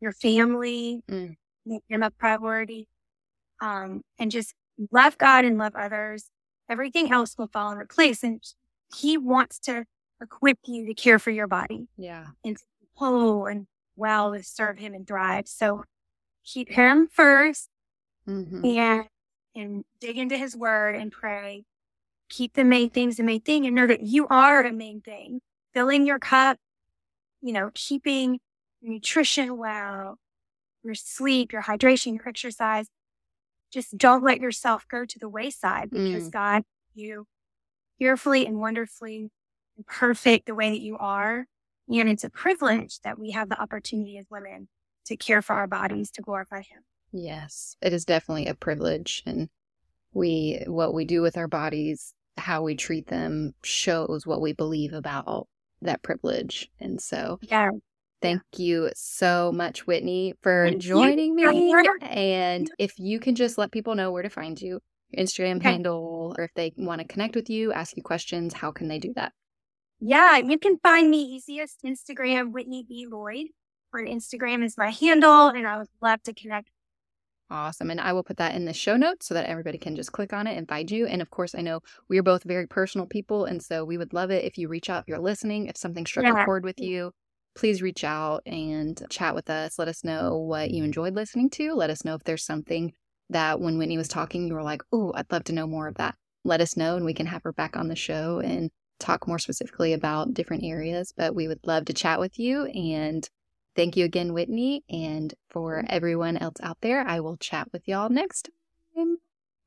Your 0.00 0.12
family, 0.12 1.02
mm. 1.10 1.36
make 1.64 1.82
them 1.88 2.02
a 2.02 2.10
priority. 2.10 2.86
Um, 3.60 4.02
and 4.18 4.30
just 4.30 4.54
love 4.90 5.16
God 5.16 5.44
and 5.44 5.56
love 5.56 5.74
others 5.74 6.30
everything 6.68 7.12
else 7.12 7.36
will 7.36 7.48
fall 7.48 7.72
into 7.72 7.86
place. 7.86 8.22
And 8.22 8.42
he 8.94 9.16
wants 9.16 9.58
to 9.60 9.84
equip 10.20 10.58
you 10.64 10.86
to 10.86 10.94
care 10.94 11.18
for 11.18 11.30
your 11.30 11.46
body. 11.46 11.88
Yeah. 11.96 12.26
And 12.44 12.56
whole 12.94 13.46
and 13.46 13.66
well 13.96 14.32
to 14.32 14.42
serve 14.42 14.78
him 14.78 14.94
and 14.94 15.06
thrive. 15.06 15.48
So 15.48 15.84
keep 16.44 16.70
him 16.70 17.08
1st 17.16 17.68
mm-hmm. 18.28 18.64
and 18.64 19.04
and 19.56 19.84
dig 20.00 20.18
into 20.18 20.36
his 20.36 20.56
word 20.56 20.96
and 20.96 21.12
pray. 21.12 21.64
Keep 22.28 22.54
the 22.54 22.64
main 22.64 22.90
things 22.90 23.16
the 23.16 23.22
main 23.22 23.40
thing 23.40 23.66
and 23.66 23.74
know 23.74 23.86
that 23.86 24.02
you 24.02 24.26
are 24.28 24.64
a 24.64 24.72
main 24.72 25.00
thing. 25.00 25.40
Filling 25.72 26.06
your 26.06 26.18
cup, 26.18 26.58
you 27.40 27.52
know, 27.52 27.70
keeping 27.74 28.40
your 28.80 28.94
nutrition 28.94 29.56
well, 29.56 30.18
your 30.82 30.94
sleep, 30.94 31.52
your 31.52 31.62
hydration, 31.62 32.16
your 32.16 32.28
exercise, 32.28 32.88
just 33.74 33.98
don't 33.98 34.24
let 34.24 34.40
yourself 34.40 34.86
go 34.88 35.04
to 35.04 35.18
the 35.18 35.28
wayside 35.28 35.90
because 35.90 36.28
mm. 36.28 36.32
God, 36.32 36.62
you 36.94 37.26
fearfully 37.98 38.46
and 38.46 38.58
wonderfully 38.58 39.30
and 39.76 39.86
perfect 39.86 40.46
the 40.46 40.54
way 40.54 40.70
that 40.70 40.80
you 40.80 40.96
are. 40.96 41.46
And 41.88 42.08
it's 42.08 42.24
a 42.24 42.30
privilege 42.30 43.00
that 43.00 43.18
we 43.18 43.32
have 43.32 43.48
the 43.48 43.60
opportunity 43.60 44.16
as 44.16 44.26
women 44.30 44.68
to 45.06 45.16
care 45.16 45.42
for 45.42 45.54
our 45.54 45.66
bodies 45.66 46.10
to 46.12 46.22
glorify 46.22 46.62
Him. 46.62 46.82
Yes, 47.12 47.76
it 47.82 47.92
is 47.92 48.04
definitely 48.04 48.46
a 48.46 48.54
privilege. 48.54 49.22
And 49.26 49.48
we, 50.12 50.62
what 50.66 50.94
we 50.94 51.04
do 51.04 51.20
with 51.20 51.36
our 51.36 51.48
bodies, 51.48 52.14
how 52.36 52.62
we 52.62 52.74
treat 52.74 53.08
them 53.08 53.54
shows 53.62 54.26
what 54.26 54.40
we 54.40 54.52
believe 54.52 54.92
about 54.92 55.48
that 55.82 56.02
privilege. 56.02 56.70
And 56.80 57.00
so, 57.00 57.38
yeah, 57.42 57.70
Thank 58.24 58.42
you 58.56 58.90
so 58.94 59.52
much, 59.52 59.86
Whitney, 59.86 60.32
for 60.40 60.68
Thank 60.70 60.80
joining 60.80 61.38
you. 61.38 61.52
me. 61.52 61.74
And 62.00 62.70
if 62.78 62.98
you 62.98 63.20
can 63.20 63.34
just 63.34 63.58
let 63.58 63.70
people 63.70 63.94
know 63.94 64.10
where 64.12 64.22
to 64.22 64.30
find 64.30 64.58
you, 64.58 64.80
your 65.10 65.22
Instagram 65.22 65.56
okay. 65.56 65.72
handle, 65.72 66.34
or 66.38 66.44
if 66.44 66.54
they 66.54 66.72
want 66.78 67.02
to 67.02 67.06
connect 67.06 67.36
with 67.36 67.50
you, 67.50 67.74
ask 67.74 67.94
you 67.98 68.02
questions, 68.02 68.54
how 68.54 68.72
can 68.72 68.88
they 68.88 68.98
do 68.98 69.12
that? 69.16 69.32
Yeah, 70.00 70.38
you 70.38 70.58
can 70.58 70.78
find 70.78 71.10
me 71.10 71.18
easiest 71.18 71.82
Instagram, 71.84 72.52
Whitney 72.52 72.86
B. 72.88 73.06
Lloyd. 73.06 73.48
or 73.92 74.00
Instagram 74.00 74.64
is 74.64 74.78
my 74.78 74.88
handle, 74.88 75.48
and 75.48 75.66
I 75.66 75.76
would 75.76 75.88
love 76.00 76.22
to 76.22 76.32
connect. 76.32 76.70
Awesome. 77.50 77.90
And 77.90 78.00
I 78.00 78.14
will 78.14 78.24
put 78.24 78.38
that 78.38 78.54
in 78.54 78.64
the 78.64 78.72
show 78.72 78.96
notes 78.96 79.26
so 79.26 79.34
that 79.34 79.50
everybody 79.50 79.76
can 79.76 79.96
just 79.96 80.12
click 80.12 80.32
on 80.32 80.46
it 80.46 80.56
and 80.56 80.66
find 80.66 80.90
you. 80.90 81.06
And 81.06 81.20
of 81.20 81.28
course, 81.28 81.54
I 81.54 81.60
know 81.60 81.80
we 82.08 82.16
are 82.16 82.22
both 82.22 82.42
very 82.44 82.66
personal 82.66 83.06
people. 83.06 83.44
And 83.44 83.62
so 83.62 83.84
we 83.84 83.98
would 83.98 84.14
love 84.14 84.30
it 84.30 84.44
if 84.44 84.56
you 84.56 84.66
reach 84.66 84.88
out 84.88 85.02
if 85.02 85.08
you're 85.08 85.18
listening, 85.18 85.66
if 85.66 85.76
something 85.76 86.06
struck 86.06 86.24
yeah. 86.24 86.42
a 86.42 86.44
chord 86.46 86.64
with 86.64 86.80
you 86.80 87.12
please 87.54 87.82
reach 87.82 88.04
out 88.04 88.42
and 88.46 89.00
chat 89.10 89.34
with 89.34 89.48
us. 89.50 89.78
Let 89.78 89.88
us 89.88 90.04
know 90.04 90.36
what 90.36 90.70
you 90.70 90.84
enjoyed 90.84 91.14
listening 91.14 91.50
to. 91.50 91.74
Let 91.74 91.90
us 91.90 92.04
know 92.04 92.14
if 92.14 92.24
there's 92.24 92.44
something 92.44 92.92
that 93.30 93.60
when 93.60 93.78
Whitney 93.78 93.96
was 93.96 94.08
talking, 94.08 94.46
you 94.46 94.54
were 94.54 94.62
like, 94.62 94.82
oh, 94.92 95.12
I'd 95.14 95.30
love 95.30 95.44
to 95.44 95.52
know 95.52 95.66
more 95.66 95.88
of 95.88 95.96
that. 95.96 96.16
Let 96.44 96.60
us 96.60 96.76
know 96.76 96.96
and 96.96 97.04
we 97.04 97.14
can 97.14 97.26
have 97.26 97.42
her 97.44 97.52
back 97.52 97.76
on 97.76 97.88
the 97.88 97.96
show 97.96 98.40
and 98.40 98.70
talk 98.98 99.26
more 99.26 99.38
specifically 99.38 99.92
about 99.92 100.34
different 100.34 100.64
areas, 100.64 101.12
but 101.16 101.34
we 101.34 101.48
would 101.48 101.66
love 101.66 101.86
to 101.86 101.92
chat 101.92 102.20
with 102.20 102.38
you. 102.38 102.66
And 102.66 103.28
thank 103.76 103.96
you 103.96 104.04
again, 104.04 104.32
Whitney. 104.32 104.84
And 104.88 105.34
for 105.50 105.84
everyone 105.88 106.36
else 106.36 106.56
out 106.62 106.78
there, 106.80 107.06
I 107.06 107.20
will 107.20 107.36
chat 107.36 107.68
with 107.72 107.88
y'all 107.88 108.08
next 108.08 108.50
time. 108.96 109.18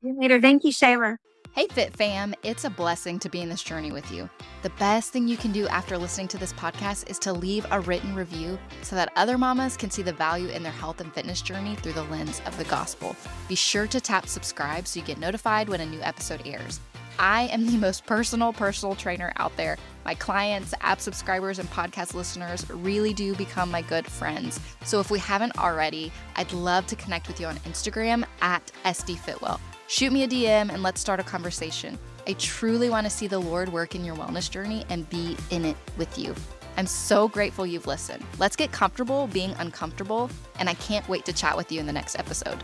Later. 0.02 0.40
Thank 0.40 0.64
you, 0.64 0.72
Shaela. 0.72 1.16
Hey, 1.58 1.66
Fit 1.66 1.92
Fam, 1.92 2.36
it's 2.44 2.62
a 2.62 2.70
blessing 2.70 3.18
to 3.18 3.28
be 3.28 3.40
in 3.40 3.48
this 3.48 3.64
journey 3.64 3.90
with 3.90 4.12
you. 4.12 4.30
The 4.62 4.70
best 4.78 5.12
thing 5.12 5.26
you 5.26 5.36
can 5.36 5.50
do 5.50 5.66
after 5.66 5.98
listening 5.98 6.28
to 6.28 6.38
this 6.38 6.52
podcast 6.52 7.10
is 7.10 7.18
to 7.18 7.32
leave 7.32 7.66
a 7.72 7.80
written 7.80 8.14
review 8.14 8.60
so 8.82 8.94
that 8.94 9.10
other 9.16 9.36
mamas 9.36 9.76
can 9.76 9.90
see 9.90 10.02
the 10.02 10.12
value 10.12 10.50
in 10.50 10.62
their 10.62 10.70
health 10.70 11.00
and 11.00 11.12
fitness 11.12 11.42
journey 11.42 11.74
through 11.74 11.94
the 11.94 12.04
lens 12.04 12.40
of 12.46 12.56
the 12.58 12.64
gospel. 12.66 13.16
Be 13.48 13.56
sure 13.56 13.88
to 13.88 14.00
tap 14.00 14.28
subscribe 14.28 14.86
so 14.86 15.00
you 15.00 15.04
get 15.04 15.18
notified 15.18 15.68
when 15.68 15.80
a 15.80 15.86
new 15.86 16.00
episode 16.00 16.42
airs. 16.46 16.78
I 17.18 17.48
am 17.48 17.66
the 17.66 17.76
most 17.76 18.06
personal 18.06 18.52
personal 18.52 18.94
trainer 18.94 19.32
out 19.38 19.56
there. 19.56 19.78
My 20.04 20.14
clients, 20.14 20.74
app 20.80 21.00
subscribers, 21.00 21.58
and 21.58 21.68
podcast 21.72 22.14
listeners 22.14 22.70
really 22.70 23.12
do 23.12 23.34
become 23.34 23.68
my 23.68 23.82
good 23.82 24.06
friends. 24.06 24.60
So 24.84 25.00
if 25.00 25.10
we 25.10 25.18
haven't 25.18 25.58
already, 25.58 26.12
I'd 26.36 26.52
love 26.52 26.86
to 26.86 26.94
connect 26.94 27.26
with 27.26 27.40
you 27.40 27.46
on 27.46 27.56
Instagram 27.56 28.24
at 28.42 28.64
SDFitwell. 28.84 29.58
Shoot 29.90 30.12
me 30.12 30.22
a 30.22 30.28
DM 30.28 30.70
and 30.70 30.82
let's 30.82 31.00
start 31.00 31.18
a 31.18 31.22
conversation. 31.22 31.98
I 32.26 32.34
truly 32.34 32.90
want 32.90 33.06
to 33.06 33.10
see 33.10 33.26
the 33.26 33.38
Lord 33.38 33.72
work 33.72 33.94
in 33.94 34.04
your 34.04 34.14
wellness 34.16 34.50
journey 34.50 34.84
and 34.90 35.08
be 35.08 35.34
in 35.48 35.64
it 35.64 35.78
with 35.96 36.18
you. 36.18 36.34
I'm 36.76 36.86
so 36.86 37.26
grateful 37.26 37.64
you've 37.66 37.86
listened. 37.86 38.22
Let's 38.38 38.54
get 38.54 38.70
comfortable 38.70 39.28
being 39.28 39.54
uncomfortable, 39.58 40.30
and 40.58 40.68
I 40.68 40.74
can't 40.74 41.08
wait 41.08 41.24
to 41.24 41.32
chat 41.32 41.56
with 41.56 41.72
you 41.72 41.80
in 41.80 41.86
the 41.86 41.92
next 41.94 42.18
episode. 42.18 42.62